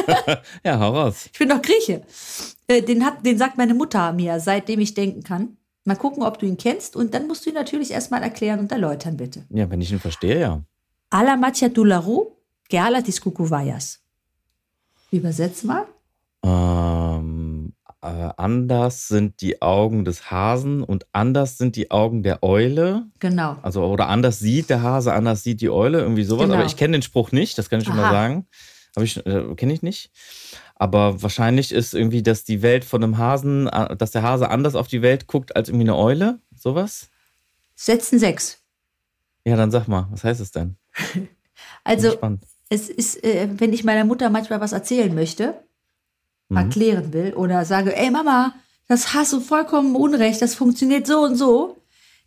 ja, 0.63 0.79
hau 0.79 0.91
raus. 0.91 1.29
Ich 1.33 1.37
bin 1.37 1.49
doch 1.49 1.61
Grieche. 1.61 2.01
Äh, 2.67 2.81
den, 2.81 3.05
hat, 3.05 3.25
den 3.25 3.37
sagt 3.37 3.57
meine 3.57 3.73
Mutter 3.73 4.13
mir, 4.13 4.39
seitdem 4.39 4.79
ich 4.79 4.93
denken 4.93 5.23
kann. 5.23 5.57
Mal 5.83 5.97
gucken, 5.97 6.23
ob 6.23 6.39
du 6.39 6.45
ihn 6.45 6.57
kennst 6.57 6.95
und 6.95 7.13
dann 7.13 7.27
musst 7.27 7.45
du 7.45 7.49
ihn 7.49 7.55
natürlich 7.55 7.91
erstmal 7.91 8.23
erklären 8.23 8.59
und 8.59 8.71
erläutern, 8.71 9.17
bitte. 9.17 9.43
Ja, 9.49 9.69
wenn 9.69 9.81
ich 9.81 9.91
ihn 9.91 9.99
verstehe, 9.99 10.39
ja. 10.39 10.61
Alla 11.09 11.35
Matia 11.35 11.67
Dularu, 11.67 12.27
Gerla 12.69 13.01
tis 13.01 13.19
Kukuvayas. 13.19 13.99
Übersetz 15.11 15.63
mal. 15.63 15.85
Äh, 16.43 16.47
anders 18.01 19.07
sind 19.07 19.41
die 19.41 19.61
Augen 19.61 20.05
des 20.05 20.31
Hasen 20.31 20.83
und 20.83 21.05
anders 21.11 21.57
sind 21.57 21.75
die 21.75 21.91
Augen 21.91 22.23
der 22.23 22.41
Eule. 22.41 23.05
Genau. 23.19 23.57
Also, 23.61 23.83
oder 23.85 24.07
anders 24.07 24.39
sieht 24.39 24.69
der 24.69 24.81
Hase, 24.81 25.13
anders 25.13 25.43
sieht 25.43 25.61
die 25.61 25.69
Eule, 25.69 25.99
irgendwie 25.99 26.23
sowas. 26.23 26.45
Genau. 26.45 26.55
Aber 26.55 26.65
ich 26.65 26.77
kenne 26.77 26.93
den 26.93 27.03
Spruch 27.03 27.31
nicht, 27.31 27.57
das 27.57 27.69
kann 27.69 27.79
ich 27.79 27.85
schon 27.85 27.95
mal 27.95 28.05
Aha. 28.05 28.11
sagen. 28.11 28.47
Habe 28.95 29.05
ich, 29.05 29.25
äh, 29.25 29.55
kenne 29.55 29.73
ich 29.73 29.83
nicht. 29.83 30.11
Aber 30.75 31.21
wahrscheinlich 31.21 31.71
ist 31.71 31.93
irgendwie, 31.93 32.23
dass 32.23 32.43
die 32.43 32.63
Welt 32.63 32.83
von 32.83 33.03
einem 33.03 33.19
Hasen, 33.19 33.67
äh, 33.67 33.95
dass 33.95 34.11
der 34.11 34.23
Hase 34.23 34.49
anders 34.49 34.75
auf 34.75 34.87
die 34.87 35.03
Welt 35.03 35.27
guckt 35.27 35.55
als 35.55 35.69
irgendwie 35.69 35.85
eine 35.85 35.95
Eule. 35.95 36.39
Sowas? 36.55 37.09
Setzen 37.75 38.17
sechs. 38.17 38.63
Ja, 39.45 39.55
dann 39.55 39.71
sag 39.71 39.87
mal, 39.87 40.07
was 40.11 40.23
heißt 40.23 40.41
es 40.41 40.51
denn? 40.51 40.77
Also, 41.83 42.17
es 42.69 42.89
ist, 42.89 43.23
äh, 43.23 43.47
wenn 43.57 43.73
ich 43.73 43.83
meiner 43.83 44.05
Mutter 44.05 44.29
manchmal 44.29 44.61
was 44.61 44.71
erzählen 44.71 45.13
möchte, 45.13 45.63
Mhm. 46.51 46.57
erklären 46.57 47.13
will 47.13 47.33
oder 47.33 47.65
sage, 47.65 47.95
ey 47.95 48.11
Mama, 48.11 48.53
das 48.87 49.13
hast 49.13 49.31
du 49.33 49.39
vollkommen 49.39 49.95
unrecht, 49.95 50.41
das 50.41 50.53
funktioniert 50.53 51.07
so 51.07 51.21
und 51.21 51.35
so, 51.35 51.77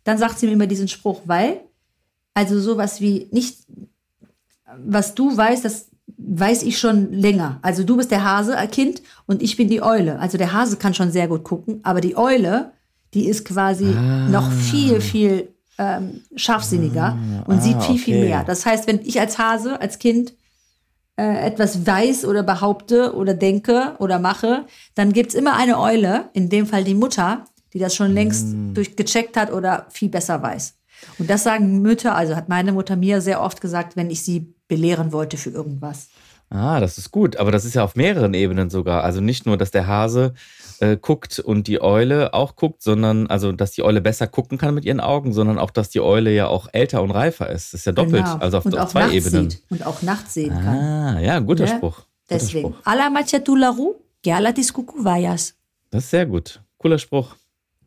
dann 0.03 0.17
sagt 0.17 0.39
sie 0.39 0.47
mir 0.47 0.53
immer 0.53 0.67
diesen 0.67 0.87
Spruch, 0.87 1.21
weil, 1.25 1.61
also 2.33 2.59
sowas 2.59 3.01
wie 3.01 3.27
nicht, 3.31 3.57
was 4.85 5.13
du 5.15 5.35
weißt, 5.35 5.63
das 5.63 5.87
weiß 6.17 6.63
ich 6.63 6.79
schon 6.79 7.11
länger. 7.11 7.59
Also 7.61 7.83
du 7.83 7.97
bist 7.97 8.11
der 8.11 8.23
Hase, 8.23 8.55
äh, 8.55 8.67
Kind, 8.67 9.01
und 9.25 9.41
ich 9.41 9.57
bin 9.57 9.69
die 9.69 9.81
Eule. 9.81 10.19
Also 10.19 10.37
der 10.37 10.53
Hase 10.53 10.77
kann 10.77 10.93
schon 10.93 11.11
sehr 11.11 11.27
gut 11.27 11.43
gucken, 11.43 11.79
aber 11.83 12.01
die 12.01 12.17
Eule, 12.17 12.71
die 13.13 13.27
ist 13.27 13.45
quasi 13.45 13.93
Ah. 13.95 14.27
noch 14.29 14.51
viel, 14.51 15.01
viel 15.01 15.49
ähm, 15.77 16.21
scharfsinniger 16.35 17.17
und 17.47 17.57
ah, 17.57 17.61
sieht 17.61 17.81
viel, 17.83 17.97
viel 17.97 18.17
okay. 18.17 18.25
mehr. 18.27 18.43
Das 18.43 18.65
heißt, 18.65 18.87
wenn 18.87 19.01
ich 19.01 19.19
als 19.19 19.37
Hase, 19.37 19.79
als 19.81 19.99
Kind 19.99 20.33
äh, 21.17 21.47
etwas 21.47 21.85
weiß 21.85 22.25
oder 22.25 22.43
behaupte 22.43 23.15
oder 23.15 23.33
denke 23.33 23.95
oder 23.99 24.19
mache, 24.19 24.65
dann 24.95 25.13
gibt's 25.13 25.33
immer 25.35 25.55
eine 25.55 25.79
Eule, 25.79 26.29
in 26.33 26.49
dem 26.49 26.65
Fall 26.67 26.83
die 26.83 26.93
Mutter, 26.93 27.45
die 27.73 27.79
das 27.79 27.95
schon 27.95 28.11
längst 28.13 28.47
Mm. 28.47 28.73
durchgecheckt 28.73 29.37
hat 29.37 29.51
oder 29.51 29.85
viel 29.89 30.09
besser 30.09 30.41
weiß. 30.41 30.75
Und 31.19 31.29
das 31.29 31.43
sagen 31.43 31.81
Mütter, 31.81 32.15
also 32.15 32.35
hat 32.35 32.49
meine 32.49 32.71
Mutter 32.71 32.95
mir 32.95 33.21
sehr 33.21 33.41
oft 33.41 33.61
gesagt, 33.61 33.95
wenn 33.95 34.09
ich 34.09 34.23
sie 34.23 34.53
belehren 34.67 35.11
wollte 35.11 35.37
für 35.37 35.49
irgendwas. 35.51 36.07
Ah, 36.49 36.79
das 36.79 36.97
ist 36.97 37.11
gut. 37.11 37.37
Aber 37.37 37.51
das 37.51 37.65
ist 37.65 37.73
ja 37.73 37.83
auf 37.83 37.95
mehreren 37.95 38.33
Ebenen 38.33 38.69
sogar. 38.69 39.03
Also 39.03 39.19
nicht 39.21 39.45
nur, 39.45 39.57
dass 39.57 39.71
der 39.71 39.87
Hase 39.87 40.33
äh, 40.79 40.97
guckt 40.97 41.39
und 41.39 41.67
die 41.67 41.81
Eule 41.81 42.33
auch 42.33 42.55
guckt, 42.55 42.81
sondern 42.83 43.27
also, 43.27 43.51
dass 43.51 43.71
die 43.71 43.83
Eule 43.83 44.01
besser 44.01 44.27
gucken 44.27 44.57
kann 44.57 44.73
mit 44.73 44.85
ihren 44.85 44.99
Augen, 44.99 45.33
sondern 45.33 45.57
auch, 45.57 45.71
dass 45.71 45.89
die 45.89 46.01
Eule 46.01 46.33
ja 46.33 46.47
auch 46.47 46.67
älter 46.71 47.01
und 47.01 47.11
reifer 47.11 47.49
ist. 47.49 47.73
Das 47.73 47.81
ist 47.81 47.85
ja 47.85 47.91
doppelt. 47.91 48.25
Genau. 48.25 48.37
Also 48.37 48.57
auf, 48.59 48.65
auf 48.65 48.89
zwei 48.91 49.01
nachts 49.01 49.13
Ebenen. 49.13 49.49
Sieht 49.49 49.63
und 49.69 49.85
auch 49.85 50.01
nachts 50.01 50.33
sehen 50.33 50.53
kann. 50.53 50.77
Ah, 50.77 51.19
ja, 51.19 51.39
guter 51.39 51.65
Ja, 51.65 51.75
Spruch. 51.75 51.97
Guter 51.97 52.07
Deswegen. 52.29 52.73
Spruch. 52.73 52.85
Ala 52.85 53.09
machatularu, 53.09 53.95
kukuwayas. 54.73 55.55
Das 55.89 56.03
ist 56.03 56.09
sehr 56.09 56.25
gut. 56.25 56.61
Cooler 56.77 56.99
Spruch. 56.99 57.35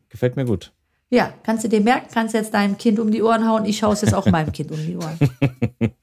Gefällt 0.09 0.35
mir 0.35 0.45
gut. 0.45 0.71
Ja, 1.11 1.33
kannst 1.41 1.63
du 1.63 1.69
dir 1.69 1.81
merken, 1.81 2.07
kannst 2.13 2.35
jetzt 2.35 2.53
deinem 2.53 2.77
Kind 2.77 2.99
um 2.99 3.09
die 3.09 3.23
Ohren 3.23 3.47
hauen. 3.47 3.65
Ich 3.65 3.81
hau's 3.81 4.01
jetzt 4.01 4.13
auch 4.13 4.27
meinem 4.27 4.51
Kind 4.51 4.71
um 4.71 4.77
die 4.77 4.95
Ohren. 4.95 5.17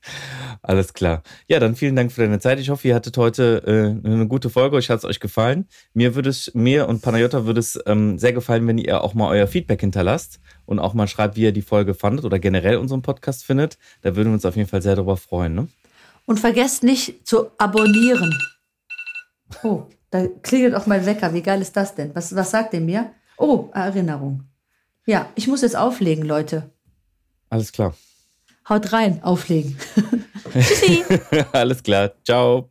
Alles 0.62 0.94
klar. 0.94 1.22
Ja, 1.46 1.60
dann 1.60 1.76
vielen 1.76 1.94
Dank 1.94 2.10
für 2.10 2.22
deine 2.22 2.40
Zeit. 2.40 2.58
Ich 2.58 2.70
hoffe, 2.70 2.88
ihr 2.88 2.94
hattet 2.96 3.16
heute 3.16 3.62
äh, 4.04 4.08
eine 4.08 4.26
gute 4.26 4.50
Folge. 4.50 4.74
Euch 4.74 4.90
hat 4.90 4.98
es 4.98 5.04
euch 5.04 5.20
gefallen. 5.20 5.68
Mir 5.94 6.16
würde 6.16 6.30
es, 6.30 6.52
mir 6.54 6.88
und 6.88 7.02
Panayota 7.02 7.46
würde 7.46 7.60
es 7.60 7.78
ähm, 7.86 8.18
sehr 8.18 8.32
gefallen, 8.32 8.66
wenn 8.66 8.78
ihr 8.78 9.00
auch 9.04 9.14
mal 9.14 9.28
euer 9.28 9.46
Feedback 9.46 9.80
hinterlasst 9.80 10.40
und 10.64 10.80
auch 10.80 10.92
mal 10.92 11.06
schreibt, 11.06 11.36
wie 11.36 11.42
ihr 11.42 11.52
die 11.52 11.62
Folge 11.62 11.94
fandet 11.94 12.24
oder 12.24 12.40
generell 12.40 12.78
unseren 12.78 13.02
Podcast 13.02 13.44
findet. 13.44 13.78
Da 14.02 14.16
würden 14.16 14.30
wir 14.30 14.34
uns 14.34 14.44
auf 14.44 14.56
jeden 14.56 14.68
Fall 14.68 14.82
sehr 14.82 14.96
darüber 14.96 15.16
freuen. 15.16 15.54
Ne? 15.54 15.68
Und 16.24 16.40
vergesst 16.40 16.82
nicht 16.82 17.24
zu 17.28 17.50
abonnieren. 17.58 18.36
Oh, 19.62 19.84
da 20.10 20.26
klingelt 20.42 20.74
auch 20.74 20.86
mein 20.86 21.06
Wecker. 21.06 21.32
Wie 21.32 21.42
geil 21.42 21.60
ist 21.60 21.76
das 21.76 21.94
denn? 21.94 22.12
Was, 22.14 22.34
was 22.34 22.50
sagt 22.50 22.74
ihr 22.74 22.80
mir? 22.80 23.12
Oh, 23.38 23.68
Erinnerung. 23.72 24.42
Ja, 25.06 25.30
ich 25.36 25.46
muss 25.46 25.62
jetzt 25.62 25.76
auflegen, 25.76 26.24
Leute. 26.24 26.70
Alles 27.48 27.72
klar. 27.72 27.94
Haut 28.68 28.92
rein, 28.92 29.22
auflegen. 29.22 29.78
Alles 31.52 31.82
klar. 31.82 32.12
Ciao. 32.24 32.70